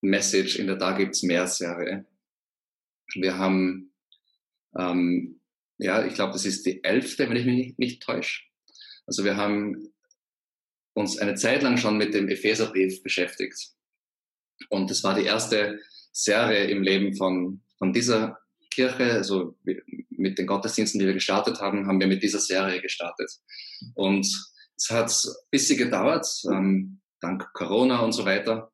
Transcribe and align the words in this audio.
Message 0.00 0.56
in 0.56 0.66
der 0.66 0.76
Da 0.76 0.96
gibt's 0.96 1.22
mehr 1.22 1.46
Serie. 1.46 2.06
Wir 3.14 3.38
haben, 3.38 3.92
ähm, 4.78 5.40
ja, 5.78 6.04
ich 6.04 6.14
glaube, 6.14 6.32
das 6.32 6.44
ist 6.44 6.64
die 6.66 6.82
elfte, 6.84 7.28
wenn 7.28 7.36
ich 7.36 7.46
mich 7.46 7.78
nicht, 7.78 8.02
täusche. 8.02 8.42
Also 9.06 9.24
wir 9.24 9.36
haben 9.36 9.92
uns 10.94 11.18
eine 11.18 11.34
Zeit 11.34 11.62
lang 11.62 11.76
schon 11.76 11.98
mit 11.98 12.14
dem 12.14 12.28
Epheserbrief 12.28 13.02
beschäftigt. 13.02 13.72
Und 14.68 14.90
das 14.90 15.02
war 15.02 15.14
die 15.14 15.24
erste 15.24 15.80
Serie 16.12 16.64
im 16.64 16.82
Leben 16.82 17.16
von, 17.16 17.62
von 17.78 17.92
dieser 17.92 18.38
Kirche, 18.70 19.12
also 19.12 19.56
mit 20.10 20.38
den 20.38 20.46
Gottesdiensten, 20.46 21.00
die 21.00 21.06
wir 21.06 21.14
gestartet 21.14 21.60
haben, 21.60 21.86
haben 21.86 22.00
wir 22.00 22.06
mit 22.06 22.22
dieser 22.22 22.40
Serie 22.40 22.80
gestartet. 22.80 23.30
Und 23.94 24.26
es 24.76 24.90
hat 24.90 25.10
ein 25.10 25.32
bisschen 25.50 25.78
gedauert, 25.78 26.26
ähm, 26.50 27.00
dank 27.20 27.52
Corona 27.52 28.00
und 28.00 28.12
so 28.12 28.24
weiter. 28.24 28.72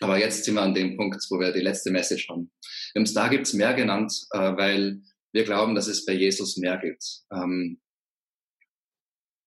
Aber 0.00 0.18
jetzt 0.18 0.44
sind 0.44 0.54
wir 0.54 0.62
an 0.62 0.74
dem 0.74 0.96
Punkt, 0.96 1.24
wo 1.30 1.38
wir 1.38 1.52
die 1.52 1.60
letzte 1.60 1.90
Message 1.90 2.28
haben. 2.28 2.50
Wir 2.92 3.00
haben 3.00 3.04
es 3.04 3.14
da 3.14 3.28
gibt's 3.28 3.52
mehr 3.52 3.74
genannt, 3.74 4.12
äh, 4.32 4.38
weil 4.56 5.00
wir 5.32 5.44
glauben, 5.44 5.74
dass 5.74 5.88
es 5.88 6.04
bei 6.04 6.12
Jesus 6.12 6.56
mehr 6.56 6.78
gibt. 6.78 7.04
Ähm, 7.32 7.80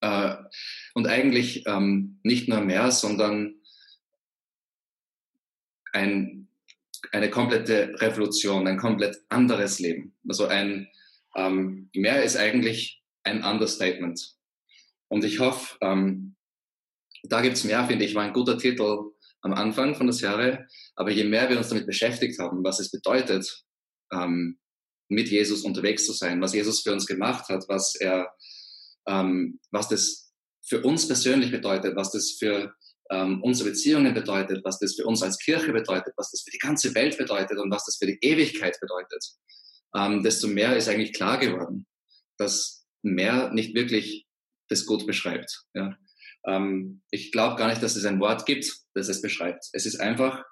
äh, 0.01 0.35
und 0.93 1.07
eigentlich 1.07 1.65
ähm, 1.65 2.19
nicht 2.23 2.47
nur 2.49 2.61
mehr, 2.61 2.91
sondern 2.91 3.55
ein, 5.93 6.49
eine 7.11 7.29
komplette 7.29 7.93
Revolution, 7.99 8.67
ein 8.67 8.77
komplett 8.77 9.17
anderes 9.29 9.79
Leben. 9.79 10.15
Also 10.27 10.47
ein 10.47 10.89
ähm, 11.35 11.89
mehr 11.93 12.23
ist 12.23 12.35
eigentlich 12.35 13.01
ein 13.23 13.43
Understatement. 13.43 14.35
Und 15.07 15.23
ich 15.23 15.39
hoffe, 15.39 15.77
ähm, 15.81 16.35
da 17.23 17.41
gibt's 17.41 17.63
mehr, 17.63 17.85
finde 17.87 18.05
ich, 18.05 18.15
war 18.15 18.23
ein 18.23 18.33
guter 18.33 18.57
Titel 18.57 19.11
am 19.47 19.53
Anfang 19.53 19.95
von 19.95 20.07
der 20.07 20.13
Serie. 20.13 20.67
Aber 20.95 21.11
je 21.11 21.23
mehr 21.23 21.49
wir 21.49 21.57
uns 21.57 21.69
damit 21.69 21.87
beschäftigt 21.87 22.39
haben, 22.39 22.63
was 22.63 22.79
es 22.79 22.91
bedeutet, 22.91 23.63
ähm, 24.11 24.59
mit 25.09 25.29
Jesus 25.29 25.63
unterwegs 25.63 26.05
zu 26.05 26.13
sein, 26.13 26.41
was 26.41 26.53
Jesus 26.53 26.81
für 26.81 26.91
uns 26.91 27.05
gemacht 27.05 27.47
hat, 27.49 27.65
was 27.67 27.95
er, 27.95 28.29
ähm, 29.07 29.59
was 29.71 29.87
das 29.87 30.31
für 30.65 30.81
uns 30.81 31.07
persönlich 31.07 31.51
bedeutet, 31.51 31.95
was 31.95 32.11
das 32.11 32.31
für 32.31 32.73
ähm, 33.09 33.41
unsere 33.41 33.69
Beziehungen 33.69 34.13
bedeutet, 34.13 34.65
was 34.65 34.79
das 34.79 34.95
für 34.95 35.05
uns 35.05 35.23
als 35.23 35.37
Kirche 35.37 35.71
bedeutet, 35.71 36.13
was 36.17 36.31
das 36.31 36.41
für 36.41 36.51
die 36.51 36.57
ganze 36.57 36.93
Welt 36.93 37.17
bedeutet 37.17 37.57
und 37.57 37.71
was 37.71 37.85
das 37.85 37.95
für 37.95 38.05
die 38.05 38.19
Ewigkeit 38.21 38.77
bedeutet, 38.81 39.25
ähm, 39.95 40.23
desto 40.23 40.47
mehr 40.49 40.75
ist 40.75 40.89
eigentlich 40.89 41.13
klar 41.13 41.37
geworden, 41.37 41.87
dass 42.37 42.85
mehr 43.01 43.53
nicht 43.53 43.73
wirklich 43.75 44.27
das 44.67 44.85
gut 44.85 45.07
beschreibt. 45.07 45.63
Ja. 45.73 45.97
Ähm, 46.47 47.01
ich 47.11 47.31
glaube 47.31 47.57
gar 47.57 47.67
nicht, 47.67 47.83
dass 47.83 47.95
es 47.95 48.05
ein 48.05 48.19
Wort 48.19 48.45
gibt, 48.45 48.71
das 48.93 49.09
es 49.09 49.21
beschreibt. 49.21 49.65
Es 49.73 49.85
ist 49.85 49.99
einfach 49.99 50.43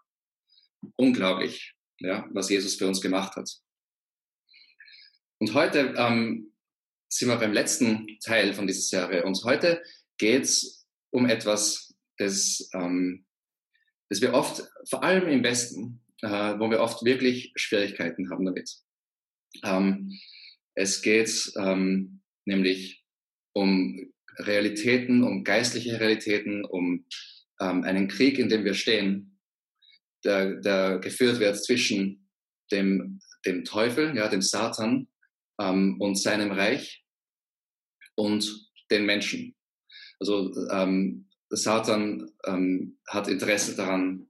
unglaublich, 0.98 1.76
ja, 2.00 2.28
was 2.32 2.50
Jesus 2.50 2.76
für 2.76 2.88
uns 2.88 3.02
gemacht 3.02 3.36
hat. 3.36 3.50
Und 5.40 5.54
heute 5.54 5.94
ähm, 5.98 6.54
sind 7.10 7.30
wir 7.30 7.38
beim 7.38 7.54
letzten 7.54 8.08
Teil 8.24 8.54
von 8.54 8.68
dieser 8.68 8.82
Serie. 8.82 9.24
Und 9.24 9.44
heute 9.44 9.82
geht 10.18 10.44
es 10.44 10.88
um 11.12 11.28
etwas, 11.28 11.96
das, 12.18 12.70
ähm, 12.74 13.26
das 14.10 14.22
wir 14.22 14.34
oft, 14.34 14.64
vor 14.90 15.04
allem 15.04 15.28
im 15.28 15.44
Westen, 15.44 16.04
äh, 16.22 16.60
wo 16.60 16.70
wir 16.70 16.80
oft 16.80 17.04
wirklich 17.04 17.52
Schwierigkeiten 17.56 18.30
haben 18.30 18.46
damit. 18.46 18.70
Ähm, 19.64 20.20
es 20.74 21.02
geht 21.02 21.52
ähm, 21.58 22.22
nämlich 22.46 23.04
um 23.54 24.14
Realitäten, 24.38 25.24
um 25.24 25.44
geistliche 25.44 26.00
Realitäten, 26.00 26.66
um 26.66 27.06
ähm, 27.60 27.84
einen 27.84 28.08
Krieg, 28.08 28.40
in 28.40 28.50
dem 28.50 28.66
wir 28.66 28.74
stehen, 28.74 29.40
der, 30.24 30.56
der 30.56 31.00
geführt 31.00 31.40
wird 31.40 31.64
zwischen 31.64 32.28
dem, 32.72 33.20
dem 33.46 33.64
Teufel, 33.64 34.16
ja, 34.16 34.28
dem 34.28 34.42
Satan 34.42 35.08
ähm, 35.60 36.00
und 36.00 36.16
seinem 36.16 36.52
Reich 36.52 37.06
und 38.16 38.72
den 38.92 39.06
Menschen. 39.06 39.56
Also 40.20 40.52
ähm, 40.72 41.28
Satan 41.50 42.32
ähm, 42.46 42.98
hat 43.08 43.28
Interesse 43.28 43.76
daran, 43.76 44.28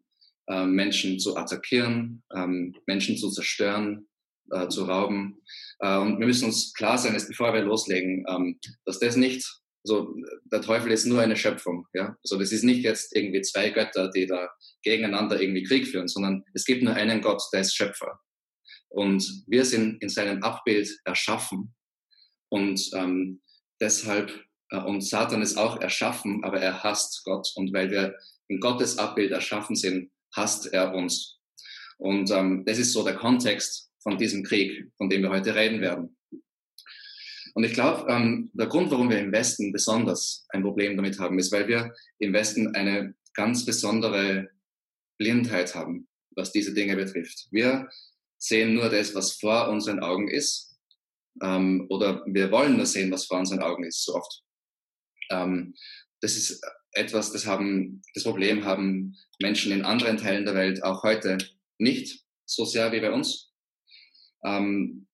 äh, 0.48 0.66
Menschen 0.66 1.20
zu 1.20 1.36
attackieren, 1.38 2.24
ähm, 2.36 2.76
Menschen 2.86 3.18
zu 3.18 3.32
zerstören, 3.32 4.08
äh, 4.52 4.68
zu 4.68 4.84
rauben. 4.84 5.42
Äh, 5.80 5.98
und 5.98 6.20
wir 6.20 6.28
müssen 6.28 6.46
uns 6.46 6.74
klar 6.74 6.98
sein, 6.98 7.14
dass 7.14 7.28
bevor 7.28 7.54
wir 7.54 7.62
loslegen, 7.62 8.26
ähm, 8.28 8.60
dass 8.86 9.00
das 9.00 9.16
nicht, 9.16 9.44
also 9.86 10.16
der 10.52 10.62
Teufel 10.62 10.92
ist 10.92 11.06
nur 11.06 11.22
eine 11.22 11.36
Schöpfung. 11.36 11.86
Ja? 11.94 12.18
Also 12.24 12.40
das 12.40 12.52
ist 12.52 12.64
nicht 12.64 12.84
jetzt 12.84 13.16
irgendwie 13.16 13.42
zwei 13.42 13.70
Götter, 13.70 14.10
die 14.10 14.26
da 14.26 14.50
gegeneinander 14.84 15.40
irgendwie 15.40 15.64
Krieg 15.64 15.88
führen, 15.88 16.08
sondern 16.08 16.44
es 16.54 16.66
gibt 16.66 16.82
nur 16.84 16.94
einen 16.94 17.22
Gott, 17.22 17.42
der 17.54 17.62
ist 17.62 17.76
Schöpfer. 17.76 18.20
Und 18.90 19.44
wir 19.48 19.64
sind 19.66 20.02
in 20.02 20.10
seinem 20.10 20.42
Abbild 20.42 20.90
erschaffen. 21.06 21.76
Und 22.50 22.90
ähm, 22.94 23.42
deshalb, 23.80 24.32
äh, 24.72 24.78
und 24.78 25.02
Satan 25.02 25.42
ist 25.42 25.58
auch 25.58 25.80
erschaffen, 25.82 26.44
aber 26.44 26.60
er 26.60 26.84
hasst 26.84 27.22
Gott. 27.26 27.52
Und 27.56 27.74
weil 27.74 27.92
wir 27.92 28.16
in 28.48 28.60
Gottes 28.60 28.98
Abbild 28.98 29.32
erschaffen 29.32 29.76
sind, 29.76 30.12
hasst 30.34 30.72
er 30.74 30.94
uns. 30.94 31.40
Und 31.98 32.32
ähm, 32.32 32.64
das 32.66 32.80
ist 32.80 32.94
so 32.94 33.04
der 33.04 33.16
Kontext, 33.16 33.86
von 34.06 34.20
diesem 34.20 34.44
Krieg, 34.44 34.92
von 34.98 35.10
dem 35.10 35.24
wir 35.24 35.32
heute 35.32 35.56
reden 35.56 35.82
werden. 35.82 36.16
Und 37.56 37.64
ich 37.64 37.74
glaube, 37.74 38.12
ähm, 38.12 38.52
der 38.54 38.68
Grund, 38.68 38.92
warum 38.92 39.10
wir 39.10 39.18
im 39.18 39.32
Westen 39.32 39.72
besonders 39.72 40.46
ein 40.50 40.62
Problem 40.62 40.98
damit 40.98 41.20
haben, 41.20 41.40
ist, 41.40 41.54
weil 41.54 41.68
wir 41.70 41.94
im 42.20 42.34
Westen 42.34 42.76
eine 42.76 43.16
ganz 43.34 43.66
besondere 43.66 44.50
Blindheit 45.18 45.74
haben, 45.74 46.08
was 46.36 46.52
diese 46.52 46.74
Dinge 46.74 46.98
betrifft. 46.98 47.48
Wir 47.52 47.90
sehen 48.38 48.74
nur 48.74 48.90
das, 48.90 49.16
was 49.16 49.34
vor 49.34 49.70
unseren 49.70 50.02
Augen 50.02 50.28
ist, 50.28 50.78
ähm, 51.42 51.88
oder 51.90 52.26
wir 52.28 52.52
wollen 52.52 52.76
nur 52.76 52.86
sehen, 52.86 53.10
was 53.12 53.26
vor 53.26 53.40
unseren 53.40 53.62
Augen 53.62 53.86
ist, 53.86 54.04
so 54.04 54.16
oft. 54.16 54.44
Ähm, 55.32 55.76
das 56.20 56.36
ist 56.36 56.62
etwas, 56.92 57.32
das 57.32 57.46
haben, 57.46 58.02
das 58.14 58.24
Problem 58.24 58.66
haben 58.66 59.16
Menschen 59.42 59.72
in 59.72 59.86
anderen 59.86 60.18
Teilen 60.18 60.46
der 60.46 60.56
Welt 60.56 60.84
auch 60.84 61.04
heute 61.04 61.38
nicht 61.78 62.22
so 62.46 62.66
sehr 62.66 62.92
wie 62.92 63.00
bei 63.00 63.12
uns. 63.12 63.54
Ähm, 64.44 65.08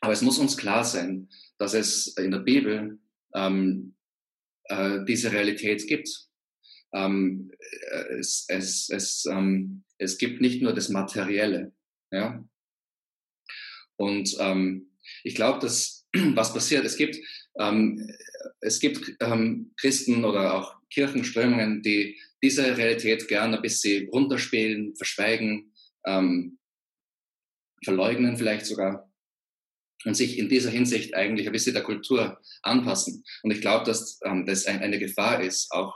aber 0.00 0.12
es 0.12 0.22
muss 0.22 0.38
uns 0.38 0.56
klar 0.56 0.84
sein, 0.84 1.28
dass 1.58 1.74
es 1.74 2.16
in 2.16 2.30
der 2.30 2.38
Bibel 2.38 2.98
ähm, 3.34 3.94
äh, 4.64 5.04
diese 5.04 5.32
Realität 5.32 5.86
gibt. 5.86 6.08
Ähm, 6.92 7.50
es, 8.10 8.46
es, 8.48 8.88
es, 8.88 9.26
ähm, 9.26 9.84
es 9.98 10.18
gibt 10.18 10.40
nicht 10.40 10.62
nur 10.62 10.72
das 10.72 10.88
Materielle. 10.88 11.72
Ja? 12.10 12.44
Und 13.96 14.36
ähm, 14.38 14.90
ich 15.24 15.34
glaube, 15.34 15.58
dass 15.60 16.06
was 16.34 16.52
passiert, 16.52 16.84
es 16.84 16.96
gibt, 16.96 17.18
ähm, 17.58 18.08
es 18.60 18.80
gibt 18.80 19.16
ähm, 19.20 19.72
Christen 19.76 20.24
oder 20.24 20.54
auch 20.54 20.76
Kirchenströmungen, 20.90 21.82
die 21.82 22.18
diese 22.42 22.76
Realität 22.76 23.28
gerne 23.28 23.56
ein 23.56 23.62
bisschen 23.62 24.08
runterspielen, 24.08 24.94
verschweigen, 24.96 25.72
ähm, 26.06 26.58
verleugnen 27.84 28.36
vielleicht 28.36 28.66
sogar 28.66 29.07
und 30.04 30.14
sich 30.14 30.38
in 30.38 30.48
dieser 30.48 30.70
Hinsicht 30.70 31.14
eigentlich 31.14 31.46
ein 31.46 31.52
bisschen 31.52 31.74
der 31.74 31.82
Kultur 31.82 32.38
anpassen. 32.62 33.24
Und 33.42 33.50
ich 33.50 33.60
glaube, 33.60 33.84
dass 33.84 34.20
ähm, 34.24 34.46
das 34.46 34.66
ein, 34.66 34.80
eine 34.80 34.98
Gefahr 34.98 35.42
ist, 35.42 35.70
auch, 35.72 35.94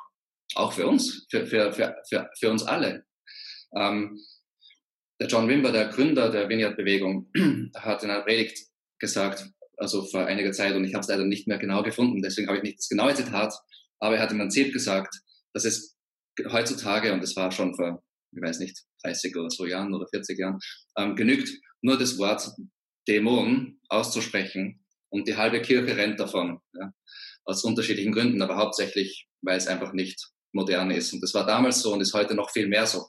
auch 0.55 0.73
für 0.73 0.87
uns, 0.87 1.27
für, 1.31 1.47
für, 1.47 1.73
für, 1.73 1.97
für, 2.09 2.31
für 2.39 2.51
uns 2.51 2.63
alle. 2.65 3.05
Ähm, 3.77 4.19
der 5.21 5.29
John 5.29 5.49
Wimber, 5.49 5.71
der 5.71 5.89
Gründer 5.89 6.31
der 6.31 6.49
Vineyard-Bewegung, 6.49 7.31
hat 7.77 8.03
in 8.03 8.11
einer 8.11 8.23
Predigt 8.23 8.59
gesagt, 8.99 9.49
also 9.77 10.05
vor 10.05 10.27
einiger 10.27 10.53
Zeit, 10.53 10.75
und 10.75 10.85
ich 10.85 10.95
habe 10.95 11.03
es 11.03 11.09
leider 11.09 11.25
nicht 11.25 11.47
mehr 11.47 11.59
genau 11.59 11.83
gefunden, 11.83 12.23
deswegen 12.23 12.49
habe 12.49 12.59
ich 12.59 12.65
nicht 12.65 12.79
das 12.79 12.89
genaue 12.89 13.15
Zitat, 13.15 13.55
aber 14.01 14.17
er 14.17 14.23
hat 14.23 14.33
im 14.33 14.39
Prinzip 14.39 14.73
gesagt, 14.73 15.15
dass 15.53 15.65
es 15.65 15.97
heutzutage, 16.51 17.13
und 17.13 17.23
das 17.23 17.37
war 17.37 17.53
schon 17.53 17.75
vor, 17.75 18.03
ich 18.33 18.43
weiß 18.43 18.59
nicht, 18.59 18.79
30 19.05 19.37
oder 19.37 19.51
so 19.51 19.67
Jahren 19.67 19.95
oder 19.95 20.07
40 20.09 20.39
Jahren, 20.39 20.59
ähm, 20.97 21.15
genügt, 21.15 21.51
nur 21.83 21.99
das 21.99 22.19
Wort 22.19 22.51
Dämon 23.09 23.81
auszusprechen 23.89 24.85
und 25.09 25.29
die 25.29 25.37
halbe 25.37 25.61
Kirche 25.61 25.97
rennt 25.97 26.21
davon. 26.21 26.61
Ja, 26.75 26.93
aus 27.45 27.65
unterschiedlichen 27.65 28.13
Gründen, 28.13 28.43
aber 28.43 28.57
hauptsächlich, 28.57 29.29
weil 29.41 29.57
es 29.57 29.67
einfach 29.67 29.93
nicht 29.93 30.31
modern 30.53 30.91
ist. 30.91 31.13
Und 31.13 31.21
das 31.23 31.35
war 31.35 31.47
damals 31.47 31.81
so 31.81 31.93
und 31.93 32.01
ist 32.01 32.15
heute 32.15 32.35
noch 32.35 32.51
viel 32.51 32.69
mehr 32.69 32.87
so. 32.87 33.09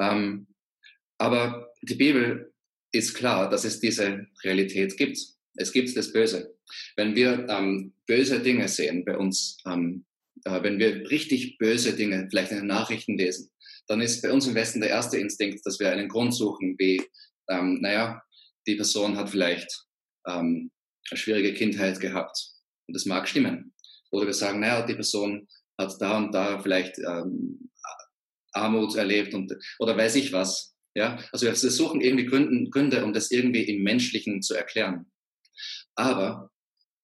Ähm, 0.00 0.46
aber 1.18 1.70
die 1.82 1.94
Bibel 1.94 2.52
ist 2.92 3.14
klar, 3.14 3.48
dass 3.48 3.64
es 3.64 3.80
diese 3.80 4.26
Realität 4.42 4.96
gibt. 4.96 5.18
Es 5.54 5.72
gibt 5.72 5.94
das 5.96 6.12
Böse. 6.12 6.56
Wenn 6.96 7.14
wir 7.14 7.46
ähm, 7.48 7.94
böse 8.06 8.40
Dinge 8.40 8.68
sehen 8.68 9.04
bei 9.04 9.16
uns, 9.16 9.58
ähm, 9.66 10.06
äh, 10.44 10.62
wenn 10.62 10.78
wir 10.78 11.10
richtig 11.10 11.58
böse 11.58 11.94
Dinge 11.94 12.26
vielleicht 12.30 12.52
in 12.52 12.58
den 12.58 12.66
Nachrichten 12.66 13.18
lesen, 13.18 13.50
dann 13.86 14.00
ist 14.00 14.22
bei 14.22 14.32
uns 14.32 14.46
im 14.46 14.54
Westen 14.54 14.80
der 14.80 14.90
erste 14.90 15.18
Instinkt, 15.18 15.66
dass 15.66 15.78
wir 15.78 15.90
einen 15.90 16.08
Grund 16.08 16.34
suchen, 16.34 16.76
wie, 16.78 17.02
ähm, 17.52 17.80
naja, 17.80 18.22
die 18.66 18.76
Person 18.76 19.16
hat 19.16 19.30
vielleicht 19.30 19.68
ähm, 20.26 20.70
eine 21.10 21.18
schwierige 21.18 21.54
Kindheit 21.54 22.00
gehabt 22.00 22.52
und 22.86 22.94
das 22.94 23.06
mag 23.06 23.28
stimmen. 23.28 23.74
Oder 24.10 24.26
wir 24.26 24.34
sagen, 24.34 24.60
naja, 24.60 24.86
die 24.86 24.94
Person 24.94 25.48
hat 25.78 26.00
da 26.00 26.18
und 26.18 26.32
da 26.32 26.60
vielleicht 26.60 26.98
ähm, 26.98 27.70
Armut 28.52 28.94
erlebt 28.96 29.34
und, 29.34 29.52
oder 29.78 29.96
weiß 29.96 30.16
ich 30.16 30.32
was. 30.32 30.74
Ja, 30.94 31.18
also 31.32 31.46
wir 31.46 31.54
suchen 31.54 32.02
irgendwie 32.02 32.26
Gründe, 32.26 32.68
Gründe, 32.68 33.02
um 33.04 33.14
das 33.14 33.30
irgendwie 33.30 33.62
im 33.62 33.82
Menschlichen 33.82 34.42
zu 34.42 34.54
erklären. 34.54 35.10
Aber 35.94 36.50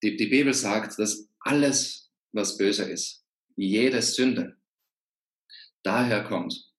die, 0.02 0.16
die 0.16 0.26
Bibel 0.26 0.52
sagt, 0.52 0.98
dass 0.98 1.28
alles, 1.40 2.10
was 2.32 2.58
böse 2.58 2.84
ist, 2.84 3.24
jede 3.56 4.02
Sünde, 4.02 4.56
daher 5.82 6.22
kommt, 6.24 6.70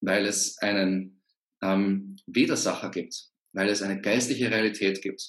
weil 0.00 0.26
es 0.26 0.58
einen 0.58 1.19
ähm, 1.62 2.16
Widersacher 2.26 2.90
gibt, 2.90 3.30
weil 3.52 3.68
es 3.68 3.82
eine 3.82 4.00
geistliche 4.00 4.50
Realität 4.50 5.02
gibt. 5.02 5.22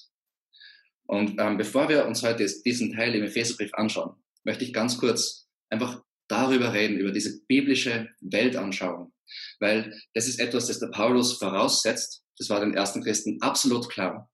Und 1.08 1.40
ähm, 1.40 1.58
bevor 1.58 1.90
wir 1.90 2.06
uns 2.06 2.24
heute 2.24 2.46
diesen 2.64 2.94
Teil 2.94 3.16
im 3.16 3.24
Epheserbrief 3.24 3.74
anschauen, 3.74 4.16
möchte 4.44 4.64
ich 4.64 4.74
ganz 4.74 4.98
kurz 4.98 5.50
einfach 5.70 6.02
darüber 6.28 6.74
reden, 6.74 6.98
über 6.98 7.12
diese 7.12 7.44
biblische 7.46 8.10
Weltanschauung. 8.22 9.14
Weil 9.60 10.00
das 10.14 10.28
ist 10.28 10.40
etwas, 10.40 10.68
das 10.68 10.80
der 10.80 10.88
Paulus 10.88 11.38
voraussetzt. 11.38 12.24
Das 12.38 12.50
war 12.50 12.60
den 12.60 12.74
ersten 12.74 13.04
Christen 13.04 13.42
absolut 13.42 13.90
klar 13.90 14.30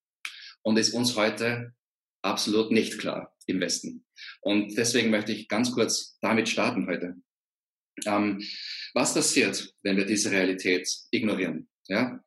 und 0.62 0.78
ist 0.78 0.94
uns 0.94 1.16
heute 1.16 1.74
absolut 2.22 2.72
nicht 2.72 3.00
klar 3.00 3.36
im 3.48 3.60
Westen. 3.60 4.06
Und 4.42 4.78
deswegen 4.78 5.10
möchte 5.10 5.32
ich 5.32 5.48
ganz 5.48 5.72
kurz 5.72 6.18
damit 6.22 6.50
starten 6.50 6.88
heute. 6.88 7.16
Ähm, 8.06 8.44
was 8.94 9.14
passiert, 9.14 9.74
wenn 9.82 9.98
wir 9.98 10.06
diese 10.06 10.32
Realität 10.32 10.88
ignorieren? 11.12 11.68
Ja? 11.88 12.24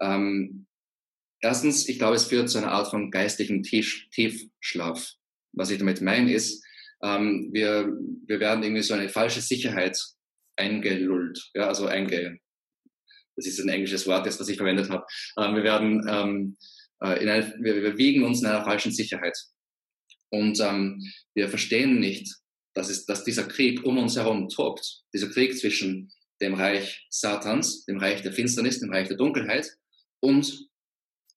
Ähm, 0.00 0.66
erstens, 1.40 1.88
ich 1.88 1.98
glaube, 1.98 2.16
es 2.16 2.24
führt 2.24 2.48
zu 2.48 2.58
einer 2.58 2.72
Art 2.72 2.90
von 2.90 3.10
Tief 3.10 4.08
Tiefschlaf. 4.10 5.12
Was 5.52 5.70
ich 5.70 5.78
damit 5.78 6.00
meine 6.00 6.32
ist, 6.32 6.64
ähm, 7.02 7.50
wir, 7.52 7.92
wir 8.26 8.40
werden 8.40 8.62
irgendwie 8.62 8.82
so 8.82 8.94
eine 8.94 9.08
falsche 9.08 9.40
Sicherheit 9.40 9.98
eingelullt, 10.56 11.50
ja, 11.54 11.66
also 11.66 11.86
einge, 11.86 12.38
das 13.36 13.46
ist 13.46 13.60
ein 13.60 13.68
englisches 13.68 14.06
Wort, 14.06 14.26
das 14.26 14.48
ich 14.48 14.56
verwendet 14.56 14.90
habe. 14.90 15.04
Ähm, 15.38 15.54
wir 15.54 15.62
werden, 15.62 16.06
ähm, 16.08 16.56
äh, 17.02 17.22
in 17.22 17.28
eine, 17.28 17.54
wir, 17.60 17.96
wiegen 17.96 18.22
uns 18.22 18.40
in 18.40 18.46
einer 18.46 18.64
falschen 18.64 18.92
Sicherheit. 18.92 19.36
Und 20.30 20.60
ähm, 20.60 21.02
wir 21.34 21.48
verstehen 21.48 21.98
nicht, 21.98 22.30
dass, 22.74 22.90
es, 22.90 23.06
dass 23.06 23.24
dieser 23.24 23.48
Krieg 23.48 23.84
um 23.84 23.98
uns 23.98 24.16
herum 24.16 24.48
tobt. 24.48 25.02
Dieser 25.14 25.30
Krieg 25.30 25.58
zwischen 25.58 26.12
dem 26.40 26.54
Reich 26.54 27.06
Satans, 27.10 27.84
dem 27.84 27.98
Reich 27.98 28.22
der 28.22 28.32
Finsternis, 28.32 28.80
dem 28.80 28.92
Reich 28.92 29.08
der 29.08 29.16
Dunkelheit 29.16 29.70
und 30.20 30.68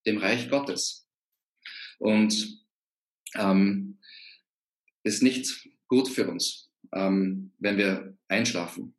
dem 0.05 0.17
Reich 0.17 0.49
Gottes. 0.49 1.07
Und 1.99 2.63
ähm, 3.35 3.99
ist 5.03 5.23
nicht 5.23 5.69
gut 5.87 6.07
für 6.07 6.27
uns, 6.27 6.71
ähm, 6.93 7.51
wenn 7.59 7.77
wir 7.77 8.17
einschlafen. 8.27 8.95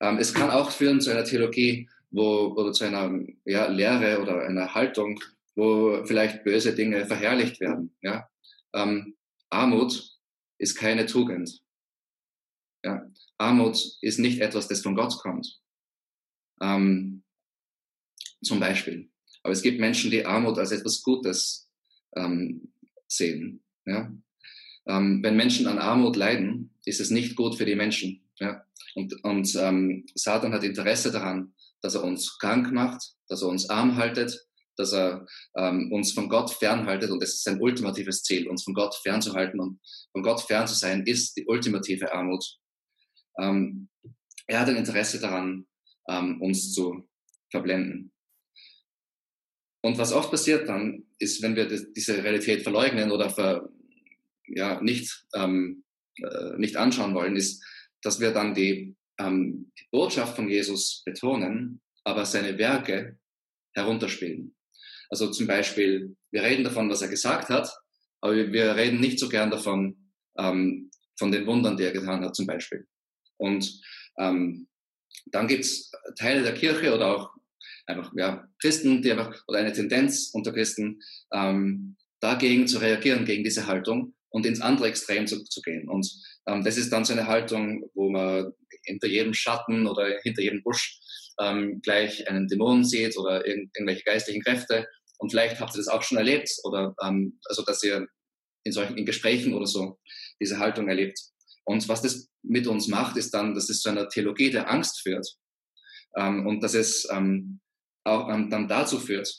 Ähm, 0.00 0.18
es 0.18 0.34
kann 0.34 0.50
auch 0.50 0.70
führen 0.70 1.00
zu 1.00 1.10
einer 1.10 1.24
Theologie, 1.24 1.88
wo, 2.10 2.54
oder 2.56 2.72
zu 2.72 2.84
einer 2.84 3.26
ja, 3.44 3.66
Lehre 3.66 4.20
oder 4.20 4.42
einer 4.42 4.74
Haltung, 4.74 5.20
wo 5.54 6.04
vielleicht 6.04 6.44
böse 6.44 6.74
Dinge 6.74 7.06
verherrlicht 7.06 7.60
werden. 7.60 7.94
Ja? 8.02 8.28
Ähm, 8.74 9.16
Armut 9.50 10.18
ist 10.58 10.76
keine 10.76 11.06
Tugend. 11.06 11.61
Ja? 12.84 13.10
Armut 13.38 13.78
ist 14.00 14.18
nicht 14.18 14.40
etwas, 14.40 14.68
das 14.68 14.82
von 14.82 14.94
Gott 14.94 15.18
kommt. 15.18 15.60
Ähm, 16.60 17.22
zum 18.42 18.60
Beispiel. 18.60 19.10
Aber 19.42 19.52
es 19.52 19.62
gibt 19.62 19.80
Menschen, 19.80 20.10
die 20.10 20.24
Armut 20.24 20.58
als 20.58 20.72
etwas 20.72 21.02
Gutes 21.02 21.70
ähm, 22.16 22.72
sehen. 23.08 23.62
Ja? 23.86 24.12
Ähm, 24.86 25.22
wenn 25.22 25.36
Menschen 25.36 25.66
an 25.66 25.78
Armut 25.78 26.16
leiden, 26.16 26.74
ist 26.84 27.00
es 27.00 27.10
nicht 27.10 27.36
gut 27.36 27.56
für 27.56 27.64
die 27.64 27.76
Menschen. 27.76 28.28
Ja? 28.38 28.64
Und, 28.94 29.24
und 29.24 29.54
ähm, 29.56 30.06
Satan 30.14 30.52
hat 30.52 30.64
Interesse 30.64 31.10
daran, 31.10 31.54
dass 31.80 31.94
er 31.94 32.04
uns 32.04 32.38
krank 32.38 32.72
macht, 32.72 33.02
dass 33.28 33.42
er 33.42 33.48
uns 33.48 33.68
arm 33.68 33.96
haltet, 33.96 34.46
dass 34.76 34.92
er 34.92 35.26
ähm, 35.56 35.92
uns 35.92 36.12
von 36.12 36.28
Gott 36.28 36.50
fernhaltet. 36.50 37.10
Und 37.10 37.22
das 37.22 37.34
ist 37.34 37.44
sein 37.44 37.60
ultimatives 37.60 38.22
Ziel, 38.22 38.48
uns 38.48 38.62
von 38.62 38.74
Gott 38.74 38.94
fernzuhalten. 39.02 39.60
Und 39.60 39.80
von 40.12 40.22
Gott 40.22 40.40
fern 40.40 40.66
zu 40.66 40.74
sein, 40.74 41.04
ist 41.06 41.36
die 41.36 41.46
ultimative 41.46 42.12
Armut. 42.12 42.44
Ähm, 43.38 43.88
er 44.46 44.60
hat 44.60 44.68
ein 44.68 44.76
Interesse 44.76 45.20
daran, 45.20 45.66
ähm, 46.08 46.40
uns 46.40 46.72
zu 46.72 47.08
verblenden. 47.50 48.12
Und 49.84 49.98
was 49.98 50.12
oft 50.12 50.30
passiert 50.30 50.68
dann, 50.68 51.04
ist, 51.18 51.42
wenn 51.42 51.56
wir 51.56 51.66
diese 51.66 52.22
Realität 52.22 52.62
verleugnen 52.62 53.10
oder 53.10 53.30
ver, 53.30 53.68
ja, 54.46 54.80
nicht, 54.80 55.26
ähm, 55.34 55.84
äh, 56.16 56.56
nicht 56.56 56.76
anschauen 56.76 57.14
wollen, 57.14 57.36
ist, 57.36 57.64
dass 58.02 58.20
wir 58.20 58.32
dann 58.32 58.54
die, 58.54 58.96
ähm, 59.18 59.72
die 59.78 59.86
Botschaft 59.90 60.36
von 60.36 60.48
Jesus 60.48 61.02
betonen, 61.04 61.80
aber 62.04 62.24
seine 62.26 62.58
Werke 62.58 63.18
herunterspielen. 63.74 64.54
Also 65.10 65.30
zum 65.30 65.46
Beispiel, 65.46 66.16
wir 66.30 66.42
reden 66.42 66.64
davon, 66.64 66.88
was 66.88 67.02
er 67.02 67.08
gesagt 67.08 67.48
hat, 67.48 67.70
aber 68.20 68.34
wir 68.34 68.76
reden 68.76 69.00
nicht 69.00 69.18
so 69.18 69.28
gern 69.28 69.50
davon, 69.50 70.10
ähm, 70.38 70.90
von 71.18 71.32
den 71.32 71.46
Wundern, 71.46 71.76
die 71.76 71.84
er 71.84 71.92
getan 71.92 72.24
hat, 72.24 72.34
zum 72.34 72.46
Beispiel. 72.46 72.86
Und 73.42 73.80
ähm, 74.18 74.68
dann 75.26 75.48
gibt 75.48 75.64
es 75.64 75.90
Teile 76.16 76.42
der 76.42 76.54
Kirche 76.54 76.94
oder 76.94 77.16
auch 77.16 77.30
einfach 77.86 78.12
ja, 78.16 78.46
Christen, 78.60 79.02
die 79.02 79.10
einfach, 79.10 79.42
oder 79.48 79.58
eine 79.58 79.72
Tendenz 79.72 80.30
unter 80.32 80.52
Christen, 80.52 81.00
ähm, 81.32 81.96
dagegen 82.20 82.68
zu 82.68 82.78
reagieren, 82.78 83.24
gegen 83.24 83.42
diese 83.42 83.66
Haltung 83.66 84.14
und 84.30 84.46
ins 84.46 84.60
andere 84.60 84.88
Extrem 84.88 85.26
zu, 85.26 85.42
zu 85.44 85.60
gehen. 85.60 85.88
Und 85.88 86.08
ähm, 86.46 86.62
das 86.62 86.76
ist 86.76 86.92
dann 86.92 87.04
so 87.04 87.12
eine 87.12 87.26
Haltung, 87.26 87.90
wo 87.94 88.10
man 88.10 88.52
hinter 88.84 89.08
jedem 89.08 89.34
Schatten 89.34 89.86
oder 89.86 90.18
hinter 90.22 90.42
jedem 90.42 90.62
Busch 90.62 91.00
ähm, 91.40 91.80
gleich 91.82 92.28
einen 92.28 92.46
Dämon 92.46 92.84
sieht 92.84 93.16
oder 93.16 93.46
irg 93.46 93.68
irgendwelche 93.74 94.04
geistlichen 94.04 94.42
Kräfte. 94.42 94.86
Und 95.18 95.30
vielleicht 95.30 95.60
habt 95.60 95.74
ihr 95.74 95.78
das 95.78 95.88
auch 95.88 96.02
schon 96.02 96.18
erlebt 96.18 96.50
oder 96.64 96.94
ähm, 97.04 97.38
also 97.46 97.62
dass 97.64 97.82
ihr 97.82 98.06
in 98.64 98.72
solchen 98.72 98.96
in 98.96 99.06
Gesprächen 99.06 99.54
oder 99.54 99.66
so 99.66 99.98
diese 100.40 100.58
Haltung 100.58 100.88
erlebt. 100.88 101.18
Und 101.64 101.88
was 101.88 102.02
das 102.02 102.28
mit 102.42 102.66
uns 102.66 102.88
macht, 102.88 103.16
ist 103.16 103.32
dann, 103.32 103.54
dass 103.54 103.68
es 103.68 103.80
zu 103.80 103.88
einer 103.88 104.08
Theologie 104.08 104.50
der 104.50 104.70
Angst 104.70 105.02
führt 105.02 105.26
ähm, 106.16 106.46
und 106.46 106.60
dass 106.62 106.74
es 106.74 107.08
ähm, 107.10 107.60
auch 108.04 108.28
ähm, 108.28 108.50
dann 108.50 108.68
dazu 108.68 108.98
führt, 108.98 109.32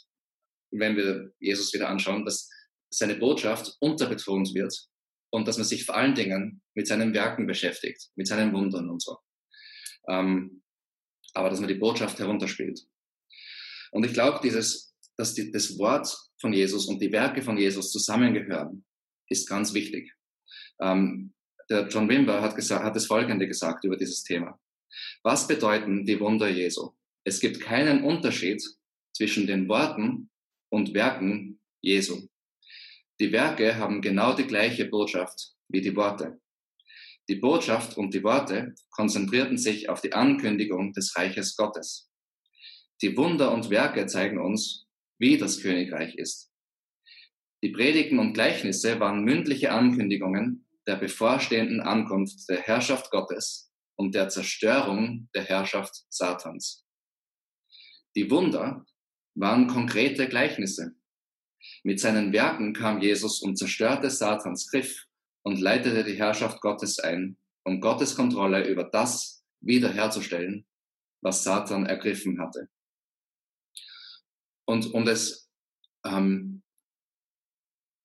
wenn 0.72 0.96
wir 0.96 1.32
Jesus 1.40 1.74
wieder 1.74 1.90
anschauen, 1.90 2.26
dass 2.26 2.50
seine 2.90 3.16
Botschaft 3.16 3.76
unterbetont 3.80 4.54
wird 4.54 4.74
und 5.32 5.48
dass 5.48 5.58
man 5.58 5.66
sich 5.66 5.86
vor 5.86 5.96
allen 5.96 6.16
Dingen 6.16 6.62
mit 6.76 6.88
seinen 6.88 7.14
Werken 7.14 7.48
beschäftigt, 7.48 8.10
mit 8.16 8.28
seinen 8.28 8.54
Wundern 8.54 8.90
und 8.90 9.02
so. 9.02 9.18
Ähm, 10.08 10.64
aber 11.34 11.50
dass 11.50 11.60
man 11.60 11.68
die 11.68 11.76
Botschaft 11.76 12.20
herunterspielt. 12.20 12.80
Und 13.92 14.06
ich 14.06 14.14
glaube, 14.14 14.40
dieses, 14.44 14.96
dass 15.18 15.34
die, 15.34 15.52
das 15.52 15.78
Wort 15.78 16.16
von 16.40 16.54
Jesus 16.54 16.88
und 16.88 17.00
die 17.00 17.12
Werke 17.12 17.42
von 17.42 17.58
Jesus 17.58 17.92
zusammengehören, 17.92 18.86
ist 19.30 19.48
ganz 19.48 19.74
wichtig. 19.74 20.14
Ähm, 20.82 21.34
der 21.70 21.88
John 21.88 22.10
Wimber 22.10 22.42
hat, 22.42 22.56
gesagt, 22.56 22.84
hat 22.84 22.96
das 22.96 23.06
Folgende 23.06 23.48
gesagt 23.48 23.84
über 23.84 23.98
dieses 23.98 24.24
Thema. 24.24 24.60
Was 25.24 25.48
bedeuten 25.48 26.06
die 26.06 26.20
Wunder 26.20 26.50
Jesu? 26.50 26.92
Es 27.24 27.40
gibt 27.40 27.62
keinen 27.62 28.04
Unterschied 28.04 28.64
zwischen 29.16 29.48
den 29.48 29.68
Worten 29.68 30.30
und 30.70 30.94
Werken 30.94 31.60
Jesu. 31.82 32.28
Die 33.20 33.32
Werke 33.32 33.78
haben 33.78 34.02
genau 34.02 34.34
die 34.34 34.48
gleiche 34.48 34.86
Botschaft 34.86 35.54
wie 35.70 35.82
die 35.82 35.96
Worte. 35.96 36.40
Die 37.30 37.36
Botschaft 37.36 37.98
und 37.98 38.14
die 38.14 38.24
Worte 38.24 38.76
konzentrierten 38.90 39.58
sich 39.58 39.88
auf 39.88 40.02
die 40.02 40.14
Ankündigung 40.14 40.92
des 40.94 41.16
Reiches 41.16 41.56
Gottes. 41.56 42.10
Die 43.02 43.16
Wunder 43.16 43.54
und 43.54 43.70
Werke 43.70 44.06
zeigen 44.08 44.40
uns, 44.40 44.88
wie 45.20 45.38
das 45.38 45.62
Königreich 45.62 46.16
ist. 46.16 46.52
Die 47.64 47.70
Predigten 47.70 48.20
und 48.20 48.34
Gleichnisse 48.34 49.00
waren 49.00 49.24
mündliche 49.24 49.72
Ankündigungen 49.72 50.66
der 50.88 50.96
bevorstehenden 50.98 51.82
Ankunft 51.82 52.48
der 52.50 52.62
Herrschaft 52.62 53.10
Gottes 53.12 53.72
und 53.96 54.16
der 54.16 54.30
Zerstörung 54.30 55.30
der 55.34 55.44
Herrschaft 55.44 56.06
Satans. 56.10 56.86
Die 58.16 58.30
Wunder 58.30 58.86
waren 59.36 59.68
konkrete 59.68 60.28
Gleichnisse, 60.28 60.96
mit 61.84 62.00
seinen 62.00 62.34
Werken 62.34 62.74
kam 62.74 63.02
Jesus 63.02 63.42
und 63.42 63.58
zerstörte 63.58 64.10
Satans 64.10 64.70
Griff 64.70 65.06
und 65.44 65.60
leitete 65.60 66.04
die 66.04 66.16
Herrschaft 66.16 66.62
Gottes 66.62 67.00
ein, 67.00 67.38
um 67.66 67.80
Gottes 67.82 68.16
Kontrolle 68.16 68.68
über 68.68 68.84
das 68.84 69.44
wiederherzustellen, 69.62 70.66
was 71.22 71.44
Satan 71.44 71.86
ergriffen 71.86 72.40
hatte. 72.42 72.70
Und 74.66 74.94
um 74.94 75.06
das, 75.06 75.50
ähm, 76.06 76.64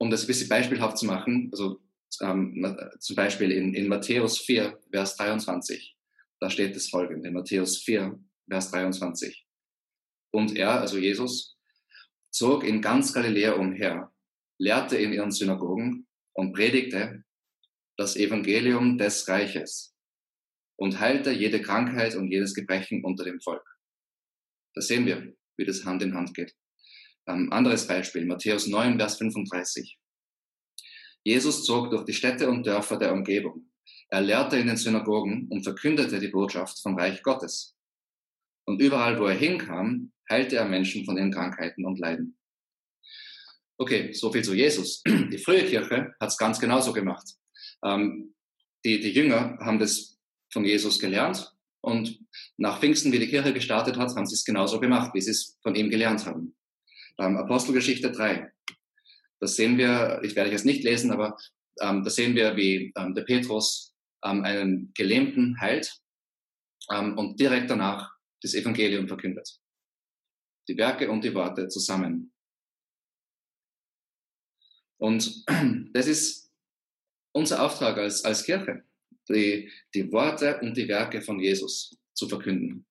um 0.00 0.10
das 0.10 0.24
ein 0.24 0.26
bisschen 0.28 0.48
beispielhaft 0.48 0.98
zu 0.98 1.06
machen, 1.06 1.50
also 1.52 1.80
ähm, 2.22 2.76
zum 2.98 3.16
Beispiel 3.16 3.52
in, 3.52 3.74
in 3.74 3.88
Matthäus 3.88 4.38
4, 4.40 4.78
Vers 4.90 5.16
23, 5.16 5.96
da 6.40 6.50
steht 6.50 6.74
das 6.74 6.88
folgende, 6.88 7.28
in 7.28 7.34
Matthäus 7.34 7.78
4, 7.82 8.18
Vers 8.48 8.70
23. 8.70 9.46
Und 10.32 10.56
er, 10.56 10.80
also 10.80 10.98
Jesus, 10.98 11.56
zog 12.30 12.64
in 12.64 12.80
ganz 12.80 13.12
Galiläa 13.12 13.52
umher, 13.54 14.12
lehrte 14.58 14.96
in 14.96 15.12
ihren 15.12 15.30
Synagogen 15.30 16.06
und 16.34 16.52
predigte 16.52 17.24
das 17.96 18.16
Evangelium 18.16 18.98
des 18.98 19.26
Reiches 19.28 19.94
und 20.76 21.00
heilte 21.00 21.32
jede 21.32 21.60
Krankheit 21.60 22.14
und 22.14 22.30
jedes 22.30 22.54
Gebrechen 22.54 23.04
unter 23.04 23.24
dem 23.24 23.40
Volk. 23.40 23.64
Da 24.74 24.80
sehen 24.80 25.06
wir, 25.06 25.34
wie 25.56 25.64
das 25.64 25.84
Hand 25.84 26.02
in 26.02 26.14
Hand 26.14 26.34
geht. 26.34 26.54
Ähm, 27.26 27.52
anderes 27.52 27.86
Beispiel, 27.86 28.24
Matthäus 28.24 28.68
9, 28.68 28.96
Vers 28.98 29.18
35. 29.18 29.98
Jesus 31.28 31.64
zog 31.64 31.90
durch 31.90 32.06
die 32.06 32.14
Städte 32.14 32.48
und 32.48 32.66
Dörfer 32.66 32.96
der 32.96 33.12
Umgebung. 33.12 33.70
Er 34.08 34.22
lehrte 34.22 34.56
in 34.56 34.66
den 34.66 34.78
Synagogen 34.78 35.46
und 35.50 35.62
verkündete 35.62 36.18
die 36.20 36.28
Botschaft 36.28 36.80
vom 36.80 36.98
Reich 36.98 37.22
Gottes. 37.22 37.76
Und 38.64 38.80
überall, 38.80 39.20
wo 39.20 39.26
er 39.26 39.36
hinkam, 39.36 40.10
heilte 40.30 40.56
er 40.56 40.64
Menschen 40.64 41.04
von 41.04 41.18
ihren 41.18 41.30
Krankheiten 41.30 41.84
und 41.84 41.98
Leiden. 41.98 42.38
Okay, 43.76 44.14
so 44.14 44.32
viel 44.32 44.42
zu 44.42 44.54
Jesus. 44.54 45.02
Die 45.06 45.36
frühe 45.36 45.64
Kirche 45.64 46.14
hat 46.18 46.30
es 46.30 46.38
ganz 46.38 46.58
genauso 46.58 46.94
gemacht. 46.94 47.28
Ähm, 47.84 48.34
die, 48.84 48.98
die 49.00 49.10
Jünger 49.10 49.58
haben 49.60 49.78
das 49.78 50.18
von 50.50 50.64
Jesus 50.64 50.98
gelernt 50.98 51.52
und 51.80 52.20
nach 52.56 52.80
Pfingsten, 52.80 53.12
wie 53.12 53.18
die 53.18 53.28
Kirche 53.28 53.52
gestartet 53.52 53.96
hat, 53.96 54.14
haben 54.16 54.26
sie 54.26 54.34
es 54.34 54.44
genauso 54.44 54.80
gemacht, 54.80 55.12
wie 55.14 55.20
sie 55.20 55.32
es 55.32 55.58
von 55.62 55.74
ihm 55.74 55.90
gelernt 55.90 56.24
haben. 56.26 56.56
Ähm, 57.18 57.36
Apostelgeschichte 57.36 58.12
3. 58.12 58.50
Das 59.40 59.56
sehen 59.56 59.78
wir, 59.78 60.20
ich 60.22 60.34
werde 60.36 60.50
jetzt 60.50 60.64
nicht 60.64 60.84
lesen, 60.84 61.10
aber 61.10 61.36
ähm, 61.80 62.02
da 62.02 62.10
sehen 62.10 62.34
wir, 62.34 62.56
wie 62.56 62.92
ähm, 62.96 63.14
der 63.14 63.22
Petrus 63.22 63.94
ähm, 64.24 64.42
einen 64.42 64.92
Gelähmten 64.94 65.60
heilt 65.60 66.00
ähm, 66.90 67.16
und 67.16 67.38
direkt 67.38 67.70
danach 67.70 68.12
das 68.42 68.54
Evangelium 68.54 69.08
verkündet. 69.08 69.60
Die 70.68 70.76
Werke 70.76 71.10
und 71.10 71.24
die 71.24 71.34
Worte 71.34 71.68
zusammen. 71.68 72.32
Und 74.98 75.44
das 75.92 76.06
ist 76.06 76.52
unser 77.32 77.62
Auftrag 77.62 77.98
als, 77.98 78.24
als 78.24 78.44
Kirche, 78.44 78.84
die, 79.28 79.70
die 79.94 80.10
Worte 80.12 80.60
und 80.60 80.76
die 80.76 80.88
Werke 80.88 81.22
von 81.22 81.38
Jesus 81.38 81.96
zu 82.14 82.28
verkünden. 82.28 82.86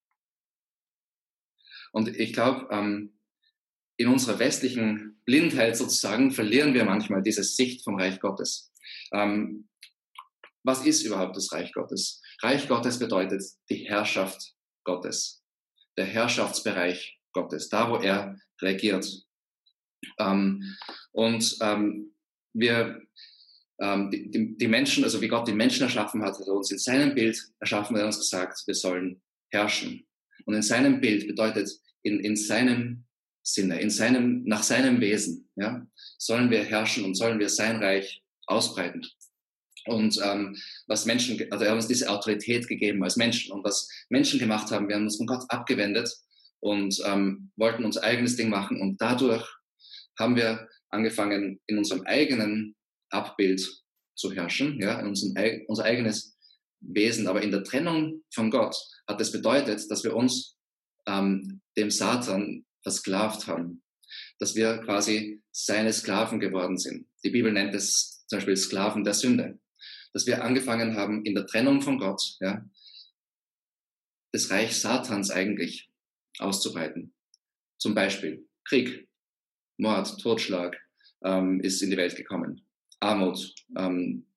Und 1.91 2.07
ich 2.07 2.33
glaube, 2.33 2.67
ähm, 2.71 3.16
in 3.97 4.07
unserer 4.07 4.39
westlichen 4.39 5.19
Blindheit 5.25 5.75
sozusagen 5.75 6.31
verlieren 6.31 6.73
wir 6.73 6.85
manchmal 6.85 7.23
diese 7.23 7.43
Sicht 7.43 7.83
vom 7.83 7.99
Reich 7.99 8.19
Gottes. 8.19 8.71
Ähm, 9.11 9.67
was 10.63 10.85
ist 10.85 11.03
überhaupt 11.03 11.35
das 11.35 11.51
Reich 11.51 11.73
Gottes? 11.73 12.21
Reich 12.41 12.67
Gottes 12.67 12.99
bedeutet 12.99 13.43
die 13.69 13.87
Herrschaft 13.87 14.53
Gottes, 14.83 15.43
der 15.97 16.05
Herrschaftsbereich 16.05 17.19
Gottes, 17.33 17.69
da 17.69 17.89
wo 17.89 17.97
er 17.97 18.37
regiert. 18.61 19.07
Ähm, 20.19 20.75
und 21.11 21.57
ähm, 21.61 22.13
wir, 22.53 23.01
ähm, 23.81 24.11
die, 24.11 24.57
die, 24.57 24.67
Menschen, 24.67 25.03
also 25.03 25.21
wie 25.21 25.27
Gott 25.27 25.47
die 25.47 25.53
Menschen 25.53 25.83
erschaffen 25.83 26.21
hat, 26.21 26.37
hat 26.37 26.47
er 26.47 26.53
uns 26.53 26.71
in 26.71 26.77
seinem 26.77 27.15
Bild 27.15 27.41
erschaffen, 27.59 27.95
er 27.95 28.01
hat 28.01 28.07
uns 28.07 28.19
gesagt, 28.19 28.61
wir 28.67 28.75
sollen 28.75 29.21
herrschen. 29.51 30.05
Und 30.45 30.53
in 30.53 30.61
seinem 30.61 31.01
Bild 31.01 31.27
bedeutet, 31.27 31.69
in, 32.03 32.19
in 32.19 32.35
seinem 32.35 33.06
Sinne, 33.53 33.79
in 33.79 33.89
seinem, 33.89 34.43
nach 34.43 34.63
seinem 34.63 34.99
Wesen, 34.99 35.49
ja, 35.55 35.85
sollen 36.17 36.49
wir 36.49 36.63
herrschen 36.63 37.05
und 37.05 37.15
sollen 37.15 37.39
wir 37.39 37.49
sein 37.49 37.77
Reich 37.77 38.21
ausbreiten. 38.45 39.05
Und 39.85 40.19
ähm, 40.21 40.57
was 40.87 41.05
Menschen, 41.05 41.39
also 41.49 41.63
er 41.63 41.71
hat 41.71 41.77
uns 41.77 41.87
diese 41.87 42.09
Autorität 42.09 42.67
gegeben 42.67 43.03
als 43.03 43.15
Menschen. 43.15 43.53
Und 43.53 43.63
was 43.63 43.87
Menschen 44.09 44.39
gemacht 44.39 44.69
haben, 44.71 44.89
wir 44.89 44.95
haben 44.95 45.03
uns 45.03 45.15
von 45.15 45.27
Gott 45.27 45.45
abgewendet 45.47 46.13
und 46.59 46.99
ähm, 47.05 47.51
wollten 47.55 47.85
unser 47.85 48.03
eigenes 48.03 48.35
Ding 48.35 48.49
machen. 48.49 48.81
Und 48.81 49.01
dadurch 49.01 49.47
haben 50.19 50.35
wir 50.35 50.67
angefangen, 50.89 51.61
in 51.67 51.77
unserem 51.77 52.05
eigenen 52.05 52.75
Abbild 53.11 53.65
zu 54.15 54.33
herrschen, 54.33 54.77
ja, 54.81 54.99
in 54.99 55.07
unserem, 55.07 55.35
unser 55.67 55.85
eigenes 55.85 56.37
Wesen. 56.81 57.27
Aber 57.27 57.41
in 57.41 57.51
der 57.51 57.63
Trennung 57.63 58.23
von 58.33 58.51
Gott 58.51 58.75
hat 59.07 59.21
das 59.21 59.31
bedeutet, 59.31 59.89
dass 59.89 60.03
wir 60.03 60.15
uns 60.15 60.57
ähm, 61.07 61.61
dem 61.77 61.91
Satan 61.91 62.65
versklavt 62.87 63.47
haben, 63.47 63.83
dass 64.39 64.55
wir 64.55 64.77
quasi 64.77 65.43
seine 65.51 65.91
Sklaven 65.91 66.39
geworden 66.39 66.77
sind. 66.77 67.05
Die 67.25 67.31
Bibel 67.31 67.51
nennt 67.51 67.75
es 67.75 68.25
zum 68.27 68.37
Beispiel 68.37 68.55
Sklaven 68.55 69.03
der 69.03 69.13
Sünde, 69.13 69.59
dass 70.13 70.25
wir 70.25 70.41
angefangen 70.41 70.95
haben 70.95 71.25
in 71.25 71.35
der 71.35 71.45
Trennung 71.45 71.81
von 71.81 71.97
Gott, 71.97 72.21
ja, 72.39 72.65
das 74.31 74.49
Reich 74.51 74.79
Satans 74.79 75.31
eigentlich 75.31 75.89
auszubreiten. 76.39 77.13
Zum 77.77 77.93
Beispiel 77.93 78.47
Krieg, 78.63 79.09
Mord, 79.77 80.21
Totschlag 80.21 80.77
ähm, 81.25 81.59
ist 81.59 81.81
in 81.81 81.89
die 81.89 81.97
Welt 81.97 82.15
gekommen, 82.15 82.65
Armut, 83.01 83.53
ähm, 83.77 84.27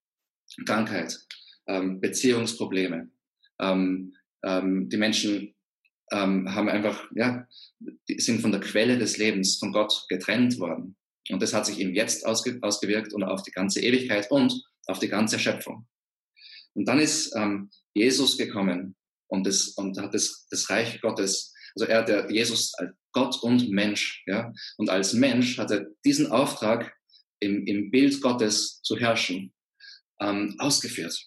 Krankheit, 0.66 1.16
ähm, 1.68 2.00
Beziehungsprobleme. 2.00 3.10
Ähm, 3.60 4.16
ähm, 4.42 4.88
die 4.88 4.96
Menschen 4.96 5.54
ähm, 6.12 6.54
haben 6.54 6.68
einfach, 6.68 7.04
ja, 7.14 7.46
sind 8.08 8.40
von 8.40 8.52
der 8.52 8.60
Quelle 8.60 8.98
des 8.98 9.16
Lebens, 9.16 9.58
von 9.58 9.72
Gott 9.72 10.06
getrennt 10.08 10.58
worden. 10.58 10.96
Und 11.30 11.40
das 11.40 11.54
hat 11.54 11.66
sich 11.66 11.78
im 11.80 11.94
Jetzt 11.94 12.26
ausge, 12.26 12.58
ausgewirkt 12.62 13.12
und 13.12 13.22
auf 13.22 13.42
die 13.42 13.52
ganze 13.52 13.80
Ewigkeit 13.80 14.30
und 14.30 14.62
auf 14.86 14.98
die 14.98 15.08
ganze 15.08 15.38
Schöpfung. 15.38 15.86
Und 16.74 16.86
dann 16.86 16.98
ist 16.98 17.34
ähm, 17.36 17.70
Jesus 17.94 18.36
gekommen 18.36 18.96
und, 19.28 19.46
das, 19.46 19.68
und 19.70 19.98
hat 19.98 20.14
das, 20.14 20.46
das 20.50 20.68
Reich 20.70 21.00
Gottes, 21.00 21.54
also 21.76 21.86
er, 21.86 22.02
der 22.02 22.30
Jesus, 22.30 22.72
Gott 23.12 23.42
und 23.42 23.70
Mensch, 23.70 24.22
ja, 24.26 24.52
und 24.76 24.90
als 24.90 25.12
Mensch 25.12 25.58
hat 25.58 25.70
er 25.70 25.86
diesen 26.04 26.28
Auftrag, 26.28 26.92
im, 27.40 27.66
im 27.66 27.90
Bild 27.90 28.20
Gottes 28.20 28.82
zu 28.82 28.96
herrschen, 28.98 29.52
ähm, 30.20 30.54
ausgeführt. 30.58 31.26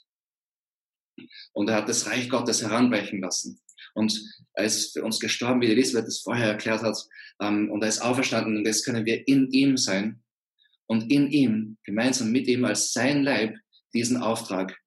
Und 1.53 1.69
er 1.69 1.77
hat 1.77 1.89
das 1.89 2.07
Reich 2.07 2.29
Gottes 2.29 2.61
heranbrechen 2.61 3.19
lassen. 3.19 3.59
Und 3.93 4.19
er 4.53 4.65
ist 4.65 4.93
für 4.93 5.03
uns 5.03 5.19
gestorben, 5.19 5.61
wie 5.61 5.71
Elisabeth 5.71 6.07
es 6.07 6.21
vorher 6.21 6.47
erklärt 6.47 6.81
hat. 6.81 6.97
Ähm, 7.41 7.69
und 7.71 7.81
er 7.81 7.89
ist 7.89 8.01
auferstanden 8.01 8.57
und 8.57 8.65
jetzt 8.65 8.85
können 8.85 9.05
wir 9.05 9.27
in 9.27 9.49
ihm 9.51 9.77
sein 9.77 10.23
und 10.87 11.11
in 11.11 11.29
ihm, 11.29 11.77
gemeinsam 11.83 12.31
mit 12.31 12.47
ihm 12.47 12.65
als 12.65 12.93
sein 12.93 13.23
Leib, 13.23 13.55
diesen 13.93 14.17
Auftrag, 14.17 14.77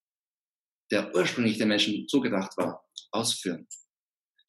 der 0.90 1.14
ursprünglich 1.14 1.58
den 1.58 1.68
Menschen 1.68 2.06
zugedacht 2.08 2.56
war, 2.56 2.84
ausführen. 3.10 3.66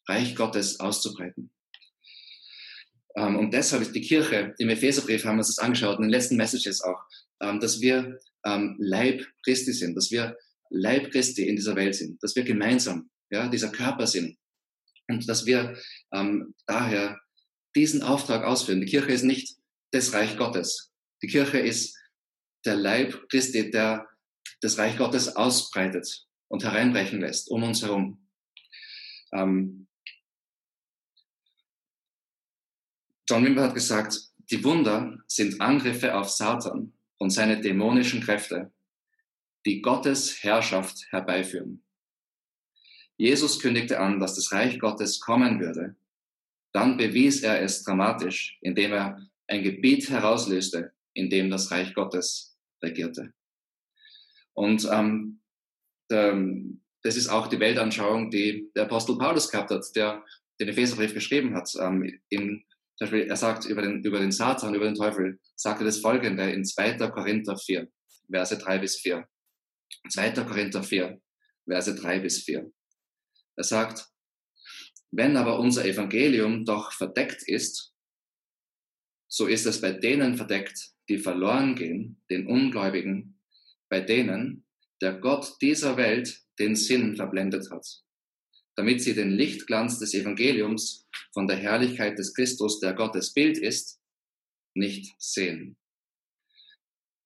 Reich 0.07 0.35
Gottes 0.35 0.79
auszubreiten. 0.79 1.51
Ähm, 3.15 3.37
und 3.37 3.53
deshalb 3.53 3.81
ist 3.81 3.95
die 3.95 4.01
Kirche, 4.01 4.53
im 4.57 4.69
Epheserbrief 4.69 5.25
haben 5.25 5.35
wir 5.35 5.39
uns 5.39 5.55
das 5.55 5.63
angeschaut, 5.63 5.97
in 5.97 6.03
den 6.03 6.11
letzten 6.11 6.37
Messages 6.37 6.81
auch, 6.81 6.99
ähm, 7.41 7.59
dass 7.59 7.81
wir 7.81 8.19
Leib 8.77 9.27
Christi 9.43 9.73
sind, 9.73 9.95
dass 9.95 10.09
wir 10.09 10.37
Leib 10.69 11.11
Christi 11.11 11.49
in 11.49 11.57
dieser 11.57 11.75
Welt 11.75 11.95
sind, 11.95 12.23
dass 12.23 12.33
wir 12.33 12.43
gemeinsam 12.43 13.09
ja, 13.29 13.49
dieser 13.49 13.73
Körper 13.73 14.07
sind, 14.07 14.37
und 15.07 15.27
dass 15.27 15.45
wir 15.45 15.77
ähm, 16.13 16.53
daher 16.65 17.19
diesen 17.75 18.01
Auftrag 18.03 18.43
ausführen. 18.43 18.81
Die 18.81 18.87
Kirche 18.87 19.11
ist 19.11 19.23
nicht 19.23 19.57
das 19.91 20.13
Reich 20.13 20.37
Gottes. 20.37 20.91
Die 21.21 21.27
Kirche 21.27 21.59
ist 21.59 21.97
der 22.65 22.75
Leib 22.75 23.29
Christi, 23.29 23.71
der 23.71 24.07
das 24.61 24.77
Reich 24.77 24.97
Gottes 24.97 25.35
ausbreitet 25.35 26.25
und 26.47 26.63
hereinbrechen 26.63 27.21
lässt 27.21 27.49
um 27.49 27.63
uns 27.63 27.81
herum. 27.81 28.27
Ähm, 29.33 29.87
John 33.29 33.45
Wimber 33.45 33.63
hat 33.63 33.73
gesagt, 33.73 34.17
die 34.49 34.63
Wunder 34.63 35.17
sind 35.27 35.59
Angriffe 35.59 36.15
auf 36.15 36.29
Satan 36.29 36.93
und 37.17 37.31
seine 37.31 37.59
dämonischen 37.59 38.21
Kräfte, 38.21 38.71
die 39.65 39.81
Gottes 39.81 40.43
Herrschaft 40.43 41.07
herbeiführen. 41.09 41.83
Jesus 43.17 43.59
kündigte 43.59 43.99
an, 43.99 44.19
dass 44.19 44.35
das 44.35 44.51
Reich 44.51 44.79
Gottes 44.79 45.19
kommen 45.19 45.59
würde. 45.59 45.95
Dann 46.73 46.97
bewies 46.97 47.41
er 47.41 47.61
es 47.61 47.83
dramatisch, 47.83 48.57
indem 48.61 48.93
er 48.93 49.19
ein 49.47 49.63
Gebiet 49.63 50.09
herauslöste, 50.09 50.91
in 51.13 51.29
dem 51.29 51.49
das 51.49 51.71
Reich 51.71 51.93
Gottes 51.95 52.57
regierte. 52.83 53.33
Und 54.53 54.87
ähm, 54.91 55.41
der, 56.09 56.37
das 57.03 57.15
ist 57.15 57.29
auch 57.29 57.47
die 57.47 57.59
Weltanschauung, 57.59 58.29
die 58.29 58.69
der 58.75 58.83
Apostel 58.83 59.17
Paulus 59.17 59.49
gehabt 59.49 59.71
hat, 59.71 59.83
der 59.95 60.23
den 60.59 60.69
Epheserbrief 60.69 61.13
geschrieben 61.13 61.55
hat. 61.55 61.71
Ähm, 61.79 62.19
in, 62.29 62.63
zum 62.95 63.05
Beispiel, 63.05 63.27
er 63.27 63.35
sagt 63.35 63.65
über 63.65 63.81
den, 63.81 64.03
über 64.03 64.19
den 64.19 64.31
Satan, 64.31 64.73
über 64.73 64.85
den 64.85 64.95
Teufel, 64.95 65.39
sagt 65.55 65.81
er 65.81 65.85
das 65.85 65.99
folgende 65.99 66.49
in 66.51 66.65
2. 66.65 66.97
Korinther 67.09 67.57
4, 67.57 67.87
Verse 68.29 68.57
3 68.57 68.77
bis 68.79 68.99
4. 68.99 69.27
2. 70.09 70.31
Korinther 70.31 70.83
4, 70.83 71.21
Verse 71.67 71.95
3 71.95 72.19
bis 72.19 72.43
4. 72.43 72.71
Er 73.57 73.63
sagt, 73.63 74.07
wenn 75.11 75.35
aber 75.35 75.59
unser 75.59 75.85
Evangelium 75.85 76.63
doch 76.63 76.91
verdeckt 76.91 77.43
ist, 77.47 77.93
so 79.27 79.47
ist 79.47 79.65
es 79.65 79.81
bei 79.81 79.91
denen 79.91 80.37
verdeckt, 80.37 80.91
die 81.09 81.17
verloren 81.17 81.75
gehen, 81.75 82.21
den 82.29 82.47
Ungläubigen, 82.47 83.39
bei 83.89 83.99
denen 83.99 84.65
der 85.01 85.13
Gott 85.19 85.57
dieser 85.61 85.97
Welt 85.97 86.41
den 86.59 86.75
Sinn 86.75 87.15
verblendet 87.15 87.69
hat, 87.71 87.85
damit 88.75 89.01
sie 89.01 89.13
den 89.13 89.31
Lichtglanz 89.31 89.99
des 89.99 90.13
Evangeliums 90.13 91.07
von 91.33 91.47
der 91.47 91.57
Herrlichkeit 91.57 92.17
des 92.17 92.33
Christus, 92.33 92.79
der 92.79 92.93
Gottes 92.93 93.33
Bild 93.33 93.57
ist, 93.57 93.99
nicht 94.73 95.13
sehen. 95.19 95.77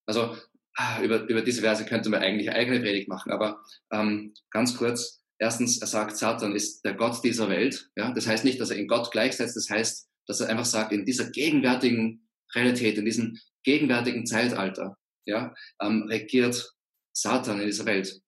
Also 0.05 0.37
ah, 0.75 1.01
über, 1.01 1.27
über 1.27 1.41
diese 1.41 1.61
Verse 1.61 1.85
könnte 1.85 2.09
man 2.09 2.21
eigentlich 2.21 2.51
eigene 2.51 2.79
Predigt 2.79 3.07
machen, 3.07 3.31
aber 3.31 3.63
ähm, 3.91 4.33
ganz 4.49 4.75
kurz, 4.77 5.20
Erstens, 5.41 5.79
er 5.79 5.87
sagt, 5.87 6.17
Satan 6.17 6.55
ist 6.55 6.85
der 6.85 6.93
Gott 6.93 7.23
dieser 7.23 7.49
Welt. 7.49 7.89
Ja, 7.95 8.11
das 8.13 8.27
heißt 8.27 8.45
nicht, 8.45 8.61
dass 8.61 8.69
er 8.69 8.77
ihn 8.77 8.87
Gott 8.87 9.09
gleichsetzt. 9.11 9.55
Das 9.55 9.71
heißt, 9.71 10.07
dass 10.27 10.39
er 10.39 10.49
einfach 10.49 10.65
sagt, 10.65 10.91
in 10.91 11.03
dieser 11.03 11.31
gegenwärtigen 11.31 12.29
Realität, 12.53 12.99
in 12.99 13.05
diesem 13.05 13.39
gegenwärtigen 13.63 14.27
Zeitalter, 14.27 14.99
ja, 15.25 15.55
ähm, 15.81 16.03
regiert 16.03 16.75
Satan 17.11 17.59
in 17.59 17.65
dieser 17.65 17.87
Welt. 17.87 18.21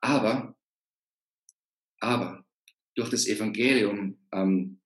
Aber, 0.00 0.56
aber 2.00 2.44
durch 2.96 3.10
das 3.10 3.28
Evangelium 3.28 4.18
ähm, 4.32 4.80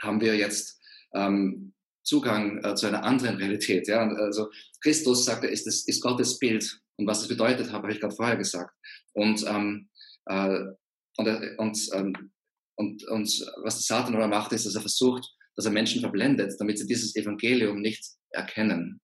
haben 0.00 0.20
wir 0.20 0.34
jetzt 0.34 0.82
ähm, 1.14 1.74
Zugang 2.02 2.58
äh, 2.64 2.74
zu 2.74 2.88
einer 2.88 3.04
anderen 3.04 3.36
Realität. 3.36 3.86
Ja? 3.86 4.00
Also 4.00 4.50
Christus, 4.80 5.26
sagt 5.26 5.44
er, 5.44 5.50
ist, 5.50 5.64
das, 5.68 5.86
ist 5.86 6.02
Gottes 6.02 6.40
Bild. 6.40 6.80
Und 6.96 7.06
was 7.06 7.20
das 7.20 7.28
bedeutet, 7.28 7.70
habe 7.70 7.92
ich 7.92 8.00
gerade 8.00 8.16
vorher 8.16 8.36
gesagt. 8.36 8.74
Und, 9.12 9.44
ähm, 9.46 9.88
äh, 10.26 10.74
und, 11.16 11.26
äh, 11.26 11.54
und, 11.58 11.88
ähm, 11.92 12.32
und, 12.76 13.04
und 13.04 13.52
was 13.62 13.86
Satan 13.86 14.14
aber 14.14 14.28
macht, 14.28 14.52
ist, 14.52 14.66
dass 14.66 14.74
er 14.74 14.80
versucht, 14.80 15.28
dass 15.56 15.66
er 15.66 15.72
Menschen 15.72 16.00
verblendet, 16.00 16.54
damit 16.58 16.78
sie 16.78 16.86
dieses 16.86 17.14
Evangelium 17.14 17.80
nicht 17.80 18.04
erkennen, 18.30 19.00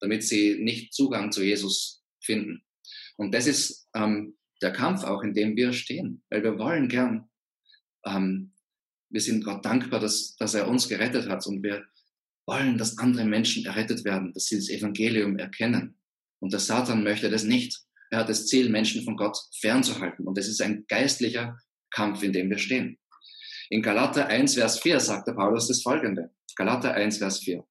damit 0.00 0.22
sie 0.24 0.58
nicht 0.62 0.94
Zugang 0.94 1.30
zu 1.32 1.42
Jesus 1.42 2.02
finden. 2.22 2.62
Und 3.16 3.34
das 3.34 3.46
ist 3.46 3.88
ähm, 3.94 4.36
der 4.62 4.72
Kampf 4.72 5.04
auch, 5.04 5.22
in 5.22 5.34
dem 5.34 5.56
wir 5.56 5.72
stehen, 5.72 6.22
weil 6.30 6.42
wir 6.42 6.58
wollen 6.58 6.88
gern, 6.88 7.28
ähm, 8.06 8.52
wir 9.10 9.20
sind 9.20 9.44
Gott 9.44 9.64
dankbar, 9.64 10.00
dass, 10.00 10.36
dass 10.36 10.54
er 10.54 10.68
uns 10.68 10.88
gerettet 10.88 11.28
hat 11.28 11.46
und 11.46 11.62
wir 11.62 11.84
wollen, 12.46 12.78
dass 12.78 12.98
andere 12.98 13.24
Menschen 13.24 13.66
errettet 13.66 14.04
werden, 14.04 14.32
dass 14.32 14.46
sie 14.46 14.56
das 14.56 14.68
Evangelium 14.68 15.38
erkennen. 15.38 15.98
Und 16.40 16.52
der 16.52 16.60
Satan 16.60 17.04
möchte 17.04 17.30
das 17.30 17.44
nicht. 17.44 17.80
Er 18.12 18.18
hat 18.18 18.28
das 18.28 18.46
Ziel, 18.46 18.68
Menschen 18.68 19.02
von 19.04 19.16
Gott 19.16 19.38
fernzuhalten. 19.58 20.28
Und 20.28 20.36
das 20.36 20.46
ist 20.46 20.60
ein 20.60 20.84
geistlicher 20.86 21.58
Kampf, 21.90 22.22
in 22.22 22.34
dem 22.34 22.50
wir 22.50 22.58
stehen. 22.58 22.98
In 23.70 23.80
Galater 23.80 24.26
1, 24.26 24.56
Vers 24.56 24.80
4 24.80 25.00
sagt 25.00 25.28
der 25.28 25.32
Paulus 25.32 25.68
das 25.68 25.80
folgende. 25.80 26.30
Galater 26.54 26.92
1, 26.92 27.16
Vers 27.16 27.38
4. 27.38 27.66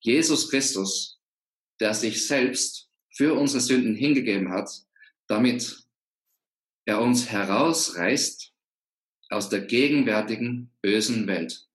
Jesus 0.00 0.50
Christus, 0.50 1.18
der 1.80 1.94
sich 1.94 2.26
selbst 2.26 2.90
für 3.10 3.32
unsere 3.32 3.62
Sünden 3.62 3.94
hingegeben 3.94 4.50
hat, 4.52 4.68
damit 5.28 5.82
er 6.84 7.00
uns 7.00 7.30
herausreißt 7.30 8.52
aus 9.30 9.48
der 9.48 9.62
gegenwärtigen 9.62 10.70
bösen 10.82 11.26
Welt. 11.26 11.66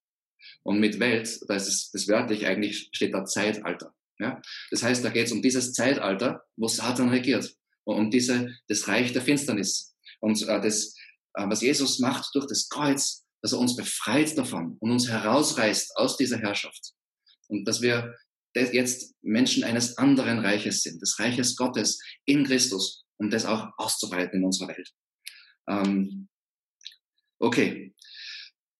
Und 0.62 0.80
mit 0.80 1.00
Welt, 1.00 1.40
da 1.48 1.56
ist 1.56 1.68
es 1.68 1.90
das 1.90 2.08
wörtlich 2.08 2.46
eigentlich, 2.46 2.90
steht 2.92 3.16
da 3.16 3.26
Zeitalter. 3.26 3.96
Ja? 4.20 4.42
Das 4.72 4.84
heißt, 4.84 5.04
da 5.04 5.10
geht 5.10 5.28
es 5.28 5.32
um 5.32 5.42
dieses 5.42 5.74
Zeitalter, 5.74 6.44
wo 6.56 6.68
Satan 6.68 7.10
regiert. 7.10 7.56
Und 7.86 7.98
um 7.98 8.12
diese, 8.12 8.56
das 8.68 8.88
Reich 8.88 9.14
der 9.14 9.22
Finsternis. 9.22 9.96
Und 10.20 10.42
äh, 10.44 10.62
das, 10.62 10.96
äh, 11.34 11.48
was 11.48 11.62
Jesus 11.62 12.00
macht 12.00 12.30
durch 12.36 12.46
das 12.48 12.70
Kreuz, 12.70 13.26
dass 13.42 13.54
er 13.54 13.60
uns 13.60 13.76
befreit 13.76 14.38
davon 14.38 14.78
und 14.80 14.92
uns 14.92 15.08
herausreißt 15.08 15.96
aus 15.96 16.18
dieser 16.18 16.38
Herrschaft. 16.38 16.94
Und 17.48 17.66
dass 17.66 17.82
wir 17.82 18.16
jetzt 18.54 19.16
Menschen 19.22 19.64
eines 19.64 19.98
anderen 19.98 20.40
Reiches 20.40 20.82
sind, 20.82 21.02
des 21.02 21.18
Reiches 21.20 21.56
Gottes 21.56 22.00
in 22.26 22.44
Christus, 22.44 23.06
um 23.18 23.30
das 23.30 23.46
auch 23.46 23.70
auszubreiten 23.78 24.40
in 24.40 24.46
unserer 24.46 24.70
Welt. 24.70 24.92
Ähm, 25.68 26.28
okay, 27.40 27.94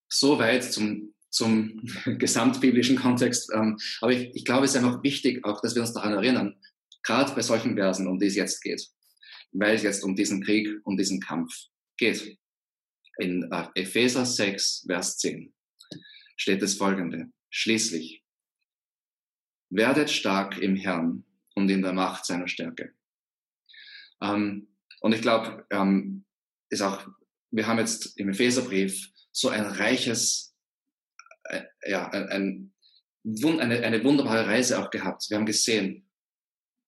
soweit 0.08 0.64
zum 0.64 1.14
zum 1.30 1.80
gesamtbiblischen 2.18 2.96
Kontext. 2.96 3.50
Ähm, 3.54 3.78
aber 4.00 4.12
ich, 4.12 4.34
ich 4.34 4.44
glaube, 4.44 4.64
es 4.64 4.72
ist 4.74 4.76
einfach 4.76 5.02
wichtig, 5.02 5.44
auch, 5.44 5.60
dass 5.60 5.74
wir 5.74 5.82
uns 5.82 5.92
daran 5.92 6.12
erinnern, 6.12 6.60
gerade 7.02 7.34
bei 7.34 7.42
solchen 7.42 7.76
Versen, 7.76 8.06
um 8.06 8.18
die 8.18 8.26
es 8.26 8.36
jetzt 8.36 8.60
geht, 8.60 8.86
weil 9.52 9.74
es 9.74 9.82
jetzt 9.82 10.04
um 10.04 10.14
diesen 10.14 10.42
Krieg, 10.42 10.68
um 10.84 10.96
diesen 10.96 11.20
Kampf 11.20 11.52
geht. 11.96 12.38
In 13.18 13.50
äh, 13.50 13.66
Epheser 13.74 14.24
6, 14.24 14.84
Vers 14.86 15.18
10 15.18 15.52
steht 16.36 16.62
das 16.62 16.74
folgende. 16.74 17.30
Schließlich, 17.50 18.22
werdet 19.70 20.10
stark 20.10 20.58
im 20.58 20.76
Herrn 20.76 21.24
und 21.54 21.68
in 21.68 21.82
der 21.82 21.92
Macht 21.92 22.24
seiner 22.26 22.48
Stärke. 22.48 22.94
Ähm, 24.22 24.68
und 25.00 25.12
ich 25.12 25.22
glaube, 25.22 25.66
ähm, 25.70 26.24
ist 26.70 26.82
auch, 26.82 27.06
wir 27.50 27.66
haben 27.66 27.78
jetzt 27.78 28.18
im 28.18 28.28
Epheserbrief 28.28 29.10
so 29.32 29.48
ein 29.48 29.64
reiches 29.64 30.49
ja, 31.86 32.08
ein, 32.10 32.28
ein, 32.28 32.72
eine, 33.60 33.80
eine 33.80 34.04
wunderbare 34.04 34.46
Reise 34.46 34.78
auch 34.78 34.90
gehabt. 34.90 35.28
Wir 35.28 35.36
haben 35.36 35.46
gesehen, 35.46 36.08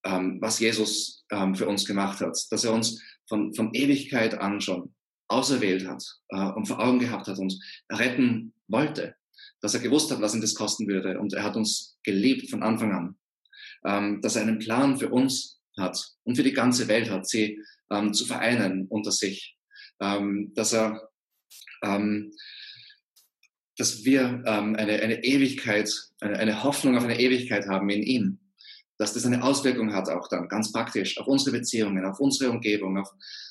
ähm, 0.05 0.37
was 0.41 0.59
Jesus 0.59 1.25
ähm, 1.31 1.55
für 1.55 1.67
uns 1.67 1.85
gemacht 1.85 2.19
hat, 2.19 2.37
dass 2.49 2.63
er 2.63 2.73
uns 2.73 3.01
von, 3.27 3.53
von 3.53 3.73
Ewigkeit 3.73 4.35
an 4.35 4.61
schon 4.61 4.93
auserwählt 5.27 5.87
hat 5.87 6.03
äh, 6.29 6.51
und 6.51 6.67
vor 6.67 6.79
Augen 6.79 6.99
gehabt 6.99 7.27
hat 7.27 7.39
und 7.39 7.57
retten 7.91 8.53
wollte, 8.67 9.15
dass 9.61 9.73
er 9.73 9.79
gewusst 9.79 10.11
hat, 10.11 10.21
was 10.21 10.35
ihn 10.35 10.41
das 10.41 10.55
kosten 10.55 10.87
würde 10.87 11.19
und 11.19 11.33
er 11.33 11.43
hat 11.43 11.55
uns 11.55 11.97
geliebt 12.03 12.49
von 12.49 12.63
Anfang 12.63 12.91
an, 12.91 13.17
ähm, 13.85 14.21
dass 14.21 14.35
er 14.35 14.43
einen 14.43 14.59
Plan 14.59 14.97
für 14.97 15.09
uns 15.09 15.61
hat 15.77 15.97
und 16.23 16.35
für 16.35 16.43
die 16.43 16.53
ganze 16.53 16.87
Welt 16.87 17.09
hat, 17.09 17.27
sie 17.27 17.59
ähm, 17.89 18.13
zu 18.13 18.25
vereinen 18.25 18.87
unter 18.87 19.11
sich, 19.11 19.57
ähm, 20.01 20.51
dass 20.53 20.73
er 20.73 21.09
ähm, 21.83 22.31
dass 23.77 24.03
wir 24.03 24.43
ähm, 24.45 24.75
eine, 24.75 25.01
eine 25.01 25.23
Ewigkeit, 25.23 25.89
eine, 26.21 26.37
eine 26.37 26.63
Hoffnung 26.63 26.97
auf 26.97 27.03
eine 27.03 27.19
Ewigkeit 27.19 27.67
haben 27.67 27.89
in 27.89 28.03
ihm. 28.03 28.39
Dass 28.97 29.13
das 29.13 29.25
eine 29.25 29.43
Auswirkung 29.43 29.93
hat 29.93 30.09
auch 30.09 30.27
dann 30.27 30.47
ganz 30.47 30.71
praktisch 30.71 31.17
auf 31.17 31.27
unsere 31.27 31.57
Beziehungen, 31.57 32.05
auf 32.05 32.19
unsere 32.19 32.51
Umgebung, 32.51 32.97
auf, 32.99 33.09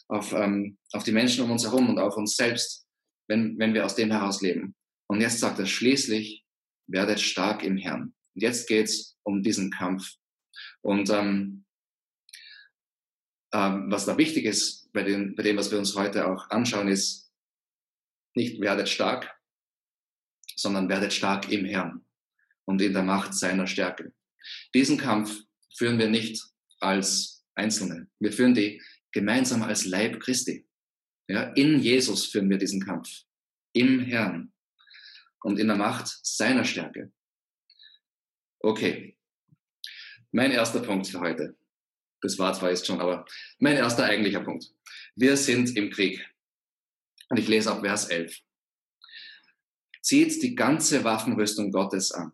auf, 0.08 0.32
ähm, 0.32 0.78
auf 0.92 1.02
die 1.02 1.12
Menschen 1.12 1.44
um 1.44 1.50
uns 1.50 1.64
herum 1.64 1.90
und 1.90 1.98
auf 1.98 2.16
uns 2.16 2.36
selbst, 2.36 2.86
wenn, 3.28 3.58
wenn 3.58 3.74
wir 3.74 3.84
aus 3.84 3.96
dem 3.96 4.10
heraus 4.10 4.40
leben. 4.40 4.74
Und 5.08 5.20
jetzt 5.20 5.40
sagt 5.40 5.58
er 5.58 5.66
schließlich, 5.66 6.44
werdet 6.86 7.20
stark 7.20 7.64
im 7.64 7.76
Herrn. 7.76 8.14
Und 8.34 8.42
jetzt 8.42 8.68
geht's 8.68 9.18
um 9.24 9.42
diesen 9.42 9.70
Kampf. 9.70 10.14
Und 10.80 11.10
ähm, 11.10 11.64
ähm, 13.52 13.90
was 13.90 14.06
da 14.06 14.16
wichtig 14.16 14.44
ist 14.44 14.90
bei 14.92 15.02
dem, 15.02 15.34
bei 15.34 15.42
dem, 15.42 15.56
was 15.56 15.70
wir 15.70 15.78
uns 15.78 15.94
heute 15.96 16.28
auch 16.28 16.48
anschauen, 16.50 16.88
ist 16.88 17.30
nicht 18.34 18.60
werdet 18.60 18.88
stark, 18.88 19.34
sondern 20.56 20.88
werdet 20.88 21.12
stark 21.12 21.50
im 21.50 21.64
Herrn 21.64 22.04
und 22.64 22.80
in 22.80 22.92
der 22.92 23.02
Macht 23.02 23.34
seiner 23.34 23.66
Stärke. 23.66 24.12
Diesen 24.74 24.98
Kampf 24.98 25.42
führen 25.76 25.98
wir 25.98 26.08
nicht 26.08 26.42
als 26.80 27.44
Einzelne. 27.54 28.08
Wir 28.18 28.32
führen 28.32 28.54
die 28.54 28.82
gemeinsam 29.12 29.62
als 29.62 29.84
Leib 29.84 30.20
Christi. 30.20 30.66
Ja, 31.28 31.44
in 31.54 31.80
Jesus 31.80 32.26
führen 32.26 32.50
wir 32.50 32.58
diesen 32.58 32.84
Kampf. 32.84 33.08
Im 33.72 34.00
Herrn 34.00 34.52
und 35.42 35.58
in 35.58 35.68
der 35.68 35.76
Macht 35.76 36.08
seiner 36.22 36.64
Stärke. 36.64 37.12
Okay. 38.60 39.16
Mein 40.30 40.50
erster 40.50 40.80
Punkt 40.80 41.06
für 41.06 41.20
heute. 41.20 41.56
Das 42.22 42.38
war 42.38 42.54
zwar 42.54 42.70
jetzt 42.70 42.86
schon, 42.86 43.00
aber 43.00 43.26
mein 43.58 43.76
erster 43.76 44.04
eigentlicher 44.04 44.40
Punkt. 44.40 44.72
Wir 45.14 45.36
sind 45.36 45.76
im 45.76 45.90
Krieg. 45.90 46.24
Und 47.28 47.38
ich 47.38 47.48
lese 47.48 47.70
ab 47.70 47.80
Vers 47.80 48.06
11. 48.06 48.38
Zieht 50.02 50.42
die 50.42 50.56
ganze 50.56 51.04
Waffenrüstung 51.04 51.70
Gottes 51.70 52.10
an, 52.10 52.32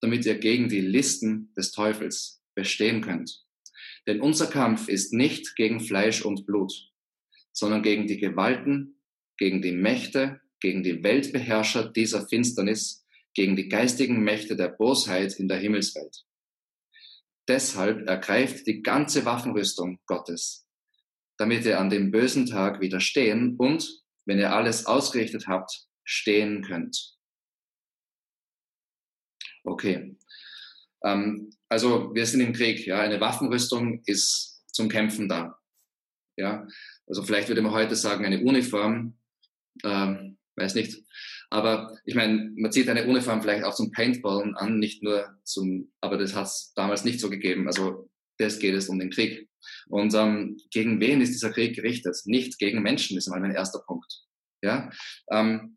damit 0.00 0.24
ihr 0.24 0.38
gegen 0.38 0.68
die 0.68 0.80
Listen 0.80 1.52
des 1.54 1.70
Teufels 1.70 2.42
bestehen 2.54 3.02
könnt. 3.02 3.44
Denn 4.06 4.20
unser 4.20 4.46
Kampf 4.46 4.88
ist 4.88 5.12
nicht 5.12 5.54
gegen 5.54 5.80
Fleisch 5.80 6.22
und 6.22 6.46
Blut, 6.46 6.72
sondern 7.52 7.82
gegen 7.82 8.06
die 8.06 8.18
Gewalten, 8.18 9.00
gegen 9.36 9.60
die 9.60 9.72
Mächte, 9.72 10.40
gegen 10.60 10.82
die 10.82 11.02
Weltbeherrscher 11.02 11.90
dieser 11.90 12.26
Finsternis, 12.26 13.04
gegen 13.34 13.54
die 13.54 13.68
geistigen 13.68 14.22
Mächte 14.22 14.56
der 14.56 14.68
Bosheit 14.68 15.38
in 15.38 15.46
der 15.46 15.58
Himmelswelt. 15.58 16.24
Deshalb 17.48 18.08
ergreift 18.08 18.66
die 18.66 18.82
ganze 18.82 19.24
Waffenrüstung 19.26 19.98
Gottes, 20.06 20.66
damit 21.36 21.64
ihr 21.66 21.78
an 21.78 21.90
dem 21.90 22.10
bösen 22.10 22.46
Tag 22.46 22.80
widerstehen 22.80 23.56
und, 23.56 24.02
wenn 24.24 24.38
ihr 24.38 24.52
alles 24.52 24.86
ausgerichtet 24.86 25.46
habt, 25.48 25.89
stehen 26.04 26.62
könnt. 26.62 27.16
Okay. 29.64 30.16
Ähm, 31.04 31.50
also 31.68 32.14
wir 32.14 32.26
sind 32.26 32.40
im 32.40 32.52
Krieg. 32.52 32.86
Ja, 32.86 33.00
eine 33.00 33.20
Waffenrüstung 33.20 34.02
ist 34.06 34.64
zum 34.72 34.88
Kämpfen 34.88 35.28
da. 35.28 35.58
Ja, 36.36 36.66
also 37.06 37.22
vielleicht 37.22 37.48
würde 37.48 37.62
man 37.62 37.72
heute 37.72 37.96
sagen 37.96 38.24
eine 38.24 38.40
Uniform. 38.40 39.18
Ähm, 39.84 40.38
weiß 40.56 40.74
nicht. 40.74 41.02
Aber 41.50 41.98
ich 42.04 42.14
meine, 42.14 42.52
man 42.56 42.70
zieht 42.70 42.88
eine 42.88 43.06
Uniform 43.06 43.42
vielleicht 43.42 43.64
auch 43.64 43.74
zum 43.74 43.90
Paintballen 43.90 44.54
an, 44.56 44.78
nicht 44.78 45.02
nur 45.02 45.36
zum, 45.42 45.92
aber 46.00 46.16
das 46.16 46.34
hat 46.34 46.46
es 46.46 46.72
damals 46.74 47.04
nicht 47.04 47.20
so 47.20 47.28
gegeben. 47.28 47.66
Also 47.66 48.08
das 48.38 48.58
geht 48.58 48.74
es 48.74 48.88
um 48.88 48.98
den 48.98 49.10
Krieg. 49.10 49.48
Und 49.88 50.14
ähm, 50.14 50.56
gegen 50.70 51.00
wen 51.00 51.20
ist 51.20 51.32
dieser 51.32 51.50
Krieg 51.50 51.74
gerichtet? 51.74 52.16
Nicht 52.24 52.58
gegen 52.58 52.82
Menschen, 52.82 53.18
ist 53.18 53.28
mal 53.28 53.40
mein 53.40 53.54
erster 53.54 53.80
Punkt. 53.80 54.24
Ja, 54.62 54.90
ähm, 55.30 55.76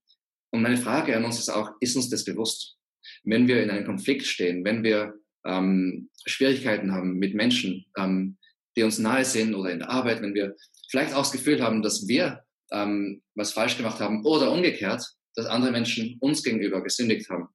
und 0.53 0.61
meine 0.61 0.77
Frage 0.77 1.17
an 1.17 1.25
uns 1.25 1.39
ist 1.39 1.49
auch, 1.49 1.71
ist 1.79 1.95
uns 1.95 2.09
das 2.09 2.23
bewusst? 2.23 2.77
Wenn 3.23 3.47
wir 3.47 3.63
in 3.63 3.71
einem 3.71 3.85
Konflikt 3.85 4.27
stehen, 4.27 4.63
wenn 4.63 4.83
wir 4.83 5.15
ähm, 5.45 6.11
Schwierigkeiten 6.25 6.91
haben 6.91 7.17
mit 7.17 7.33
Menschen, 7.33 7.85
ähm, 7.97 8.37
die 8.75 8.83
uns 8.83 8.99
nahe 8.99 9.25
sind 9.25 9.55
oder 9.55 9.71
in 9.71 9.79
der 9.79 9.89
Arbeit, 9.89 10.21
wenn 10.21 10.35
wir 10.35 10.55
vielleicht 10.89 11.13
auch 11.13 11.23
das 11.23 11.31
Gefühl 11.31 11.63
haben, 11.63 11.81
dass 11.81 12.07
wir 12.07 12.43
ähm, 12.71 13.23
was 13.33 13.51
falsch 13.51 13.77
gemacht 13.77 13.99
haben 13.99 14.23
oder 14.25 14.51
umgekehrt, 14.51 15.03
dass 15.35 15.47
andere 15.47 15.71
Menschen 15.71 16.17
uns 16.19 16.43
gegenüber 16.43 16.83
gesündigt 16.83 17.27
haben, 17.31 17.47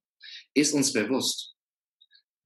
ist 0.54 0.74
uns 0.74 0.92
bewusst, 0.92 1.54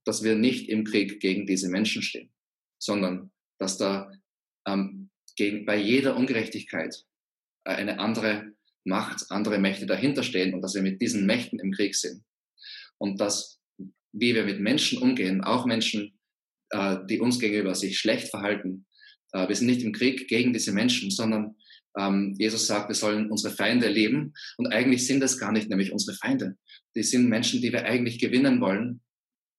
dass 0.05 0.23
wir 0.23 0.35
nicht 0.35 0.69
im 0.69 0.85
Krieg 0.85 1.19
gegen 1.21 1.47
diese 1.47 1.71
Menschen 1.71 2.03
stehen, 2.03 2.31
sondern 2.79 3.33
dass 3.59 3.79
da 3.79 4.13
ähm, 4.67 5.09
gegen, 5.37 5.65
bei 5.65 5.77
jeder 5.77 6.15
Ungerechtigkeit 6.15 6.95
äh, 7.65 7.71
eine 7.71 8.01
andere 8.01 8.52
Macht, 8.85 9.31
andere 9.31 9.59
Mächte 9.59 9.87
dahinter 9.87 10.23
stehen 10.23 10.55
und 10.55 10.63
dass 10.63 10.75
wir 10.75 10.83
mit 10.83 11.01
diesen 11.01 11.27
Mächten 11.27 11.61
im 11.61 11.73
Krieg 11.73 11.95
sind. 11.95 12.23
Und 12.99 13.21
dass, 13.21 13.61
wie 14.13 14.35
wir 14.35 14.45
mit 14.45 14.61
Menschen 14.61 14.99
umgehen, 14.99 15.43
auch 15.43 15.67
Menschen, 15.67 16.19
äh, 16.71 16.99
die 17.09 17.21
uns 17.21 17.39
gegenüber 17.39 17.75
sich 17.75 17.99
schlecht 17.99 18.29
verhalten, 18.29 18.87
äh, 19.33 19.49
wir 19.49 19.57
sind 19.57 19.67
nicht 19.67 19.83
im 19.83 19.93
Krieg 19.93 20.29
gegen 20.29 20.53
diese 20.53 20.73
Menschen, 20.73 21.11
sondern 21.11 21.57
ähm, 21.99 22.35
Jesus 22.39 22.67
sagt, 22.67 22.89
wir 22.89 22.95
sollen 22.95 23.31
unsere 23.31 23.55
Feinde 23.55 23.89
lieben. 23.89 24.33
Und 24.57 24.69
eigentlich 24.69 25.07
sind 25.07 25.21
das 25.21 25.39
gar 25.39 25.53
nicht 25.53 25.69
nämlich 25.69 25.93
unsere 25.93 26.17
Feinde. 26.17 26.57
Die 26.95 27.03
sind 27.03 27.29
Menschen, 27.29 27.61
die 27.61 27.73
wir 27.73 27.85
eigentlich 27.85 28.19
gewinnen 28.19 28.61
wollen 28.61 29.01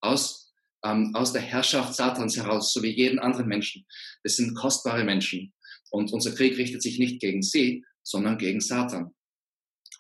aus, 0.02 0.54
ähm, 0.84 1.14
aus 1.16 1.34
der 1.34 1.42
Herrschaft 1.42 1.96
Satans 1.96 2.38
heraus, 2.38 2.74
so 2.74 2.82
wie 2.84 2.90
jeden 2.90 3.20
anderen 3.20 3.48
Menschen. 3.48 3.86
Das 4.24 4.36
sind 4.36 4.56
kostbare 4.56 5.04
Menschen. 5.04 5.54
Und 5.92 6.12
unser 6.12 6.34
Krieg 6.34 6.58
richtet 6.58 6.82
sich 6.82 6.98
nicht 6.98 7.20
gegen 7.20 7.44
sie, 7.44 7.84
sondern 8.04 8.38
gegen 8.38 8.62
Satan 8.62 9.14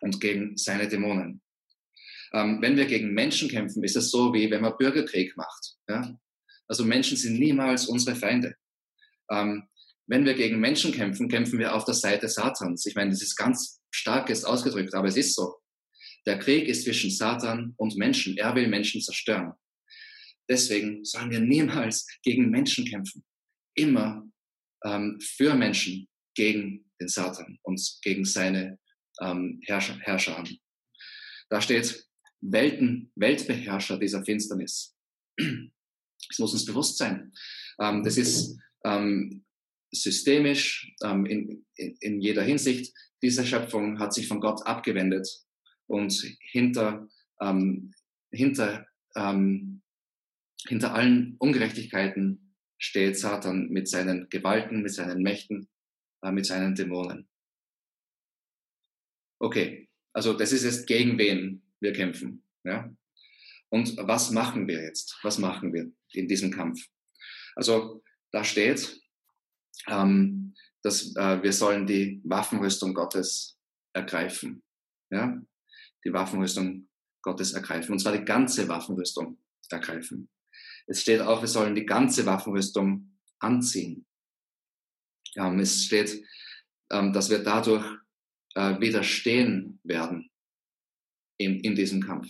und 0.01 0.19
gegen 0.19 0.57
seine 0.57 0.87
Dämonen. 0.87 1.41
Ähm, 2.33 2.61
wenn 2.61 2.77
wir 2.77 2.85
gegen 2.85 3.13
Menschen 3.13 3.49
kämpfen, 3.49 3.83
ist 3.83 3.95
es 3.95 4.11
so, 4.11 4.33
wie 4.33 4.49
wenn 4.49 4.61
man 4.61 4.77
Bürgerkrieg 4.77 5.37
macht. 5.37 5.75
Ja? 5.87 6.19
Also 6.67 6.83
Menschen 6.83 7.17
sind 7.17 7.39
niemals 7.39 7.87
unsere 7.87 8.15
Feinde. 8.15 8.55
Ähm, 9.31 9.67
wenn 10.07 10.25
wir 10.25 10.33
gegen 10.33 10.59
Menschen 10.59 10.91
kämpfen, 10.91 11.29
kämpfen 11.29 11.59
wir 11.59 11.73
auf 11.73 11.85
der 11.85 11.93
Seite 11.93 12.27
Satans. 12.27 12.85
Ich 12.85 12.95
meine, 12.95 13.11
das 13.11 13.21
ist 13.21 13.35
ganz 13.35 13.81
stark 13.91 14.29
ist 14.29 14.43
ausgedrückt, 14.43 14.93
aber 14.93 15.07
es 15.07 15.15
ist 15.15 15.35
so. 15.35 15.55
Der 16.25 16.39
Krieg 16.39 16.67
ist 16.67 16.83
zwischen 16.83 17.11
Satan 17.11 17.73
und 17.77 17.95
Menschen. 17.95 18.37
Er 18.37 18.55
will 18.55 18.67
Menschen 18.67 19.01
zerstören. 19.01 19.53
Deswegen 20.49 21.05
sollen 21.05 21.31
wir 21.31 21.39
niemals 21.39 22.07
gegen 22.21 22.49
Menschen 22.49 22.85
kämpfen. 22.85 23.23
Immer 23.75 24.27
ähm, 24.83 25.19
für 25.21 25.53
Menschen 25.55 26.07
gegen 26.35 26.91
den 27.03 27.09
Satan 27.09 27.59
und 27.63 27.79
gegen 28.01 28.25
seine 28.25 28.79
ähm, 29.21 29.59
Herrscher, 29.65 29.97
Herrscher 29.99 30.43
Da 31.49 31.61
steht 31.61 32.07
Welten, 32.41 33.11
Weltbeherrscher 33.15 33.97
dieser 33.97 34.23
Finsternis. 34.23 34.95
Das 36.29 36.39
muss 36.39 36.53
uns 36.53 36.65
bewusst 36.65 36.97
sein. 36.97 37.33
Ähm, 37.79 38.01
das 38.03 38.17
ist 38.17 38.57
ähm, 38.85 39.43
systemisch 39.91 40.93
ähm, 41.03 41.25
in, 41.25 41.65
in, 41.75 41.97
in, 41.99 42.21
jeder 42.21 42.43
Hinsicht. 42.43 42.93
Diese 43.21 43.45
Schöpfung 43.45 43.99
hat 43.99 44.13
sich 44.13 44.27
von 44.27 44.39
Gott 44.39 44.65
abgewendet 44.65 45.27
und 45.87 46.13
hinter, 46.39 47.07
ähm, 47.41 47.93
hinter, 48.31 48.87
ähm, 49.15 49.81
hinter 50.65 50.93
allen 50.93 51.35
Ungerechtigkeiten 51.39 52.55
steht 52.77 53.17
Satan 53.17 53.69
mit 53.69 53.87
seinen 53.87 54.29
Gewalten, 54.29 54.81
mit 54.81 54.93
seinen 54.93 55.21
Mächten, 55.21 55.67
äh, 56.23 56.31
mit 56.31 56.45
seinen 56.45 56.73
Dämonen. 56.73 57.27
Okay, 59.39 59.89
also 60.13 60.33
das 60.33 60.51
ist 60.51 60.63
jetzt 60.63 60.87
gegen 60.87 61.17
wen 61.17 61.61
wir 61.79 61.93
kämpfen. 61.93 62.43
Ja? 62.63 62.89
Und 63.69 63.97
was 63.97 64.31
machen 64.31 64.67
wir 64.67 64.81
jetzt? 64.81 65.19
Was 65.23 65.37
machen 65.37 65.73
wir 65.73 65.91
in 66.13 66.27
diesem 66.27 66.51
Kampf? 66.51 66.87
Also 67.55 68.03
da 68.31 68.43
steht, 68.43 69.01
ähm, 69.87 70.55
dass 70.81 71.15
äh, 71.15 71.41
wir 71.43 71.51
sollen 71.51 71.85
die 71.85 72.21
Waffenrüstung 72.23 72.93
Gottes 72.93 73.59
ergreifen. 73.93 74.63
Ja? 75.09 75.41
Die 76.05 76.13
Waffenrüstung 76.13 76.87
Gottes 77.21 77.53
ergreifen. 77.53 77.93
Und 77.93 77.99
zwar 77.99 78.17
die 78.17 78.25
ganze 78.25 78.67
Waffenrüstung 78.67 79.39
ergreifen. 79.69 80.29
Es 80.87 81.01
steht 81.01 81.21
auch, 81.21 81.41
wir 81.41 81.47
sollen 81.47 81.75
die 81.75 81.85
ganze 81.85 82.25
Waffenrüstung 82.25 83.17
anziehen. 83.39 84.05
Ähm, 85.37 85.59
es 85.59 85.85
steht, 85.85 86.23
ähm, 86.91 87.13
dass 87.13 87.29
wir 87.29 87.39
dadurch 87.39 87.85
äh, 88.55 88.79
widerstehen 88.79 89.79
werden 89.83 90.29
in, 91.37 91.59
in 91.61 91.75
diesem 91.75 92.01
Kampf. 92.01 92.29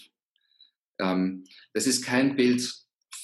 Ähm, 1.00 1.46
das 1.74 1.88
ist 1.88 2.06
kein 2.06 2.36
Bild, 2.36 2.74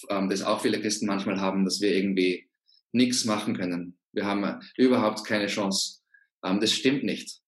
ähm, 0.09 0.29
das 0.29 0.41
auch 0.41 0.61
viele 0.61 0.81
Christen 0.81 1.05
manchmal 1.05 1.39
haben, 1.39 1.65
dass 1.65 1.81
wir 1.81 1.95
irgendwie 1.95 2.49
nichts 2.91 3.25
machen 3.25 3.55
können. 3.55 3.97
Wir 4.11 4.25
haben 4.25 4.43
äh, 4.43 4.59
überhaupt 4.77 5.25
keine 5.25 5.47
Chance. 5.47 6.01
Ähm, 6.43 6.59
das 6.59 6.73
stimmt 6.73 7.03
nicht. 7.03 7.39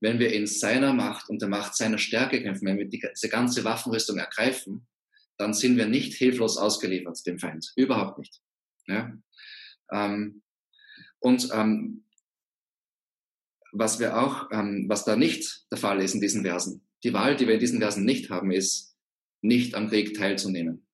Wenn 0.00 0.18
wir 0.18 0.32
in 0.32 0.46
seiner 0.46 0.92
Macht 0.92 1.28
und 1.28 1.42
der 1.42 1.48
Macht 1.48 1.76
seiner 1.76 1.98
Stärke 1.98 2.40
kämpfen, 2.42 2.66
wenn 2.66 2.78
wir 2.78 2.88
diese 2.88 3.28
ganze 3.28 3.64
Waffenrüstung 3.64 4.18
ergreifen, 4.18 4.86
dann 5.38 5.54
sind 5.54 5.76
wir 5.76 5.86
nicht 5.86 6.14
hilflos 6.14 6.56
ausgeliefert 6.56 7.24
dem 7.26 7.38
Feind. 7.38 7.72
Überhaupt 7.76 8.18
nicht. 8.18 8.40
Ja? 8.86 9.12
Ähm, 9.92 10.42
und 11.20 11.48
ähm, 11.52 12.04
was 13.72 13.98
wir 13.98 14.18
auch, 14.18 14.50
ähm, 14.52 14.86
was 14.88 15.04
da 15.04 15.16
nicht 15.16 15.66
der 15.70 15.78
Fall 15.78 16.00
ist 16.00 16.14
in 16.14 16.20
diesen 16.20 16.42
Versen, 16.42 16.86
die 17.04 17.12
Wahl, 17.12 17.36
die 17.36 17.46
wir 17.46 17.54
in 17.54 17.60
diesen 17.60 17.80
Versen 17.80 18.04
nicht 18.04 18.30
haben, 18.30 18.50
ist, 18.50 18.96
nicht 19.40 19.74
am 19.74 19.88
Krieg 19.88 20.14
teilzunehmen. 20.14 20.86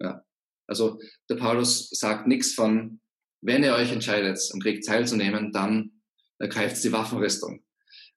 Ja. 0.00 0.24
Also 0.66 1.00
der 1.28 1.36
Paulus 1.36 1.90
sagt 1.90 2.26
nichts 2.26 2.54
von, 2.54 3.00
wenn 3.40 3.62
ihr 3.62 3.74
euch 3.74 3.92
entscheidet, 3.92 4.40
am 4.52 4.60
Krieg 4.60 4.82
teilzunehmen, 4.82 5.52
dann 5.52 6.02
ergreift 6.38 6.82
die 6.82 6.92
Waffenrüstung. 6.92 7.62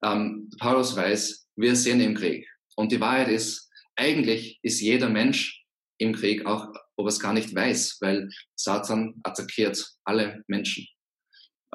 Ähm, 0.04 0.50
Paulus 0.60 0.96
weiß, 0.96 1.48
wir 1.56 1.76
sind 1.76 2.02
im 2.02 2.16
Krieg. 2.16 2.48
Und 2.76 2.92
die 2.92 3.00
Wahrheit 3.00 3.30
ist, 3.30 3.70
eigentlich 3.96 4.60
ist 4.64 4.82
jeder 4.82 5.10
Mensch 5.10 5.64
im 6.00 6.14
Krieg, 6.14 6.46
auch 6.46 6.74
ob 6.96 7.06
er 7.06 7.10
es 7.10 7.20
gar 7.20 7.34
nicht 7.34 7.54
weiß, 7.54 7.98
weil 8.02 8.30
Satan 8.56 9.20
attackiert 9.24 9.96
alle 10.04 10.44
Menschen. 10.48 10.88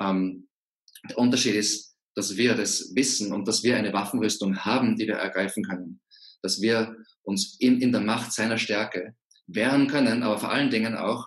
Ähm, 0.01 0.49
der 1.09 1.19
Unterschied 1.19 1.55
ist, 1.55 1.97
dass 2.15 2.37
wir 2.37 2.55
das 2.55 2.93
wissen 2.95 3.33
und 3.33 3.47
dass 3.47 3.63
wir 3.63 3.77
eine 3.77 3.93
Waffenrüstung 3.93 4.65
haben, 4.65 4.97
die 4.97 5.07
wir 5.07 5.17
ergreifen 5.17 5.63
können. 5.65 6.01
Dass 6.43 6.61
wir 6.61 6.97
uns 7.23 7.57
in, 7.61 7.81
in 7.81 7.93
der 7.93 8.01
Macht 8.01 8.33
seiner 8.33 8.59
Stärke 8.59 9.15
wehren 9.47 9.87
können, 9.87 10.23
aber 10.23 10.39
vor 10.39 10.51
allen 10.51 10.71
Dingen 10.71 10.97
auch 10.97 11.27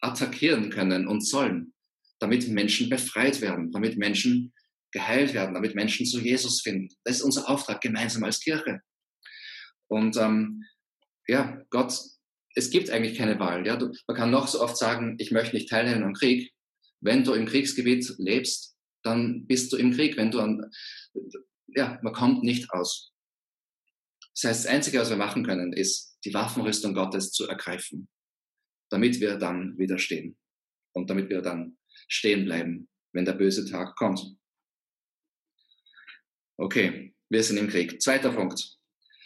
attackieren 0.00 0.70
können 0.70 1.06
und 1.06 1.26
sollen, 1.26 1.74
damit 2.18 2.48
Menschen 2.48 2.88
befreit 2.88 3.40
werden, 3.40 3.70
damit 3.72 3.98
Menschen 3.98 4.52
geheilt 4.92 5.34
werden, 5.34 5.54
damit 5.54 5.74
Menschen 5.74 6.06
zu 6.06 6.20
Jesus 6.20 6.62
finden. 6.62 6.88
Das 7.04 7.16
ist 7.16 7.22
unser 7.22 7.48
Auftrag 7.50 7.80
gemeinsam 7.80 8.24
als 8.24 8.40
Kirche. 8.40 8.80
Und 9.88 10.16
ähm, 10.16 10.64
ja, 11.26 11.62
Gott, 11.70 11.98
es 12.54 12.70
gibt 12.70 12.90
eigentlich 12.90 13.18
keine 13.18 13.38
Wahl. 13.38 13.66
Ja? 13.66 13.76
Du, 13.76 13.92
man 14.06 14.16
kann 14.16 14.30
noch 14.30 14.48
so 14.48 14.62
oft 14.62 14.76
sagen, 14.76 15.16
ich 15.18 15.30
möchte 15.30 15.54
nicht 15.54 15.68
teilnehmen 15.68 16.04
am 16.04 16.14
Krieg. 16.14 16.52
Wenn 17.00 17.24
du 17.24 17.32
im 17.34 17.46
Kriegsgebiet 17.46 18.14
lebst, 18.18 18.76
dann 19.02 19.46
bist 19.46 19.72
du 19.72 19.76
im 19.76 19.92
Krieg. 19.92 20.16
Wenn 20.16 20.30
du 20.30 20.40
an, 20.40 20.70
ja, 21.68 21.98
man 22.02 22.12
kommt 22.12 22.42
nicht 22.42 22.70
aus. 22.70 23.12
Das 24.34 24.44
heißt, 24.44 24.64
das 24.64 24.72
Einzige, 24.72 24.98
was 24.98 25.10
wir 25.10 25.16
machen 25.16 25.44
können, 25.44 25.72
ist, 25.72 26.18
die 26.24 26.34
Waffenrüstung 26.34 26.94
Gottes 26.94 27.32
zu 27.32 27.48
ergreifen 27.48 28.08
damit 28.90 29.20
wir 29.20 29.36
dann 29.36 29.76
widerstehen 29.78 30.36
und 30.92 31.10
damit 31.10 31.28
wir 31.28 31.42
dann 31.42 31.78
stehen 32.08 32.44
bleiben, 32.44 32.88
wenn 33.12 33.24
der 33.24 33.32
böse 33.32 33.68
Tag 33.68 33.96
kommt. 33.96 34.36
Okay, 36.56 37.14
wir 37.28 37.42
sind 37.42 37.58
im 37.58 37.68
Krieg. 37.68 38.00
Zweiter 38.00 38.32
Punkt. 38.32 38.78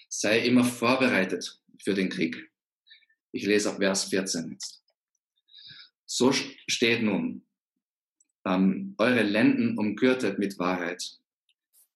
Sei 0.08 0.40
immer 0.40 0.64
vorbereitet 0.64 1.62
für 1.82 1.94
den 1.94 2.08
Krieg. 2.08 2.50
Ich 3.32 3.44
lese 3.44 3.70
ab 3.70 3.76
Vers 3.76 4.04
14 4.04 4.50
jetzt. 4.50 4.84
So 6.06 6.32
steht 6.32 7.02
nun, 7.02 7.46
ähm, 8.46 8.94
eure 8.98 9.22
Lenden 9.22 9.78
umgürtet 9.78 10.38
mit 10.38 10.58
Wahrheit, 10.58 11.02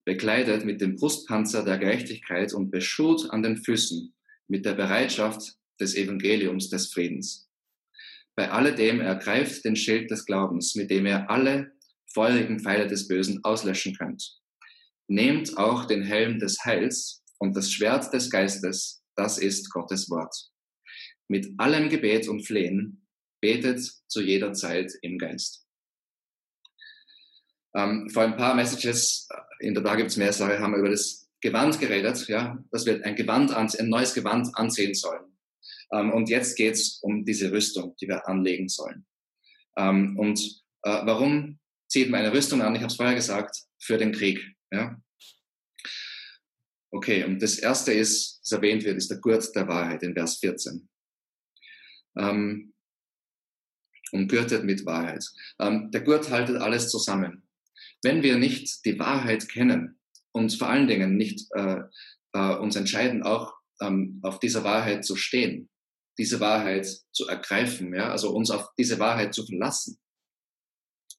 bekleidet 0.05 0.65
mit 0.65 0.81
dem 0.81 0.95
Brustpanzer 0.95 1.63
der 1.63 1.77
Gerechtigkeit 1.77 2.53
und 2.53 2.71
beschut 2.71 3.29
an 3.31 3.43
den 3.43 3.57
Füßen 3.57 4.13
mit 4.47 4.65
der 4.65 4.73
Bereitschaft 4.73 5.55
des 5.79 5.95
Evangeliums 5.95 6.69
des 6.69 6.93
Friedens. 6.93 7.49
Bei 8.35 8.51
alledem 8.51 8.99
ergreift 9.01 9.63
den 9.65 9.75
Schild 9.75 10.11
des 10.11 10.25
Glaubens, 10.25 10.75
mit 10.75 10.91
dem 10.91 11.05
ihr 11.05 11.29
alle 11.29 11.71
feurigen 12.13 12.59
Pfeile 12.59 12.87
des 12.87 13.07
Bösen 13.07 13.43
auslöschen 13.43 13.95
könnt. 13.95 14.39
Nehmt 15.07 15.57
auch 15.57 15.85
den 15.85 16.03
Helm 16.03 16.39
des 16.39 16.63
Heils 16.65 17.23
und 17.39 17.55
das 17.55 17.71
Schwert 17.71 18.13
des 18.13 18.29
Geistes, 18.29 19.03
das 19.15 19.37
ist 19.37 19.71
Gottes 19.71 20.09
Wort. 20.09 20.35
Mit 21.27 21.47
allem 21.57 21.89
Gebet 21.89 22.27
und 22.27 22.45
Flehen 22.45 23.05
betet 23.41 23.79
zu 24.07 24.21
jeder 24.21 24.53
Zeit 24.53 24.91
im 25.01 25.17
Geist. 25.17 25.64
Ähm, 27.75 28.09
vor 28.09 28.23
ein 28.23 28.37
paar 28.37 28.55
Messages, 28.55 29.27
in 29.59 29.73
der 29.73 29.81
Bar 29.81 29.97
gibt 29.97 30.09
es 30.09 30.17
mehr 30.17 30.31
Sache, 30.31 30.59
haben 30.59 30.71
wir 30.71 30.79
über 30.79 30.89
das 30.89 31.29
Gewand 31.41 31.79
geredet, 31.79 32.27
ja, 32.27 32.57
dass 32.71 32.85
wir 32.85 33.03
ein 33.05 33.15
Gewand, 33.15 33.53
ein 33.53 33.89
neues 33.89 34.13
Gewand 34.13 34.49
ansehen 34.53 34.93
sollen. 34.93 35.37
Ähm, 35.91 36.11
und 36.13 36.29
jetzt 36.29 36.55
geht's 36.55 36.99
um 37.01 37.25
diese 37.25 37.51
Rüstung, 37.51 37.95
die 38.01 38.07
wir 38.07 38.27
anlegen 38.27 38.69
sollen. 38.69 39.05
Ähm, 39.77 40.17
und 40.17 40.39
äh, 40.83 41.05
warum 41.05 41.59
zieht 41.87 42.09
meine 42.09 42.33
Rüstung 42.33 42.61
an, 42.61 42.75
ich 42.75 42.81
habe 42.81 42.91
es 42.91 42.95
vorher 42.95 43.15
gesagt, 43.15 43.57
für 43.79 43.97
den 43.97 44.11
Krieg. 44.11 44.39
Ja? 44.71 44.99
Okay, 46.91 47.25
und 47.25 47.41
das 47.41 47.59
erste 47.59 47.91
ist, 47.91 48.39
das 48.41 48.53
erwähnt 48.53 48.83
wird, 48.85 48.97
ist 48.97 49.11
der 49.11 49.17
Gurt 49.17 49.53
der 49.53 49.67
Wahrheit 49.67 50.01
in 50.03 50.13
Vers 50.13 50.37
14. 50.37 50.87
Ähm, 52.17 52.73
umgürtet 54.11 54.63
mit 54.63 54.85
Wahrheit. 54.85 55.25
Ähm, 55.59 55.91
der 55.91 56.01
Gurt 56.01 56.29
haltet 56.29 56.55
alles 56.55 56.89
zusammen. 56.89 57.44
Wenn 58.05 58.21
wir 58.21 58.37
nicht 58.37 58.85
die 58.85 58.99
Wahrheit 58.99 59.49
kennen 59.49 59.99
und 60.31 60.53
vor 60.53 60.69
allen 60.69 60.87
Dingen 60.87 61.17
nicht 61.17 61.47
äh, 61.55 61.81
äh, 62.33 62.55
uns 62.57 62.75
entscheiden, 62.75 63.23
auch 63.23 63.55
ähm, 63.81 64.19
auf 64.21 64.39
dieser 64.39 64.63
Wahrheit 64.63 65.03
zu 65.03 65.15
stehen, 65.15 65.71
diese 66.19 66.39
Wahrheit 66.39 66.85
zu 67.11 67.27
ergreifen, 67.27 67.95
ja, 67.95 68.11
also 68.11 68.29
uns 68.29 68.51
auf 68.51 68.69
diese 68.77 68.99
Wahrheit 68.99 69.33
zu 69.33 69.43
verlassen, 69.43 69.97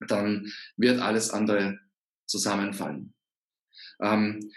dann 0.07 0.53
wird 0.77 1.01
alles 1.01 1.31
andere 1.31 1.77
zusammenfallen. 2.29 3.15
Ähm, 4.01 4.53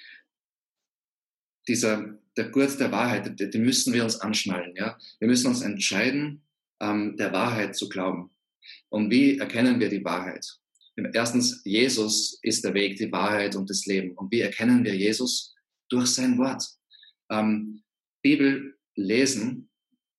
dieser, 1.67 2.19
der 2.37 2.49
Gurt 2.49 2.79
der 2.79 2.91
Wahrheit, 2.91 3.39
den 3.39 3.63
müssen 3.63 3.91
wir 3.91 4.03
uns 4.03 4.19
anschnallen. 4.19 4.75
Ja? 4.75 4.99
Wir 5.17 5.27
müssen 5.27 5.47
uns 5.47 5.61
entscheiden, 5.61 6.43
ähm, 6.79 7.17
der 7.17 7.33
Wahrheit 7.33 7.75
zu 7.75 7.89
glauben. 7.89 8.29
Und 8.89 9.09
wie 9.09 9.39
erkennen 9.39 9.79
wir 9.79 9.89
die 9.89 10.05
Wahrheit? 10.05 10.59
Erstens, 11.13 11.62
Jesus 11.63 12.39
ist 12.41 12.63
der 12.63 12.73
Weg, 12.73 12.97
die 12.97 13.12
Wahrheit 13.12 13.55
und 13.55 13.69
das 13.69 13.85
Leben. 13.85 14.15
Und 14.17 14.31
wie 14.31 14.41
erkennen 14.41 14.83
wir 14.83 14.95
Jesus? 14.95 15.55
Durch 15.89 16.07
sein 16.07 16.38
Wort. 16.38 16.63
Ähm, 17.31 17.83
Bibel 18.21 18.77
lesen 18.95 19.69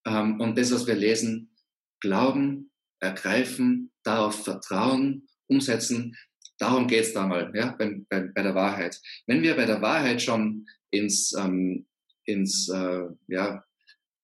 ähm, 0.05 0.39
und 0.39 0.57
das, 0.57 0.71
was 0.71 0.87
wir 0.87 0.95
lesen, 0.95 1.55
glauben, 1.99 2.71
ergreifen, 2.99 3.91
darauf 4.03 4.43
vertrauen, 4.43 5.27
umsetzen. 5.47 6.15
Darum 6.57 6.87
geht's 6.87 7.13
da 7.13 7.27
mal, 7.27 7.51
ja, 7.55 7.75
bei, 7.77 8.01
bei, 8.09 8.21
bei, 8.21 8.41
der 8.41 8.55
Wahrheit. 8.55 8.99
Wenn 9.27 9.41
wir 9.41 9.55
bei 9.55 9.65
der 9.65 9.81
Wahrheit 9.81 10.21
schon 10.21 10.65
ins, 10.91 11.33
ähm, 11.37 11.87
ins 12.25 12.69
äh, 12.69 13.03
ja, 13.27 13.63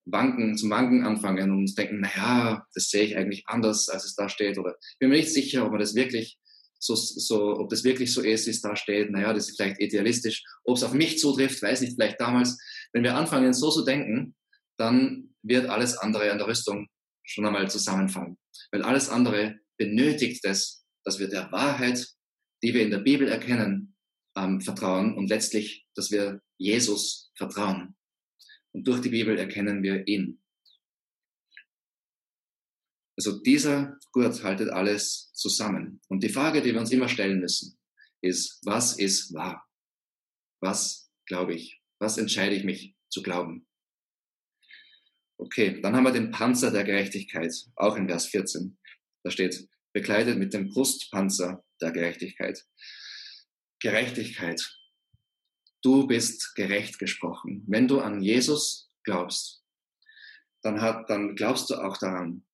Wanken, 0.05 0.57
zum 0.57 0.69
Wanken 0.69 1.03
anfangen 1.03 1.51
und 1.51 1.59
uns 1.59 1.75
denken, 1.75 1.99
naja, 1.99 2.65
das 2.73 2.89
sehe 2.89 3.03
ich 3.03 3.17
eigentlich 3.17 3.43
anders, 3.47 3.89
als 3.89 4.05
es 4.05 4.15
da 4.15 4.29
steht. 4.29 4.57
Oder 4.57 4.75
bin 4.99 5.09
mir 5.09 5.17
nicht 5.17 5.33
sicher, 5.33 5.65
ob 5.65 5.71
man 5.71 5.79
das 5.79 5.95
wirklich 5.95 6.39
so, 6.79 6.95
so, 6.95 7.57
ob 7.57 7.69
das 7.69 7.83
wirklich 7.83 8.13
so 8.13 8.21
ist, 8.21 8.45
wie 8.45 8.51
es 8.51 8.61
da 8.61 8.75
steht. 8.75 9.11
Naja, 9.11 9.33
das 9.33 9.49
ist 9.49 9.57
vielleicht 9.57 9.81
idealistisch. 9.81 10.43
Ob 10.63 10.77
es 10.77 10.83
auf 10.83 10.93
mich 10.93 11.19
zutrifft, 11.19 11.61
weiß 11.61 11.81
nicht, 11.81 11.95
vielleicht 11.95 12.19
damals. 12.19 12.57
Wenn 12.93 13.03
wir 13.03 13.15
anfangen, 13.15 13.53
so 13.53 13.71
zu 13.71 13.83
denken, 13.83 14.35
dann 14.77 15.35
wird 15.41 15.67
alles 15.67 15.97
andere 15.97 16.31
an 16.31 16.37
der 16.37 16.47
Rüstung 16.47 16.87
schon 17.23 17.45
einmal 17.45 17.69
zusammenfallen. 17.69 18.37
Weil 18.71 18.83
alles 18.83 19.09
andere 19.09 19.59
benötigt 19.77 20.45
es, 20.45 20.85
dass 21.03 21.19
wir 21.19 21.27
der 21.27 21.51
Wahrheit, 21.51 22.05
die 22.63 22.73
wir 22.73 22.83
in 22.83 22.91
der 22.91 22.99
Bibel 22.99 23.27
erkennen, 23.27 23.95
ähm, 24.37 24.61
vertrauen 24.61 25.15
und 25.15 25.29
letztlich, 25.29 25.87
dass 25.95 26.11
wir 26.11 26.41
Jesus 26.57 27.31
vertrauen. 27.35 27.95
Und 28.73 28.87
durch 28.87 29.01
die 29.01 29.09
Bibel 29.09 29.37
erkennen 29.37 29.83
wir 29.83 30.07
ihn. 30.07 30.41
Also 33.17 33.39
dieser 33.39 33.97
Gurt 34.11 34.43
haltet 34.43 34.69
alles 34.69 35.31
zusammen. 35.33 35.99
Und 36.07 36.23
die 36.23 36.29
Frage, 36.29 36.61
die 36.61 36.73
wir 36.73 36.79
uns 36.79 36.91
immer 36.91 37.09
stellen 37.09 37.39
müssen, 37.39 37.77
ist, 38.21 38.61
was 38.63 38.97
ist 38.97 39.33
wahr? 39.33 39.67
Was 40.61 41.11
glaube 41.25 41.55
ich? 41.55 41.81
Was 41.99 42.17
entscheide 42.17 42.55
ich 42.55 42.63
mich 42.63 42.95
zu 43.09 43.23
glauben? 43.23 43.67
Okay, 45.39 45.81
dann 45.81 45.95
haben 45.95 46.03
wir 46.03 46.11
den 46.11 46.31
Panzer 46.31 46.71
der 46.71 46.83
Gerechtigkeit, 46.83 47.53
auch 47.75 47.95
in 47.95 48.07
Vers 48.07 48.27
14. 48.27 48.77
Da 49.23 49.31
steht, 49.31 49.67
bekleidet 49.93 50.37
mit 50.37 50.53
dem 50.53 50.69
Brustpanzer 50.69 51.63
der 51.81 51.91
Gerechtigkeit. 51.91 52.65
Gerechtigkeit. 53.79 54.61
Du 55.83 56.07
bist 56.07 56.55
gerecht 56.55 56.97
gesprochen. 56.97 57.63
Wenn 57.67 57.87
du 57.87 57.99
an 57.99 58.21
Jesus 58.21 58.91
glaubst, 59.03 59.63
dann, 60.63 60.81
hat, 60.81 61.09
dann 61.09 61.35
glaubst 61.35 61.69
du 61.69 61.75
auch 61.75 61.97
daran, 61.97 62.46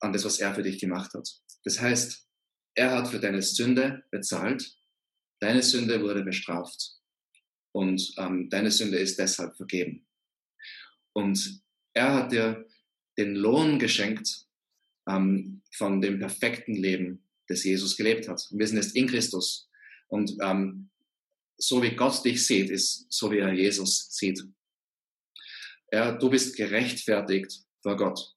an 0.00 0.12
das, 0.12 0.24
was 0.24 0.38
er 0.38 0.54
für 0.54 0.62
dich 0.62 0.80
gemacht 0.80 1.12
hat. 1.14 1.28
Das 1.64 1.80
heißt, 1.80 2.26
er 2.74 2.92
hat 2.92 3.08
für 3.08 3.20
deine 3.20 3.42
Sünde 3.42 4.04
bezahlt, 4.10 4.76
deine 5.40 5.62
Sünde 5.62 6.02
wurde 6.02 6.22
bestraft 6.22 7.00
und 7.72 8.12
ähm, 8.18 8.48
deine 8.50 8.70
Sünde 8.70 8.98
ist 8.98 9.18
deshalb 9.18 9.56
vergeben. 9.56 10.06
Und 11.12 11.62
er 11.94 12.14
hat 12.14 12.32
dir 12.32 12.66
den 13.18 13.34
Lohn 13.34 13.78
geschenkt 13.78 14.46
ähm, 15.08 15.62
von 15.72 16.00
dem 16.00 16.18
perfekten 16.18 16.74
Leben, 16.74 17.26
das 17.48 17.64
Jesus 17.64 17.96
gelebt 17.96 18.28
hat. 18.28 18.46
Wir 18.50 18.66
sind 18.66 18.76
jetzt 18.76 18.96
in 18.96 19.08
Christus. 19.08 19.68
Und 20.08 20.36
ähm, 20.42 20.90
so 21.58 21.82
wie 21.82 21.94
Gott 21.94 22.24
dich 22.24 22.46
sieht, 22.46 22.70
ist 22.70 23.06
so 23.12 23.30
wie 23.30 23.38
er 23.38 23.52
Jesus 23.52 24.08
sieht. 24.10 24.42
Er, 25.88 26.16
du 26.16 26.30
bist 26.30 26.56
gerechtfertigt 26.56 27.64
vor 27.82 27.96
Gott. 27.96 28.34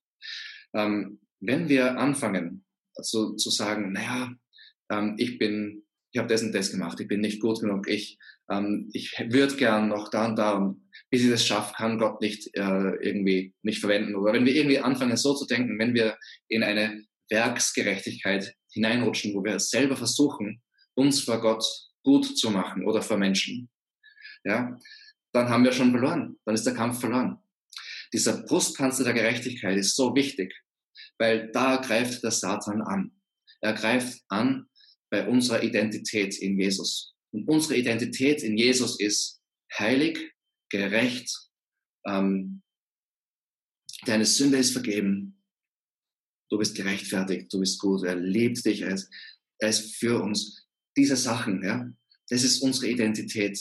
Ähm, 0.74 1.20
wenn 1.46 1.70
wir 1.70 1.98
anfangen, 1.98 2.66
also 2.96 3.36
zu 3.36 3.50
sagen, 3.50 3.92
naja, 3.92 4.34
ähm, 4.92 5.16
ich 5.18 5.38
bin, 5.38 5.84
ich 6.12 6.20
habe 6.20 6.30
das 6.30 6.44
und 6.44 6.54
das 6.54 6.72
gemacht, 6.72 7.00
ich 7.00 7.08
bin 7.08 7.22
nicht 7.22 7.42
gut 7.42 7.62
genug, 7.62 7.88
ich, 7.88 8.18
ähm, 8.50 8.90
ich 8.94 9.12
würde 9.30 9.56
gern 9.56 9.90
noch 9.90 10.10
da 10.10 10.28
und 10.28 10.38
da 10.38 10.54
und 10.54 10.90
bis 11.10 11.24
ich 11.24 11.30
das 11.30 11.46
schaffe, 11.46 11.74
kann 11.76 12.00
Gott 12.00 12.22
nicht 12.22 12.56
äh, 12.56 12.96
irgendwie 13.02 13.54
nicht 13.62 13.80
verwenden. 13.80 14.16
Oder 14.16 14.34
wenn 14.34 14.46
wir 14.46 14.56
irgendwie 14.56 14.80
anfangen, 14.80 15.18
so 15.18 15.34
zu 15.34 15.46
denken, 15.46 15.78
wenn 15.80 15.94
wir 15.94 16.18
in 16.48 16.64
eine 16.64 17.04
Werksgerechtigkeit 17.30 18.56
hineinrutschen, 18.72 19.34
wo 19.34 19.44
wir 19.44 19.60
selber 19.60 19.96
versuchen, 19.96 20.62
uns 20.96 21.22
vor 21.22 21.40
Gott 21.42 21.66
gut 22.04 22.38
zu 22.38 22.52
machen 22.52 22.86
oder 22.86 23.02
vor 23.02 23.18
Menschen, 23.18 23.70
ja, 24.44 24.78
dann 25.32 25.50
haben 25.50 25.64
wir 25.64 25.72
schon 25.72 25.92
verloren. 25.92 26.38
Dann 26.46 26.56
ist 26.56 26.66
der 26.66 26.74
Kampf 26.74 27.00
verloren. 27.00 27.38
Dieser 28.12 28.44
Brustpanzer 28.44 29.04
der 29.04 29.14
Gerechtigkeit 29.14 29.78
ist 29.78 29.96
so 29.96 30.16
wichtig, 30.16 30.54
weil 31.20 31.52
da 31.52 31.78
greift 31.78 32.24
der 32.24 32.32
Satan 32.32 32.82
an. 32.82 33.12
Er 33.62 33.74
greift 33.74 34.22
an 34.28 34.68
bei 35.10 35.28
unserer 35.28 35.64
Identität 35.64 36.38
in 36.40 36.60
Jesus. 36.60 37.16
Und 37.32 37.48
unsere 37.48 37.78
Identität 37.78 38.44
in 38.44 38.58
Jesus 38.58 39.00
ist 39.00 39.42
heilig, 39.78 40.20
gerecht, 40.70 41.30
ähm, 42.06 42.62
deine 44.06 44.26
Sünde 44.26 44.58
ist 44.58 44.72
vergeben, 44.72 45.42
du 46.50 46.58
bist 46.58 46.76
gerechtfertigt, 46.76 47.52
du 47.54 47.60
bist 47.60 47.80
gut, 47.80 48.04
er 48.04 48.16
liebt 48.16 48.66
dich, 48.66 48.82
er 48.82 48.94
ist, 48.94 49.10
er 49.60 49.70
ist 49.70 49.96
für 49.96 50.22
uns. 50.22 50.68
Diese 50.96 51.16
Sachen, 51.16 51.64
ja, 51.64 51.90
das 52.30 52.44
ist 52.44 52.62
unsere 52.62 52.90
Identität 52.90 53.60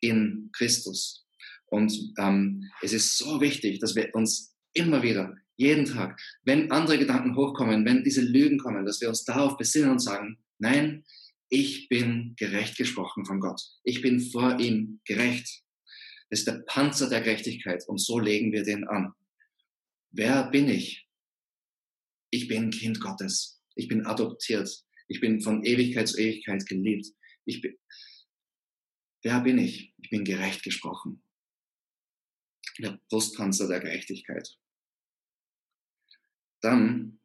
in 0.00 0.50
Christus. 0.52 1.26
Und 1.66 2.12
ähm, 2.18 2.70
es 2.82 2.92
ist 2.92 3.16
so 3.16 3.40
wichtig, 3.40 3.78
dass 3.78 3.94
wir 3.94 4.14
uns 4.14 4.54
immer 4.74 5.02
wieder, 5.02 5.34
jeden 5.56 5.84
Tag, 5.84 6.20
wenn 6.42 6.70
andere 6.70 6.98
Gedanken 6.98 7.36
hochkommen, 7.36 7.84
wenn 7.84 8.04
diese 8.04 8.22
Lügen 8.22 8.58
kommen, 8.58 8.84
dass 8.84 9.00
wir 9.00 9.08
uns 9.08 9.24
darauf 9.24 9.56
besinnen 9.56 9.90
und 9.90 10.00
sagen, 10.00 10.38
nein, 10.58 11.04
ich 11.48 11.88
bin 11.88 12.34
gerecht 12.36 12.76
gesprochen 12.76 13.24
von 13.24 13.40
Gott. 13.40 13.60
Ich 13.84 14.02
bin 14.02 14.20
vor 14.20 14.58
ihm 14.58 15.00
gerecht. 15.04 15.62
Das 16.30 16.40
ist 16.40 16.48
der 16.48 16.64
Panzer 16.66 17.08
der 17.08 17.20
Gerechtigkeit 17.20 17.84
und 17.86 17.98
so 17.98 18.18
legen 18.18 18.52
wir 18.52 18.64
den 18.64 18.84
an. 18.88 19.12
Wer 20.10 20.50
bin 20.50 20.68
ich? 20.68 21.06
Ich 22.30 22.48
bin 22.48 22.70
Kind 22.70 23.00
Gottes. 23.00 23.62
Ich 23.76 23.88
bin 23.88 24.06
adoptiert. 24.06 24.68
Ich 25.06 25.20
bin 25.20 25.40
von 25.40 25.64
Ewigkeit 25.64 26.08
zu 26.08 26.18
Ewigkeit 26.18 26.66
geliebt. 26.66 27.06
Ich 27.44 27.60
bin, 27.60 27.76
wer 29.22 29.40
bin 29.40 29.58
ich? 29.58 29.94
Ich 29.98 30.10
bin 30.10 30.24
gerecht 30.24 30.62
gesprochen. 30.62 31.22
Der 32.78 32.98
Brustpanzer 33.08 33.68
der 33.68 33.80
Gerechtigkeit. 33.80 34.56
Dann 36.64 37.20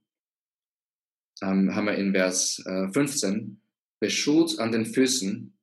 ähm, 1.42 1.74
haben 1.74 1.86
wir 1.86 1.96
in 1.96 2.12
Vers 2.12 2.62
äh, 2.66 2.92
15, 2.92 3.62
beschut 4.02 4.60
an 4.60 4.74
den 4.74 4.86
Füßen 4.86 5.58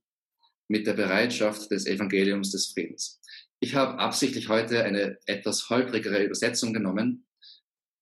mit 0.69 0.87
der 0.87 0.95
Bereitschaft 0.95 1.71
des 1.71 1.85
Evangeliums 1.85 2.53
des 2.53 2.73
Friedens. 2.73 3.21
Ich 3.61 3.75
habe 3.75 3.99
absichtlich 3.99 4.49
heute 4.49 4.83
eine 4.83 5.19
etwas 5.27 5.69
holprigere 5.69 6.25
Übersetzung 6.25 6.73
genommen, 6.73 7.27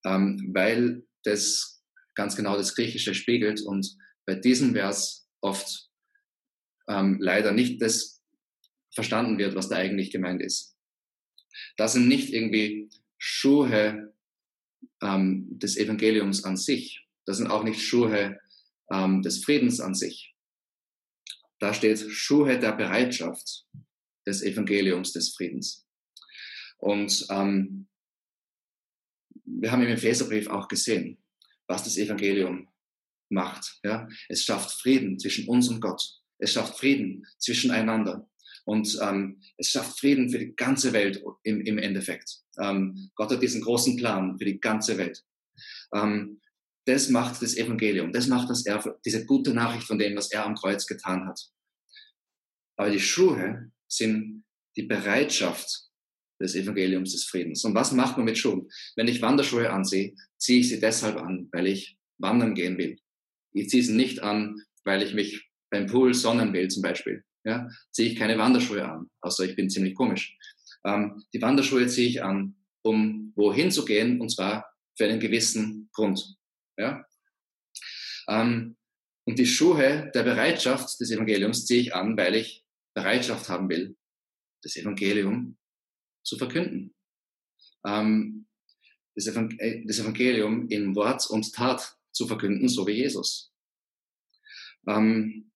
ähm, 0.04 0.52
weil 0.54 1.04
das 1.24 1.82
ganz 2.14 2.36
genau 2.36 2.56
das 2.56 2.76
Griechische 2.76 3.12
spiegelt 3.12 3.60
und 3.60 3.96
bei 4.26 4.36
diesem 4.36 4.74
Vers 4.74 5.28
oft 5.40 5.90
ähm, 6.88 7.18
leider 7.20 7.50
nicht 7.50 7.82
das 7.82 8.22
verstanden 8.94 9.38
wird, 9.38 9.56
was 9.56 9.68
da 9.68 9.76
eigentlich 9.76 10.12
gemeint 10.12 10.40
ist. 10.40 10.76
Das 11.76 11.94
sind 11.94 12.06
nicht 12.06 12.32
irgendwie 12.32 12.90
Schuhe 13.18 14.13
ähm, 15.02 15.46
des 15.58 15.76
Evangeliums 15.76 16.44
an 16.44 16.56
sich. 16.56 17.06
Das 17.26 17.38
sind 17.38 17.48
auch 17.48 17.64
nicht 17.64 17.80
Schuhe 17.80 18.38
ähm, 18.90 19.22
des 19.22 19.44
Friedens 19.44 19.80
an 19.80 19.94
sich. 19.94 20.34
Da 21.58 21.72
steht 21.72 21.98
Schuhe 22.10 22.58
der 22.58 22.72
Bereitschaft 22.72 23.66
des 24.26 24.42
Evangeliums 24.42 25.12
des 25.12 25.34
Friedens. 25.34 25.86
Und 26.78 27.26
ähm, 27.30 27.88
wir 29.44 29.72
haben 29.72 29.82
im 29.82 29.88
Epheserbrief 29.88 30.48
auch 30.48 30.68
gesehen, 30.68 31.22
was 31.66 31.84
das 31.84 31.96
Evangelium 31.96 32.68
macht. 33.30 33.78
Ja? 33.82 34.08
Es 34.28 34.44
schafft 34.44 34.72
Frieden 34.72 35.18
zwischen 35.18 35.48
uns 35.48 35.68
und 35.68 35.80
Gott. 35.80 36.02
Es 36.38 36.52
schafft 36.52 36.78
Frieden 36.78 37.26
zwischeneinander. 37.38 38.28
Und 38.66 38.98
ähm, 39.02 39.40
es 39.58 39.68
schafft 39.68 39.98
Frieden 40.00 40.30
für 40.30 40.38
die 40.38 40.54
ganze 40.56 40.92
Welt 40.92 41.22
im, 41.42 41.60
im 41.60 41.78
Endeffekt. 41.78 42.38
Ähm, 42.58 43.10
Gott 43.14 43.30
hat 43.30 43.42
diesen 43.42 43.60
großen 43.60 43.96
Plan 43.96 44.38
für 44.38 44.44
die 44.44 44.58
ganze 44.58 44.96
Welt. 44.96 45.22
Ähm, 45.94 46.40
das 46.86 47.08
macht 47.08 47.42
das 47.42 47.56
Evangelium. 47.56 48.12
Das 48.12 48.26
macht 48.26 48.50
das 48.50 48.64
er, 48.66 48.82
diese 49.04 49.24
gute 49.26 49.54
Nachricht 49.54 49.86
von 49.86 49.98
dem, 49.98 50.16
was 50.16 50.30
er 50.30 50.44
am 50.44 50.54
Kreuz 50.54 50.86
getan 50.86 51.26
hat. 51.26 51.40
Aber 52.76 52.90
die 52.90 53.00
Schuhe 53.00 53.70
sind 53.88 54.44
die 54.76 54.82
Bereitschaft 54.82 55.84
des 56.40 56.54
Evangeliums 56.54 57.12
des 57.12 57.24
Friedens. 57.24 57.64
Und 57.64 57.74
was 57.74 57.92
macht 57.92 58.16
man 58.16 58.26
mit 58.26 58.38
Schuhen? 58.38 58.68
Wenn 58.96 59.08
ich 59.08 59.22
Wanderschuhe 59.22 59.70
ansehe, 59.70 60.14
ziehe 60.36 60.60
ich 60.60 60.68
sie 60.68 60.80
deshalb 60.80 61.16
an, 61.16 61.48
weil 61.52 61.66
ich 61.66 61.96
wandern 62.18 62.54
gehen 62.54 62.76
will. 62.76 62.98
Ich 63.52 63.68
ziehe 63.68 63.82
sie 63.82 63.94
nicht 63.94 64.22
an, 64.22 64.60
weil 64.84 65.02
ich 65.02 65.14
mich 65.14 65.48
beim 65.70 65.86
Pool 65.86 66.12
sonnen 66.12 66.52
will 66.52 66.68
zum 66.68 66.82
Beispiel. 66.82 67.24
Ja, 67.44 67.68
ziehe 67.90 68.10
ich 68.10 68.18
keine 68.18 68.38
Wanderschuhe 68.38 68.84
an, 68.84 69.10
außer 69.20 69.44
ich 69.44 69.54
bin 69.54 69.68
ziemlich 69.68 69.94
komisch. 69.94 70.36
Ähm, 70.84 71.22
die 71.32 71.42
Wanderschuhe 71.42 71.86
ziehe 71.86 72.08
ich 72.08 72.22
an, 72.22 72.56
um 72.82 73.32
wohin 73.36 73.70
zu 73.70 73.84
gehen, 73.84 74.20
und 74.20 74.30
zwar 74.30 74.72
für 74.96 75.04
einen 75.04 75.20
gewissen 75.20 75.90
Grund. 75.92 76.36
Ja? 76.78 77.04
Ähm, 78.28 78.76
und 79.26 79.38
die 79.38 79.46
Schuhe 79.46 80.10
der 80.14 80.22
Bereitschaft 80.22 81.00
des 81.00 81.10
Evangeliums 81.10 81.66
ziehe 81.66 81.80
ich 81.80 81.94
an, 81.94 82.16
weil 82.16 82.34
ich 82.34 82.64
Bereitschaft 82.94 83.48
haben 83.48 83.68
will, 83.68 83.96
das 84.62 84.76
Evangelium 84.76 85.58
zu 86.22 86.36
verkünden. 86.38 86.94
Ähm, 87.86 88.46
das, 89.14 89.26
äh, 89.26 89.82
Evangelium 89.84 90.68
in 90.68 90.94
Wort 90.94 91.28
und 91.28 91.52
Tat 91.54 91.96
zu 92.12 92.26
verkünden, 92.26 92.68
so 92.68 92.86
wie 92.86 92.92
Jesus. 92.92 93.52
Ähm, 94.86 95.52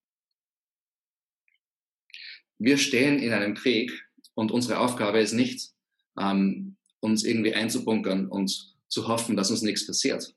wir 2.59 2.79
stehen 2.79 3.19
in 3.19 3.33
einem 3.33 3.55
Krieg 3.55 3.93
und 4.35 4.51
unsere 4.51 4.79
Aufgabe 4.79 5.21
ist 5.21 5.33
nicht, 5.33 5.71
ähm, 6.19 6.77
uns 7.01 7.25
irgendwie 7.25 7.55
einzubunkern 7.55 8.29
und 8.29 8.77
zu 8.89 9.09
hoffen, 9.09 9.37
dass 9.37 9.51
uns 9.51 9.63
nichts 9.63 9.87
passiert. 9.87 10.35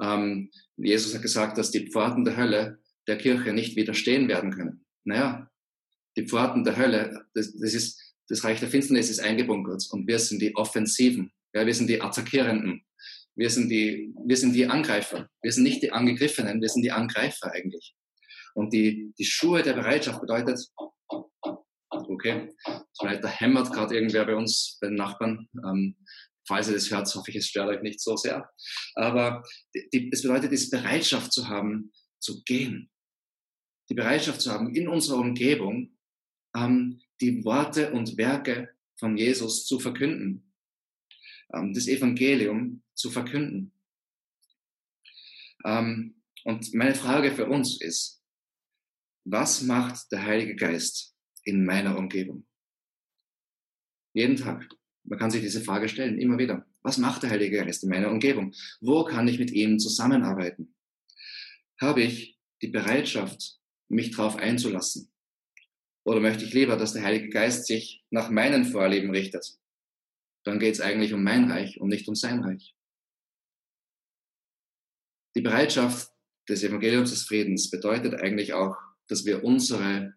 Ähm, 0.00 0.50
Jesus 0.76 1.14
hat 1.14 1.22
gesagt, 1.22 1.56
dass 1.56 1.70
die 1.70 1.90
Pforten 1.90 2.24
der 2.24 2.36
Hölle 2.36 2.78
der 3.06 3.16
Kirche 3.16 3.52
nicht 3.52 3.76
widerstehen 3.76 4.28
werden 4.28 4.50
können. 4.50 4.84
Naja, 5.04 5.50
die 6.16 6.26
Pforten 6.26 6.64
der 6.64 6.76
Hölle, 6.76 7.26
das, 7.34 7.54
das 7.56 7.72
ist, 7.72 8.14
das 8.28 8.44
Reich 8.44 8.60
der 8.60 8.68
Finsternis 8.68 9.10
ist 9.10 9.20
eingebunkert 9.20 9.86
und 9.90 10.06
wir 10.06 10.18
sind 10.18 10.42
die 10.42 10.54
Offensiven, 10.56 11.32
ja, 11.54 11.64
wir 11.64 11.74
sind 11.74 11.88
die 11.88 12.02
Attackierenden, 12.02 12.84
wir 13.36 13.50
sind 13.50 13.68
die, 13.68 14.12
wir 14.26 14.36
sind 14.36 14.52
die 14.54 14.66
Angreifer, 14.66 15.28
wir 15.42 15.52
sind 15.52 15.62
nicht 15.62 15.82
die 15.82 15.92
Angegriffenen, 15.92 16.60
wir 16.60 16.68
sind 16.68 16.82
die 16.82 16.92
Angreifer 16.92 17.52
eigentlich. 17.52 17.94
Und 18.54 18.72
die, 18.72 19.12
die 19.18 19.24
Schuhe 19.24 19.62
der 19.62 19.74
Bereitschaft 19.74 20.20
bedeutet, 20.20 20.58
okay, 21.90 22.54
vielleicht 22.98 23.24
da 23.24 23.28
hämmert 23.28 23.72
gerade 23.72 23.94
irgendwer 23.94 24.26
bei 24.26 24.36
uns, 24.36 24.78
bei 24.80 24.88
den 24.88 24.96
Nachbarn. 24.96 25.48
Ähm, 25.64 25.96
falls 26.46 26.68
ihr 26.68 26.74
das 26.74 26.90
hört, 26.90 27.12
hoffe 27.14 27.30
ich, 27.30 27.36
es 27.36 27.48
stört 27.48 27.68
euch 27.68 27.82
nicht 27.82 28.00
so 28.00 28.16
sehr. 28.16 28.50
Aber 28.94 29.42
das 29.72 30.22
bedeutet, 30.22 30.52
diese 30.52 30.70
Bereitschaft 30.70 31.32
zu 31.32 31.48
haben, 31.48 31.92
zu 32.20 32.42
gehen. 32.44 32.90
Die 33.88 33.94
Bereitschaft 33.94 34.40
zu 34.40 34.50
haben, 34.50 34.74
in 34.74 34.88
unserer 34.88 35.18
Umgebung 35.18 35.96
ähm, 36.56 37.00
die 37.20 37.44
Worte 37.44 37.92
und 37.92 38.16
Werke 38.16 38.74
von 38.98 39.16
Jesus 39.16 39.66
zu 39.66 39.78
verkünden. 39.78 40.52
Ähm, 41.52 41.72
das 41.72 41.86
Evangelium 41.86 42.82
zu 42.94 43.10
verkünden. 43.10 43.72
Ähm, 45.64 46.22
und 46.44 46.72
meine 46.74 46.94
Frage 46.94 47.32
für 47.32 47.46
uns 47.46 47.80
ist, 47.80 48.22
was 49.24 49.62
macht 49.62 50.10
der 50.12 50.24
Heilige 50.24 50.54
Geist 50.54 51.15
in 51.46 51.64
meiner 51.64 51.96
Umgebung? 51.96 52.44
Jeden 54.12 54.36
Tag. 54.36 54.68
Man 55.04 55.18
kann 55.18 55.30
sich 55.30 55.40
diese 55.40 55.60
Frage 55.60 55.88
stellen, 55.88 56.18
immer 56.18 56.38
wieder. 56.38 56.66
Was 56.82 56.98
macht 56.98 57.22
der 57.22 57.30
Heilige 57.30 57.58
Geist 57.58 57.84
in 57.84 57.90
meiner 57.90 58.10
Umgebung? 58.10 58.52
Wo 58.80 59.04
kann 59.04 59.28
ich 59.28 59.38
mit 59.38 59.52
ihm 59.52 59.78
zusammenarbeiten? 59.78 60.74
Habe 61.80 62.02
ich 62.02 62.38
die 62.62 62.68
Bereitschaft, 62.68 63.60
mich 63.88 64.10
darauf 64.10 64.36
einzulassen? 64.36 65.12
Oder 66.04 66.20
möchte 66.20 66.44
ich 66.44 66.52
lieber, 66.52 66.76
dass 66.76 66.92
der 66.92 67.02
Heilige 67.02 67.28
Geist 67.28 67.66
sich 67.66 68.04
nach 68.10 68.30
meinen 68.30 68.64
Vorlieben 68.64 69.10
richtet? 69.10 69.58
Dann 70.44 70.58
geht 70.58 70.74
es 70.74 70.80
eigentlich 70.80 71.12
um 71.12 71.22
mein 71.22 71.50
Reich 71.50 71.80
und 71.80 71.88
nicht 71.88 72.08
um 72.08 72.14
sein 72.14 72.42
Reich. 72.42 72.74
Die 75.36 75.40
Bereitschaft 75.40 76.10
des 76.48 76.62
Evangeliums 76.62 77.10
des 77.10 77.24
Friedens 77.24 77.70
bedeutet 77.70 78.14
eigentlich 78.14 78.54
auch, 78.54 78.76
dass 79.08 79.24
wir 79.24 79.44
unsere 79.44 80.14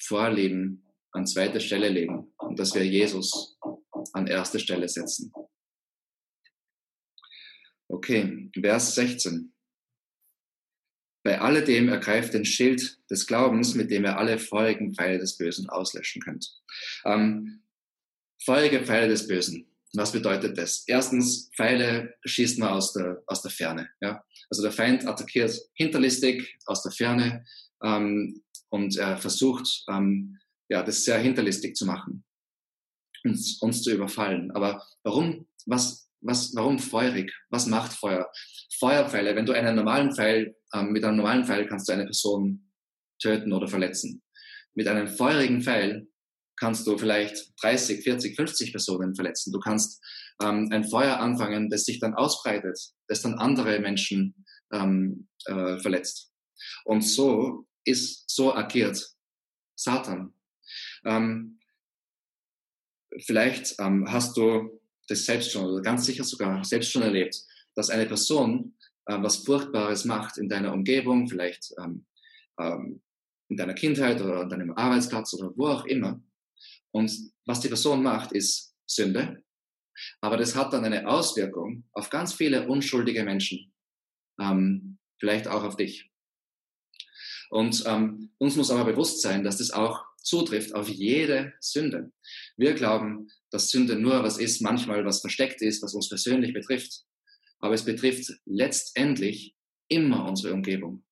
Vorlieben 0.00 0.84
an 1.12 1.26
zweite 1.26 1.60
Stelle 1.60 1.88
legen 1.88 2.32
und 2.38 2.58
dass 2.58 2.74
wir 2.74 2.86
Jesus 2.86 3.58
an 4.12 4.26
erste 4.26 4.58
Stelle 4.58 4.88
setzen. 4.88 5.32
Okay, 7.88 8.50
Vers 8.58 8.94
16. 8.94 9.52
Bei 11.24 11.40
alledem 11.40 11.88
ergreift 11.88 12.34
den 12.34 12.44
Schild 12.44 12.98
des 13.10 13.26
Glaubens, 13.26 13.74
mit 13.74 13.90
dem 13.90 14.04
ihr 14.04 14.18
alle 14.18 14.38
feurigen 14.38 14.94
Pfeile 14.94 15.18
des 15.18 15.36
Bösen 15.36 15.68
auslöschen 15.68 16.20
könnt. 16.20 16.60
Ähm, 17.04 17.62
feurige 18.42 18.84
Pfeile 18.84 19.08
des 19.08 19.28
Bösen. 19.28 19.68
Was 19.94 20.12
bedeutet 20.12 20.56
das? 20.56 20.84
Erstens, 20.86 21.50
Pfeile 21.54 22.14
schießt 22.24 22.58
man 22.58 22.70
aus 22.70 22.92
der, 22.94 23.22
aus 23.26 23.42
der 23.42 23.50
Ferne. 23.50 23.90
Ja? 24.00 24.24
Also 24.50 24.62
der 24.62 24.72
Feind 24.72 25.06
attackiert 25.06 25.54
hinterlistig 25.74 26.58
aus 26.64 26.82
der 26.82 26.92
Ferne 26.92 27.44
ähm, 27.84 28.42
und 28.72 28.96
er 28.96 29.18
versucht, 29.18 29.84
ähm, 29.88 30.38
ja, 30.68 30.82
das 30.82 31.04
sehr 31.04 31.18
hinterlistig 31.18 31.76
zu 31.76 31.86
machen 31.86 32.24
uns, 33.24 33.58
uns 33.60 33.82
zu 33.82 33.92
überfallen. 33.92 34.50
Aber 34.52 34.84
warum, 35.02 35.46
was, 35.66 36.08
was, 36.20 36.54
warum 36.54 36.78
feurig? 36.78 37.32
Was 37.50 37.66
macht 37.66 37.92
Feuer? 37.92 38.30
Feuerpfeile, 38.78 39.36
wenn 39.36 39.46
du 39.46 39.52
einen 39.52 39.76
normalen 39.76 40.12
Pfeil, 40.12 40.56
ähm, 40.74 40.92
mit 40.92 41.04
einem 41.04 41.16
normalen 41.16 41.44
Pfeil 41.44 41.66
kannst 41.66 41.88
du 41.88 41.92
eine 41.92 42.04
Person 42.04 42.70
töten 43.20 43.52
oder 43.52 43.68
verletzen. 43.68 44.22
Mit 44.74 44.88
einem 44.88 45.08
feurigen 45.08 45.62
Pfeil 45.62 46.08
kannst 46.56 46.86
du 46.86 46.98
vielleicht 46.98 47.52
30, 47.62 48.02
40, 48.02 48.36
50 48.36 48.72
Personen 48.72 49.14
verletzen. 49.14 49.52
Du 49.52 49.60
kannst 49.60 50.02
ähm, 50.42 50.68
ein 50.72 50.84
Feuer 50.84 51.18
anfangen, 51.18 51.70
das 51.70 51.84
sich 51.84 52.00
dann 52.00 52.14
ausbreitet, 52.14 52.78
das 53.08 53.22
dann 53.22 53.34
andere 53.34 53.78
Menschen 53.80 54.44
ähm, 54.72 55.28
äh, 55.46 55.78
verletzt. 55.78 56.32
Und 56.84 57.02
so 57.02 57.66
ist, 57.84 58.30
so 58.30 58.54
agiert 58.54 59.14
Satan. 59.74 60.34
Ähm, 61.04 61.58
vielleicht 63.18 63.74
ähm, 63.78 64.10
hast 64.10 64.36
du 64.36 64.80
das 65.08 65.24
selbst 65.24 65.52
schon 65.52 65.66
oder 65.66 65.82
ganz 65.82 66.06
sicher 66.06 66.24
sogar 66.24 66.64
selbst 66.64 66.90
schon 66.90 67.02
erlebt, 67.02 67.36
dass 67.74 67.90
eine 67.90 68.06
Person 68.06 68.76
äh, 69.06 69.20
was 69.20 69.44
Furchtbares 69.44 70.04
macht 70.04 70.38
in 70.38 70.48
deiner 70.48 70.72
Umgebung, 70.72 71.28
vielleicht 71.28 71.74
ähm, 71.78 72.06
ähm, 72.58 73.02
in 73.48 73.56
deiner 73.56 73.74
Kindheit 73.74 74.20
oder 74.20 74.40
an 74.40 74.48
deinem 74.48 74.72
Arbeitsplatz 74.72 75.34
oder 75.34 75.52
wo 75.56 75.66
auch 75.66 75.84
immer. 75.84 76.22
Und 76.90 77.12
was 77.46 77.60
die 77.60 77.68
Person 77.68 78.02
macht, 78.02 78.32
ist 78.32 78.74
Sünde. 78.86 79.42
Aber 80.20 80.36
das 80.36 80.54
hat 80.54 80.72
dann 80.72 80.84
eine 80.84 81.06
Auswirkung 81.06 81.84
auf 81.92 82.08
ganz 82.10 82.32
viele 82.32 82.68
unschuldige 82.68 83.24
Menschen. 83.24 83.72
Ähm, 84.40 84.98
vielleicht 85.18 85.48
auch 85.48 85.64
auf 85.64 85.76
dich. 85.76 86.11
Und 87.52 87.84
ähm, 87.86 88.30
uns 88.38 88.56
muss 88.56 88.70
aber 88.70 88.90
bewusst 88.90 89.20
sein, 89.20 89.44
dass 89.44 89.58
das 89.58 89.72
auch 89.72 90.06
zutrifft 90.16 90.74
auf 90.74 90.88
jede 90.88 91.52
Sünde. 91.60 92.10
Wir 92.56 92.72
glauben, 92.72 93.28
dass 93.50 93.68
Sünde 93.68 93.94
nur 93.96 94.22
was 94.22 94.38
ist, 94.38 94.62
manchmal 94.62 95.04
was 95.04 95.20
versteckt 95.20 95.60
ist, 95.60 95.82
was 95.82 95.92
uns 95.92 96.08
persönlich 96.08 96.54
betrifft. 96.54 97.02
Aber 97.58 97.74
es 97.74 97.84
betrifft 97.84 98.32
letztendlich 98.46 99.54
immer 99.88 100.24
unsere 100.26 100.54
Umgebung. 100.54 101.04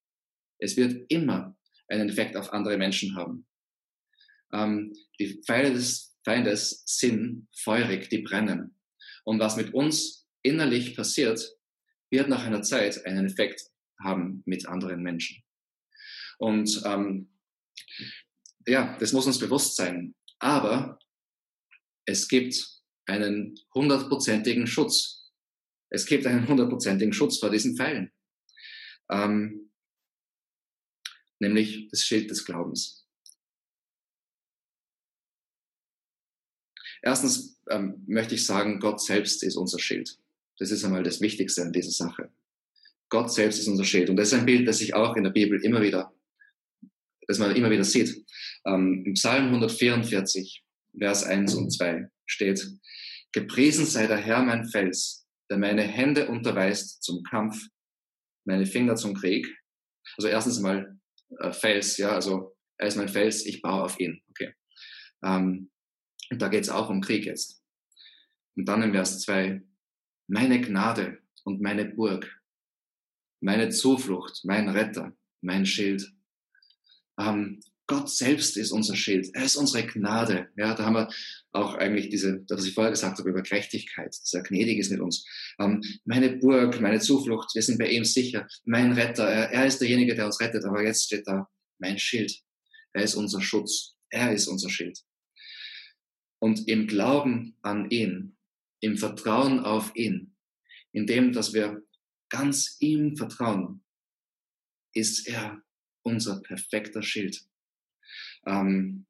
Es 0.58 0.78
wird 0.78 1.04
immer 1.10 1.58
einen 1.88 2.08
Effekt 2.08 2.34
auf 2.38 2.54
andere 2.54 2.78
Menschen 2.78 3.16
haben. 3.16 3.46
Ähm, 4.50 4.94
die 5.18 5.42
Pfeile 5.44 5.74
des 5.74 6.16
Feindes 6.24 6.84
sind 6.86 7.48
feurig, 7.54 8.08
die 8.08 8.22
brennen. 8.22 8.78
Und 9.24 9.40
was 9.40 9.58
mit 9.58 9.74
uns 9.74 10.26
innerlich 10.40 10.96
passiert, 10.96 11.54
wird 12.08 12.30
nach 12.30 12.46
einer 12.46 12.62
Zeit 12.62 13.04
einen 13.04 13.26
Effekt 13.26 13.62
haben 14.02 14.42
mit 14.46 14.66
anderen 14.66 15.02
Menschen. 15.02 15.44
Und 16.40 16.82
ähm, 16.86 17.28
ja, 18.66 18.96
das 18.98 19.12
muss 19.12 19.26
uns 19.26 19.38
bewusst 19.38 19.76
sein. 19.76 20.14
Aber 20.38 20.98
es 22.06 22.28
gibt 22.28 22.80
einen 23.04 23.54
hundertprozentigen 23.74 24.66
Schutz. 24.66 25.30
Es 25.90 26.06
gibt 26.06 26.26
einen 26.26 26.48
hundertprozentigen 26.48 27.12
Schutz 27.12 27.38
vor 27.38 27.50
diesen 27.50 27.76
Pfeilen. 27.76 28.10
Ähm, 29.10 29.70
nämlich 31.40 31.88
das 31.90 32.04
Schild 32.04 32.30
des 32.30 32.44
Glaubens. 32.44 33.06
Erstens 37.02 37.60
ähm, 37.68 38.02
möchte 38.06 38.34
ich 38.34 38.46
sagen, 38.46 38.80
Gott 38.80 39.02
selbst 39.02 39.42
ist 39.42 39.56
unser 39.56 39.78
Schild. 39.78 40.18
Das 40.58 40.70
ist 40.70 40.84
einmal 40.84 41.02
das 41.02 41.20
Wichtigste 41.20 41.62
an 41.62 41.72
dieser 41.72 41.90
Sache. 41.90 42.32
Gott 43.10 43.30
selbst 43.30 43.58
ist 43.58 43.68
unser 43.68 43.84
Schild. 43.84 44.08
Und 44.08 44.16
das 44.16 44.28
ist 44.28 44.38
ein 44.38 44.46
Bild, 44.46 44.66
das 44.66 44.78
sich 44.78 44.94
auch 44.94 45.16
in 45.16 45.24
der 45.24 45.30
Bibel 45.30 45.62
immer 45.62 45.82
wieder, 45.82 46.14
das 47.30 47.38
man 47.38 47.54
immer 47.54 47.70
wieder 47.70 47.84
sieht. 47.84 48.26
Ähm, 48.66 49.04
Im 49.06 49.14
Psalm 49.14 49.46
144, 49.46 50.64
Vers 50.98 51.22
1 51.24 51.54
und 51.54 51.70
2 51.70 52.08
steht, 52.26 52.68
Gepriesen 53.32 53.86
sei 53.86 54.08
der 54.08 54.16
Herr 54.16 54.42
mein 54.42 54.66
Fels, 54.66 55.28
der 55.48 55.58
meine 55.58 55.82
Hände 55.82 56.26
unterweist 56.26 57.04
zum 57.04 57.22
Kampf, 57.22 57.64
meine 58.44 58.66
Finger 58.66 58.96
zum 58.96 59.14
Krieg. 59.14 59.46
Also 60.16 60.26
erstens 60.26 60.58
mal 60.58 60.98
äh, 61.38 61.52
Fels, 61.52 61.96
ja, 61.98 62.10
also 62.10 62.56
er 62.78 62.88
ist 62.88 62.96
mein 62.96 63.08
Fels, 63.08 63.46
ich 63.46 63.62
baue 63.62 63.84
auf 63.84 64.00
ihn. 64.00 64.20
Okay. 64.30 64.52
Ähm, 65.22 65.70
und 66.30 66.42
da 66.42 66.48
geht 66.48 66.64
es 66.64 66.68
auch 66.68 66.90
um 66.90 67.00
Krieg 67.00 67.26
jetzt. 67.26 67.62
Und 68.56 68.64
dann 68.64 68.82
im 68.82 68.92
Vers 68.92 69.20
2, 69.20 69.62
meine 70.26 70.60
Gnade 70.60 71.18
und 71.44 71.60
meine 71.60 71.84
Burg, 71.84 72.40
meine 73.40 73.68
Zuflucht, 73.68 74.40
mein 74.44 74.68
Retter, 74.68 75.16
mein 75.42 75.64
Schild. 75.64 76.12
Ähm, 77.20 77.60
Gott 77.86 78.08
selbst 78.08 78.56
ist 78.56 78.70
unser 78.70 78.94
Schild. 78.94 79.34
Er 79.34 79.44
ist 79.44 79.56
unsere 79.56 79.84
Gnade. 79.84 80.48
Ja, 80.56 80.74
da 80.74 80.84
haben 80.84 80.94
wir 80.94 81.08
auch 81.50 81.74
eigentlich 81.74 82.08
diese, 82.08 82.44
was 82.48 82.64
ich 82.64 82.72
vorher 82.72 82.92
gesagt 82.92 83.18
habe, 83.18 83.28
über 83.28 83.42
Gerechtigkeit, 83.42 84.08
dass 84.08 84.32
er 84.32 84.44
gnädig 84.44 84.78
ist 84.78 84.92
mit 84.92 85.00
uns. 85.00 85.26
Ähm, 85.58 85.82
meine 86.04 86.36
Burg, 86.36 86.80
meine 86.80 87.00
Zuflucht, 87.00 87.52
wir 87.54 87.62
sind 87.62 87.78
bei 87.78 87.90
ihm 87.90 88.04
sicher. 88.04 88.46
Mein 88.64 88.92
Retter, 88.92 89.28
er, 89.28 89.50
er 89.50 89.66
ist 89.66 89.80
derjenige, 89.80 90.14
der 90.14 90.26
uns 90.26 90.40
rettet. 90.40 90.64
Aber 90.64 90.84
jetzt 90.84 91.06
steht 91.06 91.26
da, 91.26 91.48
mein 91.80 91.98
Schild. 91.98 92.32
Er 92.92 93.02
ist 93.02 93.16
unser 93.16 93.40
Schutz. 93.40 93.96
Er 94.08 94.32
ist 94.32 94.46
unser 94.46 94.70
Schild. 94.70 95.00
Und 96.38 96.68
im 96.68 96.86
Glauben 96.86 97.56
an 97.62 97.90
ihn, 97.90 98.36
im 98.80 98.96
Vertrauen 98.96 99.60
auf 99.60 99.94
ihn, 99.96 100.36
in 100.92 101.06
dem, 101.06 101.32
dass 101.32 101.54
wir 101.54 101.82
ganz 102.28 102.76
ihm 102.78 103.16
vertrauen, 103.16 103.82
ist 104.94 105.26
er 105.26 105.60
unser 106.02 106.40
perfekter 106.40 107.02
Schild. 107.02 107.44
Ähm, 108.46 109.06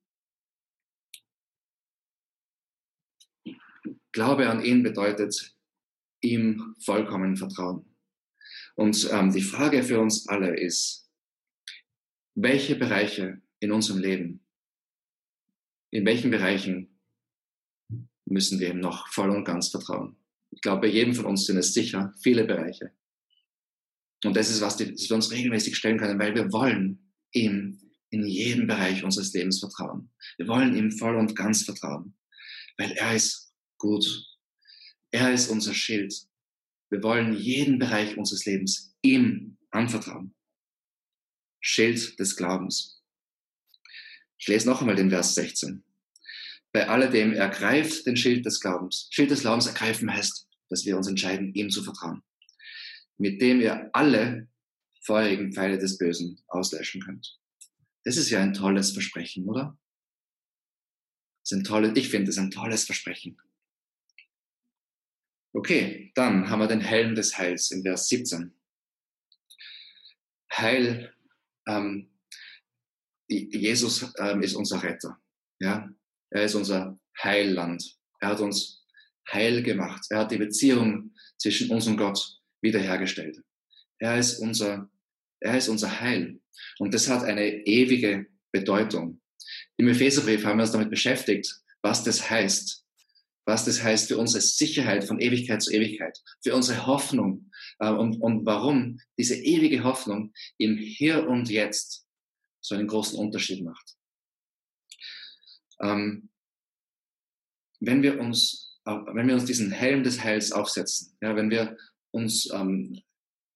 Glaube 4.13 4.49
an 4.49 4.65
ihn 4.65 4.83
bedeutet 4.83 5.55
ihm 6.21 6.75
vollkommen 6.81 7.37
vertrauen. 7.37 7.85
Und 8.75 9.09
ähm, 9.13 9.33
die 9.33 9.43
Frage 9.43 9.83
für 9.83 10.01
uns 10.01 10.29
alle 10.29 10.59
ist, 10.59 11.09
welche 12.35 12.77
Bereiche 12.77 13.41
in 13.61 13.73
unserem 13.73 14.01
Leben, 14.01 14.45
in 15.91 16.05
welchen 16.07 16.31
Bereichen 16.31 16.99
müssen 18.25 18.59
wir 18.61 18.71
ihm 18.71 18.81
noch 18.81 19.09
voll 19.09 19.31
und 19.31 19.45
ganz 19.45 19.69
vertrauen? 19.69 20.17
Ich 20.51 20.61
glaube, 20.61 20.83
bei 20.83 20.89
jedem 20.89 21.15
von 21.15 21.27
uns 21.27 21.47
sind 21.47 21.59
es 21.59 21.73
sicher 21.73 22.13
viele 22.21 22.45
Bereiche. 22.45 22.93
Und 24.25 24.37
das 24.37 24.51
ist 24.51 24.61
was, 24.61 24.77
das 24.77 25.09
wir 25.09 25.15
uns 25.15 25.31
regelmäßig 25.31 25.77
stellen 25.77 25.99
können, 25.99 26.19
weil 26.19 26.35
wir 26.35 26.53
wollen 26.53 27.13
ihm 27.33 27.79
in 28.11 28.27
jedem 28.27 28.67
Bereich 28.67 29.05
unseres 29.05 29.33
Lebens 29.33 29.61
vertrauen. 29.61 30.11
Wir 30.37 30.49
wollen 30.49 30.77
ihm 30.77 30.91
voll 30.91 31.17
und 31.17 31.37
ganz 31.37 31.65
vertrauen, 31.65 32.15
weil 32.77 32.93
er 32.93 33.15
ist 33.15 33.55
gut. 33.79 34.27
Er 35.11 35.33
ist 35.33 35.49
unser 35.49 35.75
Schild. 35.75 36.15
Wir 36.91 37.03
wollen 37.03 37.35
jeden 37.37 37.79
Bereich 37.79 38.17
unseres 38.17 38.45
Lebens 38.45 38.95
ihm 39.03 39.57
anvertrauen. 39.71 40.35
Schild 41.61 42.19
des 42.19 42.37
Glaubens. 42.37 43.03
Ich 44.39 44.49
lese 44.49 44.67
noch 44.67 44.81
einmal 44.81 44.97
den 44.97 45.11
Vers 45.11 45.35
16. 45.35 45.85
Bei 46.73 46.89
alledem 46.89 47.33
ergreift 47.33 48.07
den 48.07 48.17
Schild 48.17 48.47
des 48.47 48.61
Glaubens. 48.61 49.09
Schild 49.11 49.31
des 49.31 49.43
Glaubens 49.43 49.67
ergreifen 49.67 50.13
heißt, 50.13 50.49
dass 50.69 50.85
wir 50.85 50.97
uns 50.97 51.09
entscheiden, 51.09 51.53
ihm 51.55 51.71
zu 51.71 51.83
vertrauen. 51.83 52.23
Mit 53.21 53.43
dem 53.43 53.61
ihr 53.61 53.91
alle 53.93 54.49
feurigen 55.03 55.53
Pfeile 55.53 55.79
des 55.79 55.99
Bösen 55.99 56.43
auslöschen 56.49 57.03
könnt. 57.03 57.39
Das 58.05 58.17
ist 58.17 58.31
ja 58.31 58.41
ein 58.41 58.55
tolles 58.55 58.93
Versprechen, 58.93 59.47
oder? 59.47 59.79
Das 61.43 61.53
ist 61.53 61.59
ein 61.59 61.65
tolles, 61.65 61.93
ich 61.97 62.09
finde 62.09 62.31
es 62.31 62.39
ein 62.39 62.51
tolles 62.51 62.85
Versprechen. 62.85 63.39
Okay, 65.53 66.13
dann 66.15 66.49
haben 66.49 66.61
wir 66.61 66.67
den 66.67 66.81
Helm 66.81 67.15
des 67.15 67.37
Heils 67.37 67.71
in 67.73 67.83
Vers 67.83 68.09
17. 68.09 68.55
Heil, 70.53 71.15
ähm, 71.69 72.11
Jesus 73.29 74.15
ähm, 74.19 74.43
ist 74.43 74.55
unser 74.55 74.83
Retter. 74.83 75.21
Ja? 75.59 75.93
Er 76.31 76.45
ist 76.45 76.55
unser 76.55 76.99
Heilland. 77.23 77.99
Er 78.21 78.31
hat 78.31 78.41
uns 78.41 78.87
heil 79.31 79.63
gemacht. 79.63 80.07
Er 80.09 80.21
hat 80.21 80.31
die 80.31 80.39
Beziehung 80.39 81.15
zwischen 81.37 81.71
uns 81.71 81.87
und 81.87 81.99
Gott 81.99 82.40
wiederhergestellt. 82.63 83.43
Er 83.99 84.19
ist 84.19 84.39
unser, 84.39 84.91
er 85.41 85.59
ist 85.59 85.69
unser 85.69 86.01
Heil. 86.01 86.41
Und 86.79 86.95
das 86.95 87.09
hat 87.09 87.25
eine 87.25 87.67
ewige 87.67 88.27
Bedeutung. 88.53 89.21
Im 89.77 89.89
Epheserbrief 89.89 90.45
haben 90.45 90.59
wir 90.59 90.65
uns 90.65 90.73
damit 90.73 90.91
beschäftigt, 90.91 91.61
was 91.83 92.05
das 92.05 92.31
heißt. 92.31 92.85
Was 93.47 93.65
das 93.65 93.83
heißt 93.83 94.09
für 94.09 94.19
unsere 94.19 94.43
Sicherheit 94.43 95.05
von 95.05 95.19
Ewigkeit 95.19 95.63
zu 95.63 95.73
Ewigkeit, 95.73 96.23
für 96.43 96.55
unsere 96.55 96.87
Hoffnung 96.87 97.51
äh, 97.79 97.91
und, 97.91 98.21
und 98.21 98.45
warum 98.47 99.01
diese 99.19 99.35
ewige 99.35 99.83
Hoffnung 99.83 100.33
im 100.59 100.77
Hier 100.77 101.27
und 101.27 101.49
Jetzt 101.49 102.07
so 102.61 102.75
einen 102.75 102.87
großen 102.87 103.19
Unterschied 103.19 103.65
macht. 103.65 103.97
Ähm, 105.81 106.29
wenn 107.81 108.03
wir 108.03 108.21
uns, 108.21 108.79
äh, 108.85 108.93
wenn 108.93 109.27
wir 109.27 109.35
uns 109.35 109.47
diesen 109.47 109.71
Helm 109.71 110.05
des 110.05 110.23
Heils 110.23 110.53
aufsetzen, 110.53 111.17
ja, 111.21 111.35
wenn 111.35 111.51
wir 111.51 111.77
uns 112.13 112.49
ähm, 112.53 113.01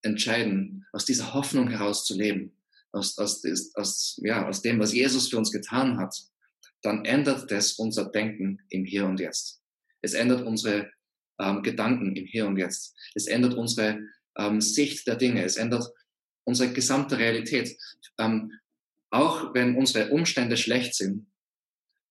entscheiden, 0.01 0.85
aus 0.93 1.05
dieser 1.05 1.33
Hoffnung 1.33 1.69
heraus 1.69 2.05
zu 2.05 2.15
leben, 2.15 2.55
aus, 2.91 3.17
aus, 3.17 3.43
aus, 3.73 4.19
ja, 4.23 4.47
aus 4.47 4.61
dem, 4.61 4.79
was 4.79 4.93
Jesus 4.93 5.29
für 5.29 5.37
uns 5.37 5.51
getan 5.51 5.97
hat, 5.97 6.15
dann 6.81 7.03
ändert 7.05 7.49
das 7.51 7.73
unser 7.73 8.05
Denken 8.11 8.59
im 8.69 8.85
Hier 8.85 9.05
und 9.05 9.19
Jetzt. 9.19 9.61
Es 10.01 10.13
ändert 10.13 10.45
unsere 10.45 10.91
ähm, 11.39 11.63
Gedanken 11.63 12.15
im 12.15 12.25
Hier 12.25 12.47
und 12.47 12.57
Jetzt. 12.57 12.95
Es 13.15 13.27
ändert 13.27 13.55
unsere 13.55 13.99
ähm, 14.37 14.61
Sicht 14.61 15.07
der 15.07 15.15
Dinge. 15.15 15.43
Es 15.43 15.57
ändert 15.57 15.85
unsere 16.45 16.71
gesamte 16.71 17.17
Realität. 17.17 17.75
Ähm, 18.19 18.51
auch 19.09 19.53
wenn 19.53 19.75
unsere 19.75 20.11
Umstände 20.11 20.57
schlecht 20.57 20.93
sind, 20.95 21.27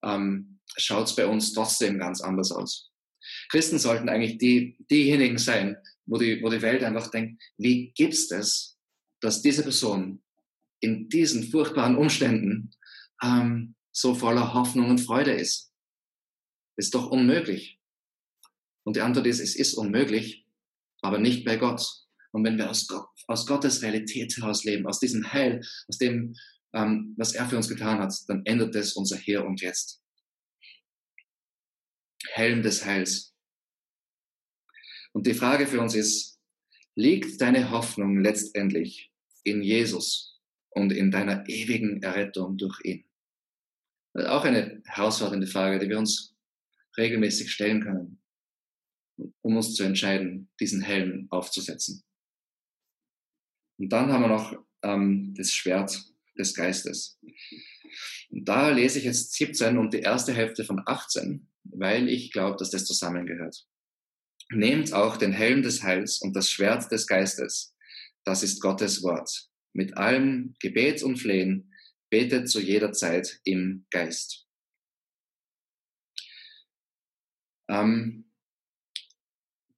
ähm, 0.05 0.59
schaut 0.77 1.07
es 1.07 1.17
bei 1.17 1.27
uns 1.27 1.53
trotzdem 1.53 1.99
ganz 1.99 2.21
anders 2.21 2.51
aus. 2.51 2.91
Christen 3.51 3.79
sollten 3.79 4.09
eigentlich 4.09 4.39
die, 4.39 4.77
diejenigen 4.91 5.39
sein, 5.39 5.77
wo 6.07 6.19
die, 6.19 6.43
wo 6.43 6.51
die 6.51 6.63
Welt 6.63 6.83
einfach 6.83 7.11
denkt, 7.11 7.43
wie 7.57 7.93
gibt's 7.93 8.29
das, 8.29 8.79
dass 9.21 9.43
diese 9.43 9.63
Person 9.63 10.23
in 10.81 11.09
diesen 11.09 11.45
furchtbaren 11.45 11.97
Umständen 11.97 12.71
ähm, 13.23 13.75
so 13.91 14.15
voller 14.15 14.55
Hoffnung 14.55 14.91
und 14.91 14.99
Freude 14.99 15.33
ist? 15.33 15.73
Ist 16.77 16.95
doch 16.95 17.11
unmöglich. 17.11 17.81
Und 18.85 18.97
die 18.97 19.01
Antwort 19.01 19.27
ist, 19.27 19.41
es 19.41 19.57
ist 19.57 19.75
unmöglich, 19.75 20.47
aber 21.01 21.19
nicht 21.19 21.45
bei 21.45 21.57
Gott. 21.57 21.87
Und 22.33 22.45
wenn 22.45 22.59
wir 22.59 22.69
aus, 22.69 22.87
Gott, 22.87 23.09
aus 23.29 23.47
Gottes 23.47 23.83
Realität 23.83 24.37
heraus 24.37 24.65
leben, 24.65 24.87
aus 24.87 25.01
diesem 25.01 25.33
Heil, 25.33 25.61
aus 25.89 25.99
dem, 25.99 26.35
ähm, 26.73 27.15
was 27.17 27.33
er 27.33 27.49
für 27.49 27.57
uns 27.57 27.69
getan 27.69 27.99
hat, 27.99 28.13
dann 28.29 28.45
ändert 28.45 28.75
es 28.75 28.95
unser 28.95 29.17
Hier 29.17 29.45
und 29.45 29.61
Jetzt. 29.61 30.03
Helm 32.33 32.63
des 32.63 32.85
Heils. 32.85 33.34
Und 35.15 35.27
die 35.27 35.35
Frage 35.35 35.67
für 35.67 35.81
uns 35.81 35.95
ist, 35.95 36.41
liegt 36.97 37.41
deine 37.41 37.71
Hoffnung 37.71 38.23
letztendlich 38.23 39.13
in 39.45 39.63
Jesus 39.63 40.41
und 40.71 40.93
in 40.93 41.11
deiner 41.11 41.49
ewigen 41.49 42.03
Errettung 42.03 42.57
durch 42.57 42.81
ihn? 42.85 43.05
Auch 44.15 44.45
eine 44.45 44.83
herausfordernde 44.87 45.47
Frage, 45.47 45.79
die 45.79 45.89
wir 45.89 45.99
uns 45.99 46.37
regelmäßig 46.97 47.53
stellen 47.53 47.83
können, 47.83 48.23
um 49.43 49.57
uns 49.57 49.75
zu 49.75 49.85
entscheiden, 49.85 50.51
diesen 50.61 50.81
Helm 50.81 51.29
aufzusetzen. 51.31 52.05
Und 53.79 53.89
dann 53.91 54.13
haben 54.13 54.23
wir 54.23 54.29
noch 54.29 54.57
ähm, 54.83 55.35
das 55.37 55.53
Schwert 55.53 56.13
des 56.37 56.55
Geistes. 56.55 57.21
Und 58.31 58.49
da 58.49 58.71
lese 58.71 58.99
ich 58.99 59.05
jetzt 59.05 59.33
17 59.35 59.79
und 59.79 59.95
die 59.95 60.01
erste 60.01 60.33
Hälfte 60.33 60.65
von 60.65 60.83
18, 60.87 61.49
weil 61.65 62.09
ich 62.09 62.33
glaube, 62.33 62.57
dass 62.57 62.71
das 62.71 62.85
zusammengehört. 62.85 63.67
Nehmt 64.51 64.93
auch 64.93 65.17
den 65.17 65.33
Helm 65.33 65.63
des 65.63 65.83
Heils 65.83 66.21
und 66.21 66.35
das 66.37 66.51
Schwert 66.51 66.91
des 66.91 67.07
Geistes. 67.07 67.75
Das 68.25 68.43
ist 68.43 68.61
Gottes 68.61 69.03
Wort. 69.03 69.49
Mit 69.73 69.97
allem 69.97 70.55
Gebet 70.61 71.03
und 71.03 71.17
Flehen 71.17 71.73
betet 72.11 72.49
zu 72.49 72.61
jeder 72.61 72.93
Zeit 72.93 73.41
im 73.45 73.87
Geist. 73.91 74.47
Ähm, 77.69 78.31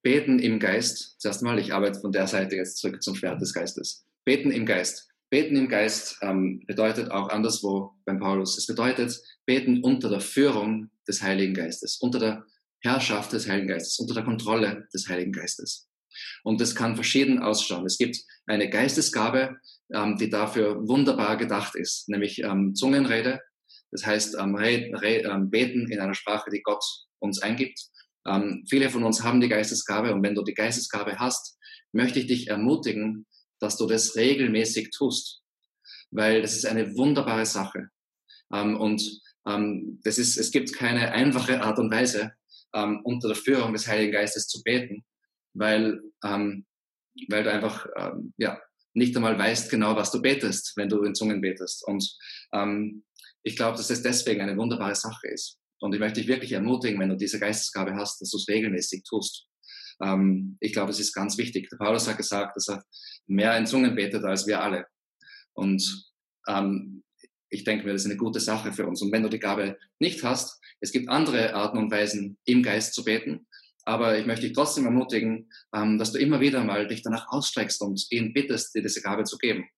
beten 0.03 0.39
im 0.39 0.59
Geist, 0.59 1.19
zuerst 1.19 1.41
mal, 1.41 1.59
ich 1.59 1.73
arbeite 1.73 1.99
von 1.99 2.11
der 2.11 2.27
Seite 2.27 2.55
jetzt 2.55 2.77
zurück 2.77 3.01
zum 3.01 3.15
Schwert 3.15 3.41
des 3.41 3.53
Geistes. 3.53 4.05
Beten 4.23 4.51
im 4.51 4.65
Geist. 4.65 5.09
Beten 5.29 5.55
im 5.55 5.67
Geist 5.67 6.17
ähm, 6.21 6.63
bedeutet 6.65 7.11
auch 7.11 7.29
anderswo 7.29 7.93
beim 8.05 8.19
Paulus, 8.19 8.57
es 8.57 8.65
bedeutet 8.65 9.21
beten 9.45 9.83
unter 9.83 10.09
der 10.09 10.21
Führung 10.21 10.89
des 11.07 11.21
Heiligen 11.21 11.53
Geistes, 11.53 11.97
unter 11.97 12.19
der 12.19 12.45
Herrschaft 12.81 13.33
des 13.33 13.47
Heiligen 13.47 13.67
Geistes, 13.67 13.99
unter 13.99 14.13
der 14.13 14.23
Kontrolle 14.23 14.87
des 14.93 15.07
Heiligen 15.07 15.31
Geistes. 15.31 15.87
Und 16.43 16.61
das 16.61 16.75
kann 16.75 16.95
verschieden 16.95 17.39
ausschauen. 17.39 17.85
Es 17.85 17.97
gibt 17.97 18.17
eine 18.45 18.69
Geistesgabe, 18.69 19.57
ähm, 19.93 20.17
die 20.17 20.29
dafür 20.29 20.87
wunderbar 20.87 21.37
gedacht 21.37 21.75
ist, 21.75 22.09
nämlich 22.09 22.39
ähm, 22.39 22.75
Zungenrede. 22.75 23.41
Das 23.91 24.05
heißt, 24.05 24.35
ähm, 24.39 24.55
re, 24.55 24.89
re, 24.93 25.17
ähm, 25.17 25.49
beten 25.49 25.89
in 25.91 25.99
einer 25.99 26.13
Sprache, 26.13 26.49
die 26.51 26.61
Gott 26.61 26.83
uns 27.19 27.41
eingibt. 27.41 27.79
Ähm, 28.25 28.65
viele 28.69 28.89
von 28.89 29.03
uns 29.03 29.23
haben 29.23 29.41
die 29.41 29.49
Geistesgabe 29.49 30.13
und 30.13 30.23
wenn 30.23 30.35
du 30.35 30.43
die 30.43 30.53
Geistesgabe 30.53 31.17
hast, 31.17 31.57
möchte 31.93 32.19
ich 32.19 32.27
dich 32.27 32.47
ermutigen, 32.47 33.25
dass 33.59 33.77
du 33.77 33.87
das 33.87 34.15
regelmäßig 34.15 34.91
tust, 34.91 35.41
weil 36.11 36.41
das 36.41 36.55
ist 36.55 36.65
eine 36.65 36.95
wunderbare 36.95 37.45
Sache. 37.45 37.89
Ähm, 38.53 38.77
und 38.77 39.01
ähm, 39.47 39.99
das 40.03 40.17
ist, 40.17 40.37
es 40.37 40.51
gibt 40.51 40.73
keine 40.73 41.11
einfache 41.11 41.61
Art 41.61 41.79
und 41.79 41.91
Weise, 41.91 42.33
ähm, 42.73 43.01
unter 43.03 43.29
der 43.29 43.37
Führung 43.37 43.73
des 43.73 43.87
Heiligen 43.87 44.13
Geistes 44.13 44.47
zu 44.47 44.61
beten, 44.63 45.05
weil, 45.53 46.01
ähm, 46.23 46.65
weil 47.29 47.43
du 47.43 47.51
einfach 47.51 47.87
ähm, 47.97 48.33
ja, 48.37 48.59
nicht 48.93 49.15
einmal 49.15 49.37
weißt 49.37 49.69
genau, 49.69 49.95
was 49.95 50.11
du 50.11 50.21
betest, 50.21 50.73
wenn 50.75 50.89
du 50.89 51.03
in 51.03 51.15
Zungen 51.15 51.41
betest. 51.41 51.85
Und 51.87 52.17
ähm, 52.53 53.03
ich 53.43 53.55
glaube, 53.55 53.77
dass 53.77 53.87
das 53.87 54.01
deswegen 54.01 54.41
eine 54.41 54.57
wunderbare 54.57 54.95
Sache 54.95 55.27
ist. 55.27 55.59
Und 55.79 55.93
ich 55.93 55.99
möchte 55.99 56.19
dich 56.19 56.27
wirklich 56.27 56.51
ermutigen, 56.53 56.99
wenn 56.99 57.09
du 57.09 57.15
diese 57.15 57.39
Geistesgabe 57.39 57.95
hast, 57.95 58.19
dass 58.19 58.31
du 58.31 58.37
es 58.37 58.47
regelmäßig 58.47 59.03
tust. 59.03 59.47
Ähm, 60.01 60.57
ich 60.59 60.73
glaube, 60.73 60.91
es 60.91 60.99
ist 60.99 61.13
ganz 61.13 61.37
wichtig. 61.37 61.69
Der 61.69 61.77
Paulus 61.77 62.07
hat 62.07 62.17
gesagt, 62.17 62.55
dass 62.55 62.69
er 62.69 62.83
mehr 63.27 63.55
in 63.57 63.67
Zungen 63.67 63.95
betet 63.95 64.23
als 64.23 64.47
wir 64.47 64.61
alle. 64.61 64.85
Und 65.53 66.11
ähm, 66.47 67.03
ich 67.49 67.63
denke 67.63 67.85
mir, 67.85 67.93
das 67.93 68.01
ist 68.03 68.11
eine 68.11 68.17
gute 68.17 68.39
Sache 68.39 68.73
für 68.73 68.85
uns. 68.87 69.01
Und 69.01 69.11
wenn 69.11 69.23
du 69.23 69.29
die 69.29 69.39
Gabe 69.39 69.77
nicht 69.99 70.23
hast, 70.23 70.61
es 70.79 70.91
gibt 70.91 71.09
andere 71.09 71.53
Arten 71.53 71.77
und 71.77 71.91
Weisen, 71.91 72.37
im 72.45 72.63
Geist 72.63 72.93
zu 72.93 73.03
beten. 73.03 73.47
Aber 73.85 74.19
ich 74.19 74.25
möchte 74.25 74.45
dich 74.45 74.53
trotzdem 74.53 74.85
ermutigen, 74.85 75.49
ähm, 75.73 75.97
dass 75.97 76.11
du 76.11 76.19
immer 76.19 76.41
wieder 76.41 76.63
mal 76.63 76.87
dich 76.87 77.03
danach 77.03 77.27
ausstreckst 77.29 77.81
und 77.81 78.05
ihn 78.09 78.33
bittest, 78.33 78.75
dir 78.75 78.81
diese 78.81 79.01
Gabe 79.01 79.23
zu 79.23 79.37
geben. 79.37 79.69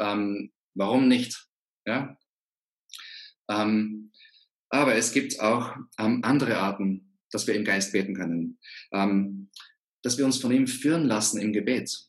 Ähm, 0.00 0.50
warum 0.74 1.08
nicht? 1.08 1.46
Ja? 1.86 2.16
Ähm, 3.50 4.12
aber 4.70 4.94
es 4.94 5.12
gibt 5.12 5.40
auch 5.40 5.76
andere 5.96 6.58
Arten, 6.58 7.18
dass 7.32 7.46
wir 7.48 7.54
im 7.54 7.64
Geist 7.64 7.92
beten 7.92 8.14
können. 8.14 8.60
Dass 10.02 10.16
wir 10.16 10.24
uns 10.24 10.38
von 10.38 10.52
ihm 10.52 10.68
führen 10.68 11.06
lassen 11.06 11.40
im 11.40 11.52
Gebet. 11.52 12.06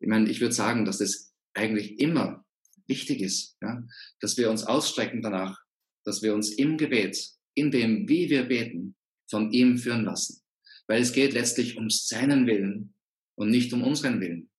Ich 0.00 0.08
meine, 0.08 0.30
ich 0.30 0.40
würde 0.40 0.54
sagen, 0.54 0.86
dass 0.86 0.98
das 0.98 1.34
eigentlich 1.52 2.00
immer 2.00 2.45
wichtig 2.88 3.20
ist, 3.20 3.56
ja? 3.60 3.82
dass 4.20 4.36
wir 4.36 4.50
uns 4.50 4.64
ausstrecken 4.64 5.22
danach, 5.22 5.60
dass 6.04 6.22
wir 6.22 6.34
uns 6.34 6.50
im 6.50 6.76
Gebet, 6.76 7.18
in 7.54 7.70
dem, 7.70 8.08
wie 8.08 8.30
wir 8.30 8.44
beten, 8.44 8.96
von 9.28 9.50
ihm 9.52 9.78
führen 9.78 10.04
lassen. 10.04 10.42
Weil 10.86 11.02
es 11.02 11.12
geht 11.12 11.32
letztlich 11.32 11.76
um 11.76 11.90
seinen 11.90 12.46
Willen 12.46 12.94
und 13.34 13.50
nicht 13.50 13.72
um 13.72 13.82
unseren 13.82 14.20
Willen. 14.20 14.50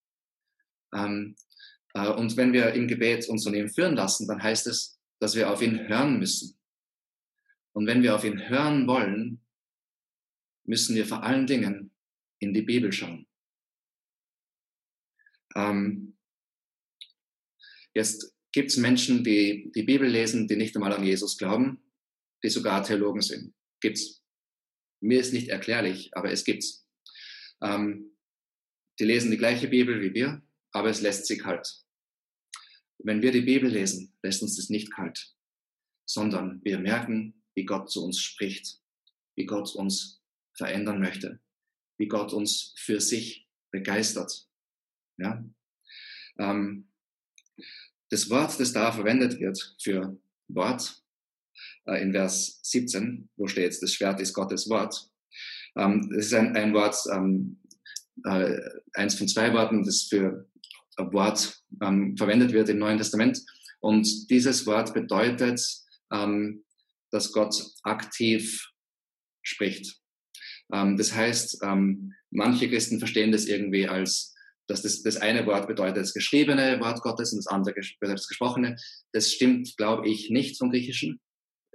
Ähm, 0.93 1.35
äh, 1.93 2.09
und 2.09 2.35
wenn 2.37 2.53
wir 2.53 2.73
im 2.73 2.87
Gebet 2.87 3.27
uns 3.29 3.43
von 3.43 3.53
ihm 3.53 3.69
führen 3.69 3.95
lassen, 3.95 4.27
dann 4.27 4.41
heißt 4.41 4.67
es, 4.67 4.99
dass 5.19 5.35
wir 5.35 5.51
auf 5.51 5.61
ihn 5.61 5.87
hören 5.87 6.19
müssen. 6.19 6.57
Und 7.73 7.87
wenn 7.87 8.03
wir 8.03 8.15
auf 8.15 8.23
ihn 8.23 8.49
hören 8.49 8.87
wollen, 8.87 9.41
müssen 10.65 10.95
wir 10.95 11.05
vor 11.05 11.23
allen 11.23 11.47
Dingen 11.47 11.91
in 12.39 12.53
die 12.53 12.61
Bibel 12.61 12.91
schauen. 12.91 13.27
Ähm, 15.55 16.16
Jetzt 17.97 18.31
gibt 18.51 18.69
es 18.69 18.77
Menschen, 18.77 19.23
die 19.23 19.71
die 19.73 19.81
Bibel 19.81 20.07
lesen, 20.07 20.47
die 20.47 20.55
nicht 20.55 20.75
einmal 20.75 20.93
an 20.93 21.03
Jesus 21.03 21.35
glauben, 21.35 21.81
die 22.43 22.49
sogar 22.49 22.83
Theologen 22.83 23.23
sind. 23.23 23.55
Gibt's. 23.81 24.23
Mir 25.01 25.19
ist 25.19 25.33
nicht 25.33 25.49
erklärlich, 25.49 26.11
aber 26.15 26.31
es 26.31 26.43
gibt's. 26.43 26.87
Ähm, 27.59 28.15
die 28.99 29.05
lesen 29.05 29.31
die 29.31 29.39
gleiche 29.39 29.67
Bibel 29.67 29.99
wie 29.99 30.13
wir, 30.13 30.43
aber 30.73 30.91
es 30.91 31.01
lässt 31.01 31.25
sie 31.25 31.39
kalt. 31.39 31.67
Wenn 32.99 33.23
wir 33.23 33.31
die 33.31 33.41
Bibel 33.41 33.67
lesen, 33.67 34.15
lässt 34.21 34.43
uns 34.43 34.57
das 34.57 34.69
nicht 34.69 34.93
kalt, 34.93 35.35
sondern 36.05 36.63
wir 36.63 36.77
merken, 36.77 37.43
wie 37.55 37.65
Gott 37.65 37.89
zu 37.89 38.05
uns 38.05 38.19
spricht, 38.19 38.79
wie 39.35 39.47
Gott 39.47 39.73
uns 39.73 40.21
verändern 40.53 40.99
möchte, 40.99 41.39
wie 41.97 42.07
Gott 42.07 42.31
uns 42.31 42.75
für 42.77 43.01
sich 43.01 43.49
begeistert. 43.71 44.47
Ja? 45.17 45.43
Ähm, 46.37 46.91
das 48.09 48.29
Wort, 48.29 48.59
das 48.59 48.73
da 48.73 48.91
verwendet 48.91 49.39
wird 49.39 49.75
für 49.81 50.17
Wort, 50.47 51.03
äh, 51.87 52.01
in 52.01 52.11
Vers 52.11 52.59
17, 52.63 53.29
wo 53.37 53.47
steht, 53.47 53.81
das 53.81 53.93
Schwert 53.93 54.19
ist 54.19 54.33
Gottes 54.33 54.69
Wort. 54.69 55.09
Ähm, 55.75 56.09
das 56.13 56.27
ist 56.27 56.33
ein, 56.33 56.55
ein 56.55 56.73
Wort, 56.73 56.95
ähm, 57.13 57.59
äh, 58.25 58.59
eins 58.93 59.15
von 59.15 59.27
zwei 59.27 59.53
Worten, 59.53 59.83
das 59.83 60.03
für 60.03 60.47
Wort 60.97 61.61
ähm, 61.81 62.17
verwendet 62.17 62.51
wird 62.53 62.69
im 62.69 62.79
Neuen 62.79 62.97
Testament. 62.97 63.43
Und 63.79 64.29
dieses 64.29 64.65
Wort 64.65 64.93
bedeutet, 64.93 65.61
dass 66.09 67.31
Gott 67.33 67.63
aktiv 67.83 68.71
spricht. 69.43 70.01
Das 70.69 71.13
heißt, 71.13 71.61
manche 72.31 72.69
Christen 72.69 72.97
verstehen 72.97 73.31
das 73.31 73.45
irgendwie 73.45 73.87
als 73.87 74.33
dass 74.67 74.81
das, 74.81 75.01
das 75.01 75.17
eine 75.17 75.45
Wort 75.45 75.67
bedeutet 75.67 75.97
das 75.97 76.13
geschriebene 76.13 76.79
Wort 76.79 77.01
Gottes 77.01 77.31
und 77.31 77.39
das 77.39 77.47
andere 77.47 77.75
bedeutet 77.75 78.19
das 78.19 78.27
gesprochene. 78.27 78.75
Das 79.13 79.31
stimmt, 79.31 79.75
glaube 79.77 80.07
ich, 80.07 80.29
nicht 80.29 80.57
vom 80.57 80.69
Griechischen, 80.69 81.19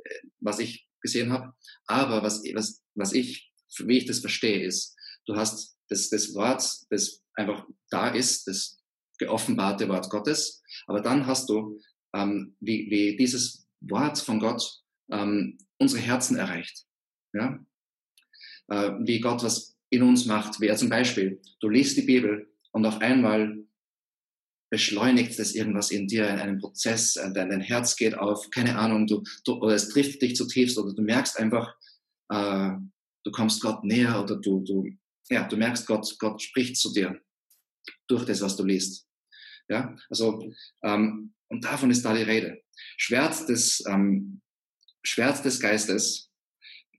äh, 0.05 0.15
was 0.41 0.59
ich 0.59 0.87
gesehen 1.01 1.33
habe. 1.33 1.53
Aber 1.87 2.23
was, 2.23 2.43
was, 2.55 2.83
was 2.95 3.13
ich, 3.13 3.51
wie 3.79 3.99
ich 3.99 4.05
das 4.07 4.21
verstehe, 4.21 4.63
ist, 4.63 4.97
du 5.27 5.37
hast 5.37 5.77
das, 5.89 6.11
das 6.11 6.35
Wort, 6.35 6.63
das 6.91 7.23
einfach 7.35 7.67
da 7.91 8.09
ist, 8.09 8.47
das 8.47 8.79
geoffenbarte 9.19 9.89
Wort 9.89 10.11
Gottes, 10.11 10.63
aber 10.87 11.01
dann 11.01 11.27
hast 11.27 11.49
du, 11.49 11.81
ähm, 12.15 12.57
wie, 12.61 12.91
wie 12.91 13.17
dieses 13.17 13.67
Wort 13.81 14.19
von 14.19 14.39
Gott 14.39 14.81
ähm, 15.11 15.59
unsere 15.79 16.03
Herzen 16.03 16.37
erreicht. 16.37 16.85
Ja? 17.33 17.59
Äh, 18.69 18.93
wie 19.01 19.21
Gott 19.21 19.43
was 19.43 19.77
in 19.91 20.03
uns 20.03 20.27
macht, 20.27 20.61
wie 20.61 20.69
er 20.69 20.77
zum 20.77 20.89
Beispiel, 20.89 21.41
du 21.61 21.69
liest 21.69 21.97
die 21.97 22.03
Bibel 22.03 22.52
und 22.73 22.87
auf 22.87 23.01
einmal 23.01 23.59
beschleunigt 24.71 25.39
das 25.39 25.55
irgendwas 25.55 25.91
in 25.91 26.09
dir, 26.09 26.29
in 26.29 26.39
einem 26.39 26.59
Prozess, 26.59 27.17
äh, 27.17 27.31
dein, 27.33 27.61
Herz 27.61 27.95
geht 27.95 28.17
auf, 28.17 28.49
keine 28.51 28.79
Ahnung, 28.79 29.07
du, 29.07 29.23
du, 29.45 29.61
oder 29.61 29.75
es 29.75 29.91
trifft 29.91 30.23
dich 30.23 30.35
zutiefst 30.35 30.79
oder 30.79 30.95
du 30.95 31.03
merkst 31.03 31.39
einfach, 31.39 31.75
äh, 32.31 32.71
du 33.23 33.31
kommst 33.31 33.61
Gott 33.61 33.85
näher 33.85 34.23
oder 34.23 34.37
du, 34.37 34.61
du, 34.61 34.89
ja, 35.29 35.47
du 35.47 35.59
merkst, 35.59 35.87
Gott, 35.87 36.17
Gott 36.19 36.41
spricht 36.41 36.77
zu 36.77 36.91
dir 36.93 37.21
durch 38.09 38.25
das, 38.25 38.41
was 38.41 38.57
du 38.57 38.65
liest. 38.65 39.07
Ja, 39.69 39.95
also, 40.09 40.51
ähm, 40.83 41.35
und 41.49 41.65
davon 41.65 41.91
ist 41.91 42.03
da 42.03 42.15
die 42.15 42.23
Rede. 42.23 42.63
Schwert 42.97 43.49
des, 43.51 43.85
ähm, 43.87 44.41
Schwert 45.03 45.45
des 45.45 45.61
Geistes 45.61 46.31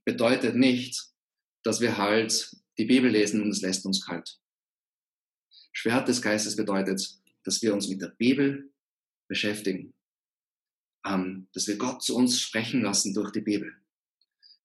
bedeutet 0.04 0.54
nicht, 0.54 1.02
dass 1.64 1.80
wir 1.80 1.98
halt 1.98 2.54
die 2.78 2.84
Bibel 2.84 3.10
lesen 3.10 3.42
und 3.42 3.50
es 3.50 3.62
lässt 3.62 3.84
uns 3.84 4.04
kalt. 4.04 4.38
Schwert 5.74 6.08
des 6.08 6.22
Geistes 6.22 6.56
bedeutet, 6.56 7.18
dass 7.42 7.60
wir 7.60 7.74
uns 7.74 7.88
mit 7.88 8.00
der 8.00 8.08
Bibel 8.08 8.70
beschäftigen, 9.28 9.92
ähm, 11.04 11.48
dass 11.52 11.66
wir 11.66 11.76
Gott 11.76 12.02
zu 12.02 12.16
uns 12.16 12.40
sprechen 12.40 12.82
lassen 12.82 13.12
durch 13.12 13.32
die 13.32 13.40
Bibel, 13.40 13.74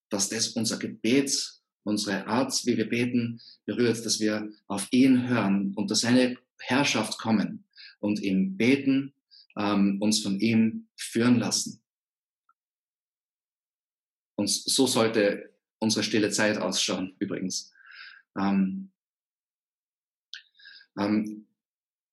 dass 0.09 0.29
das 0.29 0.49
unser 0.49 0.77
Gebet, 0.77 1.61
unsere 1.83 2.27
Art, 2.27 2.53
wie 2.65 2.77
wir 2.77 2.87
beten, 2.87 3.41
berührt, 3.65 4.05
dass 4.05 4.19
wir 4.19 4.51
auf 4.67 4.87
ihn 4.91 5.27
hören, 5.27 5.73
unter 5.75 5.95
seine 5.95 6.37
Herrschaft 6.59 7.17
kommen 7.17 7.65
und 7.99 8.21
ihm 8.21 8.55
beten, 8.55 9.13
ähm, 9.57 10.01
uns 10.01 10.21
von 10.21 10.39
ihm 10.39 10.87
führen 10.95 11.39
lassen. 11.39 11.81
Und 14.35 14.49
so 14.49 14.87
sollte 14.87 15.53
unsere 15.79 16.03
stille 16.03 16.29
Zeit 16.29 16.57
ausschauen, 16.59 17.15
übrigens. 17.19 17.73
Ähm, 18.37 18.91
ähm, 20.99 21.47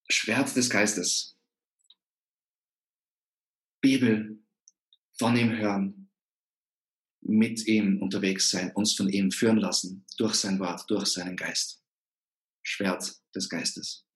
Schwert 0.08 0.54
des 0.54 0.70
Geistes. 0.70 1.36
Bibel 3.80 4.38
von 5.18 5.36
ihm 5.36 5.56
hören, 5.56 6.10
mit 7.20 7.66
ihm 7.66 8.00
unterwegs 8.00 8.50
sein, 8.50 8.72
uns 8.74 8.94
von 8.94 9.08
ihm 9.08 9.30
führen 9.30 9.58
lassen, 9.58 10.04
durch 10.16 10.34
sein 10.34 10.58
Wort, 10.60 10.88
durch 10.88 11.06
seinen 11.06 11.36
Geist. 11.36 11.82
Schwert 12.62 13.14
des 13.34 13.48
Geistes. 13.48 14.06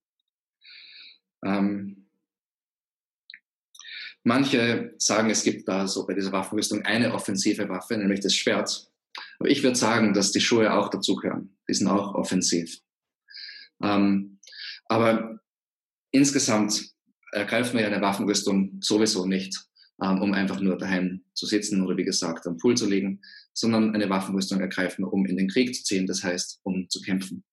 Ähm, 1.44 2.10
manche 4.22 4.94
sagen, 4.98 5.30
es 5.30 5.42
gibt 5.42 5.68
da 5.68 5.86
so 5.86 6.06
bei 6.06 6.14
dieser 6.14 6.32
Waffenrüstung 6.32 6.82
eine 6.82 7.14
offensive 7.14 7.68
Waffe, 7.68 7.96
nämlich 7.96 8.20
das 8.20 8.34
Schwert. 8.34 8.90
Aber 9.38 9.48
ich 9.48 9.62
würde 9.62 9.76
sagen, 9.76 10.14
dass 10.14 10.32
die 10.32 10.40
Schuhe 10.40 10.72
auch 10.72 10.88
dazugehören. 10.88 11.56
Die 11.68 11.74
sind 11.74 11.88
auch 11.88 12.14
offensiv. 12.14 12.80
Ähm, 13.82 14.39
aber 14.90 15.40
insgesamt 16.10 16.90
ergreifen 17.30 17.74
wir 17.74 17.82
ja 17.82 17.86
eine 17.86 18.02
Waffenrüstung 18.02 18.78
sowieso 18.80 19.24
nicht, 19.24 19.56
ähm, 20.02 20.20
um 20.20 20.32
einfach 20.32 20.60
nur 20.60 20.76
daheim 20.76 21.24
zu 21.32 21.46
sitzen 21.46 21.82
oder 21.82 21.96
wie 21.96 22.04
gesagt 22.04 22.44
am 22.48 22.56
Pool 22.56 22.76
zu 22.76 22.88
liegen, 22.88 23.22
sondern 23.54 23.94
eine 23.94 24.10
Waffenrüstung 24.10 24.60
ergreifen 24.60 25.04
wir, 25.04 25.12
um 25.12 25.26
in 25.26 25.36
den 25.36 25.48
Krieg 25.48 25.74
zu 25.76 25.84
ziehen, 25.84 26.08
das 26.08 26.24
heißt, 26.24 26.58
um 26.64 26.88
zu 26.88 27.00
kämpfen. 27.02 27.44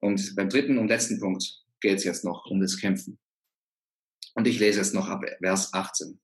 Und 0.00 0.36
beim 0.36 0.50
dritten 0.50 0.76
und 0.76 0.88
letzten 0.88 1.18
Punkt 1.18 1.42
geht 1.80 1.96
es 1.96 2.04
jetzt 2.04 2.24
noch 2.26 2.44
um 2.50 2.60
das 2.60 2.76
Kämpfen. 2.76 3.18
Und 4.34 4.46
ich 4.46 4.58
lese 4.58 4.80
jetzt 4.80 4.94
noch 4.94 5.08
ab 5.08 5.24
Vers 5.40 5.72
18. 5.72 6.20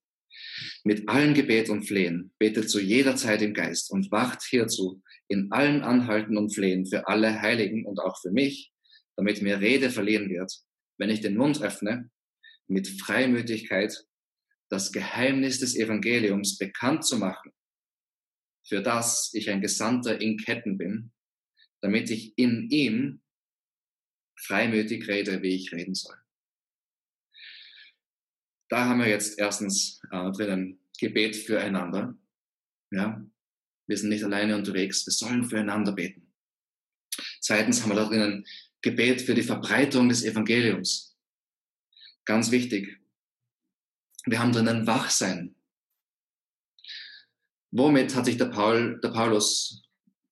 Mit 0.85 1.09
allen 1.09 1.33
Gebet 1.33 1.71
und 1.71 1.85
Flehen 1.85 2.33
betet 2.39 2.69
zu 2.69 2.79
jeder 2.79 3.17
Zeit 3.17 3.41
im 3.41 3.55
Geist 3.55 3.91
und 3.91 4.13
wacht 4.13 4.43
hierzu 4.43 5.03
in 5.29 5.51
allen 5.51 5.83
Anhalten 5.83 6.37
und 6.37 6.55
Flehen 6.55 6.85
für 6.85 7.09
alle 7.09 7.41
Heiligen 7.41 7.87
und 7.87 8.01
auch 8.01 8.21
für 8.21 8.31
mich, 8.31 8.75
damit 9.17 9.43
mir 9.43 9.61
Rede 9.61 9.91
verliehen 9.91 10.29
wird, 10.29 10.53
wenn 10.99 11.11
ich 11.11 11.21
den 11.21 11.37
Mund 11.37 11.63
öffne, 11.63 12.11
mit 12.69 12.89
Freimütigkeit 13.01 14.07
das 14.69 14.93
Geheimnis 14.93 15.61
des 15.61 15.77
Evangeliums 15.77 16.59
bekannt 16.59 17.05
zu 17.05 17.19
machen, 17.19 17.53
für 18.67 18.83
das 18.83 19.31
ich 19.33 19.51
ein 19.51 19.61
Gesandter 19.61 20.21
in 20.21 20.37
Ketten 20.39 20.77
bin, 20.77 21.13
damit 21.81 22.11
ich 22.11 22.37
in 22.37 22.69
ihm 22.71 23.23
freimütig 24.39 25.07
rede, 25.09 25.43
wie 25.43 25.55
ich 25.55 25.73
reden 25.73 25.95
soll. 25.95 26.17
Da 28.69 28.87
haben 28.87 28.99
wir 28.99 29.09
jetzt 29.09 29.39
erstens 29.39 30.01
äh, 30.11 30.31
drinnen 30.33 30.81
Gebet 30.99 31.37
füreinander. 31.37 32.19
Ja, 32.91 33.25
wir 33.87 33.97
sind 33.97 34.09
nicht 34.09 34.25
alleine 34.25 34.57
unterwegs, 34.57 35.07
wir 35.07 35.13
sollen 35.13 35.45
füreinander 35.45 35.93
beten. 35.93 36.33
Zweitens 37.41 37.83
haben 37.83 37.91
wir 37.91 37.97
da 37.97 38.07
drinnen 38.07 38.45
Gebet 38.83 39.23
für 39.23 39.35
die 39.35 39.43
Verbreitung 39.43 40.09
des 40.09 40.25
Evangeliums. 40.25 41.17
Ganz 42.25 42.51
wichtig. 42.51 43.01
Wir 44.25 44.41
haben 44.41 44.53
drinnen 44.53 44.87
Wachsein. 44.87 45.55
Womit 47.71 48.15
hat 48.15 48.25
sich 48.25 48.37
der, 48.37 48.47
Paul, 48.47 49.01
der 49.01 49.11
Paulus 49.11 49.83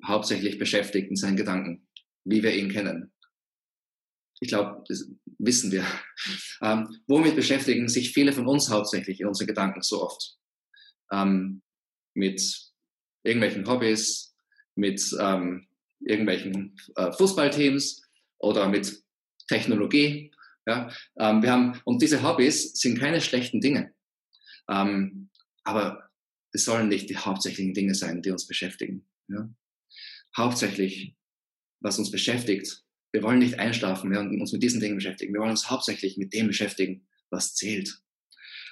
hauptsächlich 0.05 0.59
beschäftigt 0.59 1.11
in 1.11 1.17
seinen 1.17 1.37
Gedanken, 1.37 1.87
wie 2.25 2.43
wir 2.43 2.55
ihn 2.55 2.71
kennen? 2.71 3.13
Ich 4.41 4.49
glaube, 4.49 4.83
das 4.89 5.09
wissen 5.39 5.71
wir. 5.71 5.87
Ähm, 6.61 7.01
womit 7.07 7.37
beschäftigen 7.37 7.89
sich 7.89 8.13
viele 8.13 8.33
von 8.33 8.47
uns 8.47 8.69
hauptsächlich 8.69 9.21
in 9.21 9.27
unseren 9.27 9.47
Gedanken 9.47 9.83
so 9.83 10.03
oft? 10.03 10.37
Ähm, 11.13 11.63
mit 12.15 12.43
irgendwelchen 13.23 13.67
Hobbys, 13.67 14.37
mit 14.75 15.03
ähm, 15.21 15.69
irgendwelchen 16.01 16.77
äh, 16.97 17.13
Fußballteams 17.13 18.04
oder 18.45 18.69
mit 18.69 19.03
Technologie. 19.49 20.33
Ja? 20.67 20.91
Ähm, 21.19 21.43
wir 21.43 21.51
haben, 21.51 21.81
und 21.85 22.03
diese 22.03 22.23
Hobbys 22.23 22.73
sind 22.75 22.99
keine 22.99 23.21
schlechten 23.21 23.61
Dinge. 23.61 23.93
Ähm, 24.69 25.31
aber 25.65 26.11
es 26.53 26.65
sollen 26.65 26.89
nicht 26.89 27.11
die 27.11 27.17
hauptsächlichen 27.17 27.75
Dinge 27.75 27.95
sein, 27.95 28.23
die 28.23 28.31
uns 28.31 28.47
beschäftigen. 28.47 29.07
Ja? 29.29 29.49
Hauptsächlich, 30.37 31.17
was 31.81 31.99
uns 31.99 32.11
beschäftigt, 32.11 32.83
wir 33.13 33.23
wollen 33.23 33.39
nicht 33.39 33.61
einschlafen 33.61 34.11
wir 34.11 34.19
uns 34.19 34.53
mit 34.53 34.63
diesen 34.63 34.81
Dingen 34.81 34.97
beschäftigen. 34.97 35.33
Wir 35.33 35.41
wollen 35.41 35.53
uns 35.53 35.71
hauptsächlich 35.71 36.17
mit 36.17 36.35
dem 36.35 36.49
beschäftigen, 36.49 37.07
was 37.31 37.55
zählt. 37.55 38.01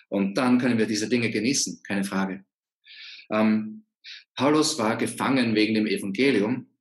Und 0.09 0.35
dann 0.35 0.59
können 0.59 0.79
wir 0.79 0.87
diese 0.87 1.09
Dinge 1.09 1.31
genießen, 1.31 1.83
keine 1.85 2.03
Frage. 2.03 2.45
Ähm, 3.31 3.87
Paulus 4.35 4.79
war 4.79 4.97
gefangen 4.97 5.55
wegen 5.55 5.75
dem 5.75 5.87
Evangelium, 5.87 6.72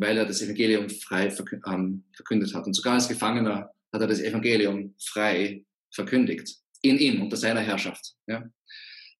weil 0.00 0.16
er 0.16 0.24
das 0.24 0.40
Evangelium 0.40 0.88
frei 0.88 1.32
ähm, 1.66 2.04
verkündet 2.14 2.54
hat. 2.54 2.66
Und 2.66 2.74
sogar 2.74 2.94
als 2.94 3.08
Gefangener 3.08 3.70
hat 3.92 4.00
er 4.00 4.06
das 4.06 4.20
Evangelium 4.20 4.94
frei 4.98 5.64
verkündigt. 5.92 6.56
In 6.82 6.98
ihm, 6.98 7.20
unter 7.20 7.36
seiner 7.36 7.60
Herrschaft. 7.60 8.14
Ja? 8.26 8.48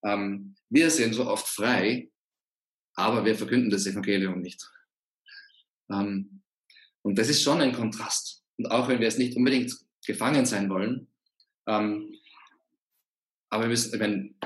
Ähm, 0.02 0.56
wir 0.70 0.90
sind 0.90 1.12
so 1.12 1.26
oft 1.26 1.46
frei, 1.46 2.10
aber 2.94 3.24
wir 3.24 3.36
verkünden 3.36 3.70
das 3.70 3.86
Evangelium 3.86 4.40
nicht. 4.40 4.66
Ähm, 5.90 6.42
und 7.02 7.18
das 7.18 7.28
ist 7.28 7.42
schon 7.42 7.60
ein 7.60 7.72
Kontrast. 7.72 8.42
Und 8.56 8.66
auch 8.70 8.88
wenn 8.88 9.00
wir 9.00 9.08
es 9.08 9.18
nicht 9.18 9.36
unbedingt 9.36 9.74
gefangen 10.06 10.46
sein 10.46 10.70
wollen, 10.70 11.08
ähm, 11.66 12.14
aber 13.50 13.64
wir 13.64 13.68
müssen, 13.68 13.98
wenn, 14.00 14.36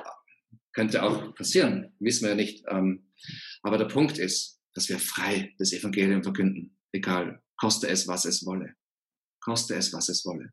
könnte 0.73 1.03
auch 1.03 1.33
passieren, 1.35 1.95
wissen 2.01 2.23
wir 2.23 2.31
ja 2.31 2.35
nicht. 2.35 2.65
Ähm, 2.69 3.07
aber 3.63 3.79
der 3.79 3.85
Punkt 3.85 4.19
ist, 4.19 4.54
dass 4.75 4.89
wir 4.89 4.99
frei 4.99 5.55
das 5.59 5.73
Evangelium 5.73 6.23
verkünden, 6.23 6.77
egal, 6.93 7.43
koste 7.57 7.89
es, 7.89 8.07
was 8.07 8.25
es 8.25 8.45
wolle. 8.45 8.75
Koste 9.41 9.75
es, 9.75 9.93
was 9.93 10.09
es 10.09 10.25
wolle. 10.25 10.53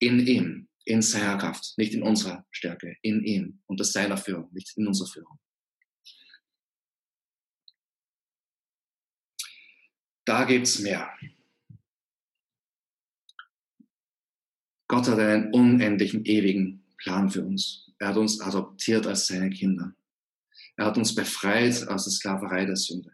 In 0.00 0.26
ihm, 0.26 0.68
in 0.84 1.02
seiner 1.02 1.38
Kraft, 1.38 1.76
nicht 1.76 1.94
in 1.94 2.02
unserer 2.02 2.46
Stärke, 2.50 2.96
in 3.02 3.22
ihm, 3.24 3.62
unter 3.66 3.84
seiner 3.84 4.16
Führung, 4.16 4.52
nicht 4.52 4.76
in 4.76 4.86
unserer 4.86 5.08
Führung. 5.08 5.38
Da 10.24 10.44
gibt's 10.44 10.78
mehr. 10.80 11.10
Gott 14.88 15.06
hat 15.08 15.18
einen 15.18 15.52
unendlichen, 15.52 16.24
ewigen 16.24 16.84
Plan 16.96 17.30
für 17.30 17.44
uns. 17.44 17.90
Er 17.98 18.08
hat 18.08 18.16
uns 18.16 18.40
adoptiert 18.40 19.06
als 19.06 19.26
seine 19.26 19.50
Kinder. 19.50 19.94
Er 20.78 20.86
hat 20.86 20.96
uns 20.96 21.12
befreit 21.12 21.88
aus 21.88 22.04
der 22.04 22.12
Sklaverei 22.12 22.64
der 22.64 22.76
Sünde. 22.76 23.12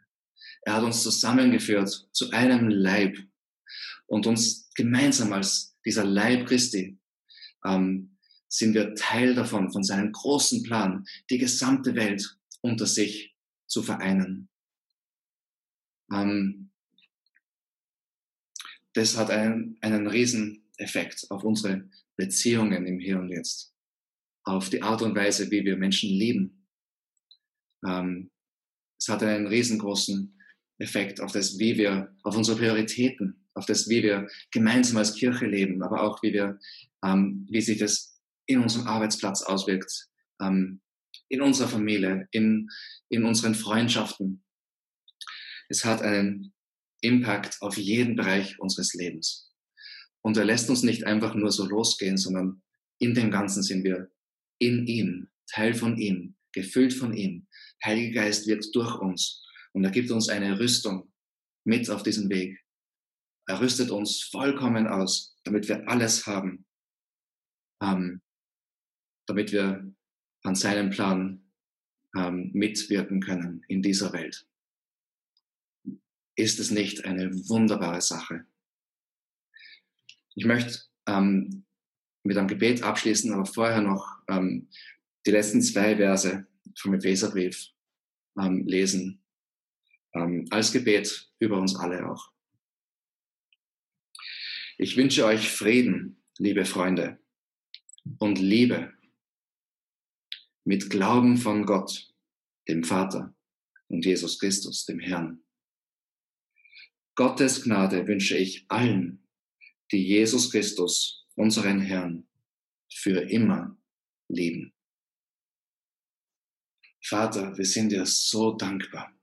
Er 0.62 0.74
hat 0.74 0.84
uns 0.84 1.02
zusammengeführt 1.02 2.08
zu 2.12 2.30
einem 2.30 2.68
Leib 2.68 3.16
und 4.06 4.26
uns 4.26 4.70
gemeinsam 4.74 5.32
als 5.32 5.74
dieser 5.84 6.04
Leib 6.04 6.46
Christi 6.46 6.98
ähm, 7.64 8.18
sind 8.48 8.74
wir 8.74 8.94
Teil 8.94 9.34
davon, 9.34 9.72
von 9.72 9.82
seinem 9.82 10.12
großen 10.12 10.62
Plan, 10.62 11.06
die 11.30 11.38
gesamte 11.38 11.94
Welt 11.94 12.38
unter 12.60 12.86
sich 12.86 13.34
zu 13.66 13.82
vereinen. 13.82 14.50
Ähm, 16.12 16.70
das 18.92 19.16
hat 19.16 19.30
einen, 19.30 19.78
einen 19.80 20.06
riesen 20.06 20.68
Effekt 20.76 21.30
auf 21.30 21.42
unsere 21.44 21.88
Beziehungen 22.16 22.86
im 22.86 22.98
Hier 22.98 23.18
und 23.18 23.30
Jetzt, 23.30 23.74
auf 24.44 24.68
die 24.68 24.82
Art 24.82 25.00
und 25.00 25.16
Weise, 25.16 25.50
wie 25.50 25.64
wir 25.64 25.78
Menschen 25.78 26.10
lieben. 26.10 26.63
Ähm, 27.87 28.30
es 28.99 29.09
hat 29.09 29.22
einen 29.22 29.47
riesengroßen 29.47 30.39
Effekt 30.78 31.20
auf 31.20 31.32
das, 31.32 31.59
wie 31.59 31.76
wir, 31.76 32.14
auf 32.22 32.37
unsere 32.37 32.59
Prioritäten, 32.59 33.47
auf 33.55 33.66
das, 33.66 33.89
wie 33.89 34.03
wir 34.03 34.28
gemeinsam 34.51 34.97
als 34.97 35.14
Kirche 35.14 35.47
leben, 35.47 35.82
aber 35.82 36.03
auch 36.03 36.22
wie 36.22 36.32
wir, 36.32 36.59
ähm, 37.05 37.47
wie 37.51 37.61
sich 37.61 37.78
das 37.78 38.20
in 38.47 38.61
unserem 38.61 38.87
Arbeitsplatz 38.87 39.43
auswirkt, 39.43 40.09
ähm, 40.41 40.80
in 41.28 41.41
unserer 41.41 41.68
Familie, 41.68 42.28
in, 42.32 42.68
in 43.09 43.24
unseren 43.24 43.55
Freundschaften. 43.55 44.45
Es 45.68 45.85
hat 45.85 46.03
einen 46.03 46.53
Impact 47.01 47.61
auf 47.61 47.76
jeden 47.76 48.16
Bereich 48.16 48.59
unseres 48.59 48.95
Lebens. 48.95 49.53
Und 50.22 50.37
er 50.37 50.45
lässt 50.45 50.70
uns 50.70 50.82
nicht 50.82 51.05
einfach 51.05 51.35
nur 51.35 51.53
so 51.53 51.66
losgehen, 51.66 52.16
sondern 52.16 52.62
in 52.99 53.14
dem 53.14 53.30
Ganzen 53.30 53.62
sind 53.62 53.85
wir 53.85 54.11
in 54.59 54.87
ihm, 54.87 55.28
Teil 55.47 55.74
von 55.74 55.99
ihm, 55.99 56.37
gefüllt 56.53 56.95
von 56.95 57.12
ihm. 57.12 57.47
Heiliger 57.85 58.22
Geist 58.22 58.47
wirkt 58.47 58.74
durch 58.74 58.99
uns 58.99 59.45
und 59.72 59.85
er 59.85 59.91
gibt 59.91 60.11
uns 60.11 60.28
eine 60.28 60.59
Rüstung 60.59 61.12
mit 61.64 61.91
auf 61.91 62.03
diesem 62.03 62.28
Weg. 62.30 62.61
Er 63.47 63.61
rüstet 63.61 63.91
uns 63.91 64.22
vollkommen 64.22 64.87
aus, 64.87 65.37
damit 65.45 65.68
wir 65.68 65.87
alles 65.89 66.26
haben, 66.26 66.66
ähm, 67.82 68.22
damit 69.26 69.53
wir 69.53 69.93
an 70.43 70.55
seinem 70.55 70.91
Plan 70.91 71.51
ähm, 72.16 72.51
mitwirken 72.55 73.20
können 73.20 73.64
in 73.68 73.82
dieser 73.82 74.12
Welt 74.12 74.47
ist 76.37 76.59
es 76.59 76.70
nicht 76.70 77.05
eine 77.05 77.32
wunderbare 77.49 78.01
Sache? 78.01 78.45
Ich 80.35 80.45
möchte 80.45 80.80
ähm, 81.07 81.64
mit 82.24 82.37
einem 82.37 82.49
Gebet 82.49 82.82
abschließen, 82.82 83.32
aber 83.32 83.47
vorher 83.47 83.80
noch 83.80 84.18
ähm, 84.28 84.68
die 85.26 85.30
letzten 85.30 85.62
zwei 85.62 85.97
Verse 85.97 86.47
vom 86.76 86.95
Epheserbrief 86.95 87.68
ähm, 88.39 88.66
lesen, 88.66 89.22
ähm, 90.14 90.47
als 90.51 90.72
Gebet 90.72 91.32
über 91.39 91.59
uns 91.59 91.76
alle 91.76 92.11
auch. 92.11 92.32
Ich 94.76 94.97
wünsche 94.97 95.24
euch 95.24 95.49
Frieden, 95.49 96.22
liebe 96.39 96.64
Freunde, 96.64 97.20
und 98.18 98.39
Liebe 98.39 98.93
mit 100.64 100.91
Glauben 100.91 101.37
von 101.37 101.64
Gott, 101.64 102.12
dem 102.68 102.85
Vater 102.85 103.35
und 103.89 104.05
Jesus 104.05 104.39
Christus, 104.39 104.85
dem 104.87 104.99
Herrn. 104.99 105.43
Gottes 107.14 107.62
Gnade 107.62 108.07
wünsche 108.09 108.37
ich 108.37 108.64
allen, 108.68 109.24
die 109.93 110.05
Jesus 110.05 110.51
Christus, 110.51 111.28
unseren 111.37 111.80
Herrn, 111.80 112.26
für 112.93 113.20
immer 113.30 113.78
lieben. 114.28 114.73
Vater, 117.07 117.57
wir 117.57 117.66
sind 117.66 117.90
dir 117.90 118.07
so 118.07 118.52
dankbar. 118.52 119.14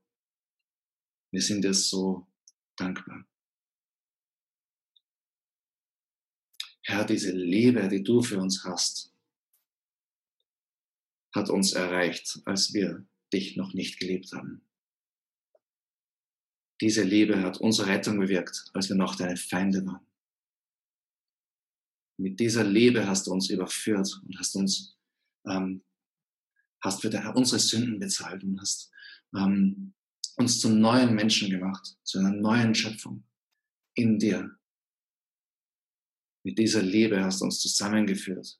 Wir 1.31 1.41
sind 1.41 1.63
dir 1.63 1.73
so 1.73 2.27
dankbar. 2.75 3.25
Herr, 6.83 7.05
diese 7.05 7.31
Liebe, 7.31 7.87
die 7.87 8.03
du 8.03 8.21
für 8.21 8.39
uns 8.39 8.63
hast, 8.63 9.11
hat 11.33 11.49
uns 11.49 11.73
erreicht, 11.73 12.39
als 12.45 12.73
wir 12.73 13.07
dich 13.33 13.55
noch 13.55 13.73
nicht 13.73 13.99
geliebt 13.99 14.31
haben. 14.33 14.67
Diese 16.81 17.03
Liebe 17.03 17.41
hat 17.41 17.61
unsere 17.61 17.87
Rettung 17.87 18.19
bewirkt, 18.19 18.69
als 18.73 18.89
wir 18.89 18.95
noch 18.95 19.15
deine 19.15 19.37
Feinde 19.37 19.85
waren. 19.85 20.05
Mit 22.17 22.39
dieser 22.39 22.63
Liebe 22.63 23.07
hast 23.07 23.25
du 23.25 23.31
uns 23.31 23.49
überführt 23.49 24.21
und 24.25 24.37
hast 24.37 24.55
uns, 24.55 24.97
ähm, 25.47 25.83
hast 26.81 27.01
für 27.01 27.09
deine, 27.09 27.33
unsere 27.33 27.59
Sünden 27.59 27.99
bezahlt 27.99 28.43
und 28.43 28.59
hast 28.59 28.91
ähm, 29.35 29.93
uns 30.37 30.59
zu 30.59 30.69
neuen 30.69 31.15
Menschen 31.15 31.49
gemacht, 31.49 31.97
zu 32.03 32.19
einer 32.19 32.31
neuen 32.31 32.73
Schöpfung 32.75 33.23
in 33.95 34.17
dir. 34.17 34.57
Mit 36.43 36.57
dieser 36.57 36.81
Liebe 36.81 37.23
hast 37.23 37.41
du 37.41 37.45
uns 37.45 37.59
zusammengeführt, 37.59 38.59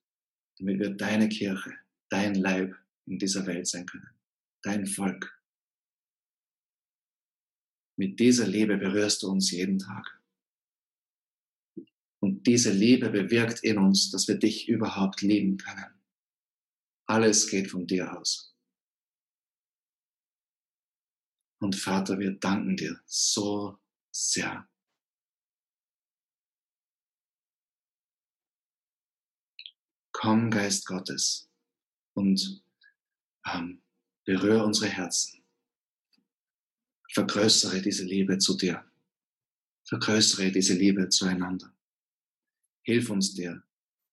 damit 0.60 0.80
wir 0.80 0.92
deine 0.92 1.30
Kirche, 1.30 1.74
dein 2.10 2.36
Leib 2.36 2.76
in 3.08 3.18
dieser 3.18 3.46
Welt 3.48 3.68
sein 3.68 3.86
können, 3.86 4.10
dein 4.62 4.86
Volk. 4.86 5.42
Mit 7.98 8.20
dieser 8.20 8.48
Liebe 8.48 8.78
berührst 8.78 9.24
du 9.24 9.30
uns 9.30 9.52
jeden 9.52 9.80
Tag. 9.80 10.22
Und 12.20 12.46
diese 12.46 12.72
Liebe 12.72 13.10
bewirkt 13.10 13.64
in 13.64 13.80
uns, 13.80 14.12
dass 14.12 14.28
wir 14.28 14.36
dich 14.36 14.70
überhaupt 14.70 15.22
lieben 15.22 15.58
können. 15.58 16.01
Alles 17.12 17.50
geht 17.50 17.70
von 17.70 17.86
dir 17.86 18.18
aus. 18.18 18.56
Und 21.60 21.76
Vater, 21.76 22.18
wir 22.18 22.32
danken 22.32 22.78
dir 22.78 23.02
so 23.06 23.78
sehr. 24.12 24.66
Komm, 30.14 30.50
Geist 30.52 30.86
Gottes, 30.86 31.52
und 32.14 32.64
ähm, 33.46 33.84
berühre 34.24 34.64
unsere 34.64 34.88
Herzen. 34.88 35.44
Vergrößere 37.12 37.82
diese 37.82 38.06
Liebe 38.06 38.38
zu 38.38 38.56
dir. 38.56 38.90
Vergrößere 39.84 40.50
diese 40.50 40.76
Liebe 40.76 41.10
zueinander. 41.10 41.76
Hilf 42.84 43.10
uns 43.10 43.34
dir 43.34 43.62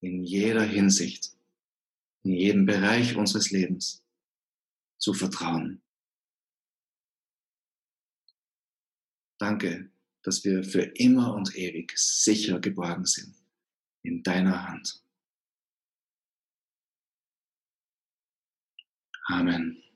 in 0.01 0.25
jeder 0.25 0.65
Hinsicht, 0.65 1.38
in 2.25 2.33
jedem 2.33 2.67
Bereich 2.67 3.17
unseres 3.17 3.51
Lebens 3.51 4.05
zu 4.99 5.15
vertrauen. 5.15 5.83
Danke, 9.39 9.91
dass 10.23 10.45
wir 10.45 10.65
für 10.65 10.83
immer 10.83 11.35
und 11.35 11.55
ewig 11.57 11.97
sicher 11.97 12.61
geborgen 12.61 13.07
sind 13.07 13.37
in 14.03 14.23
deiner 14.23 14.69
Hand. 14.69 15.03
Amen. 19.27 19.88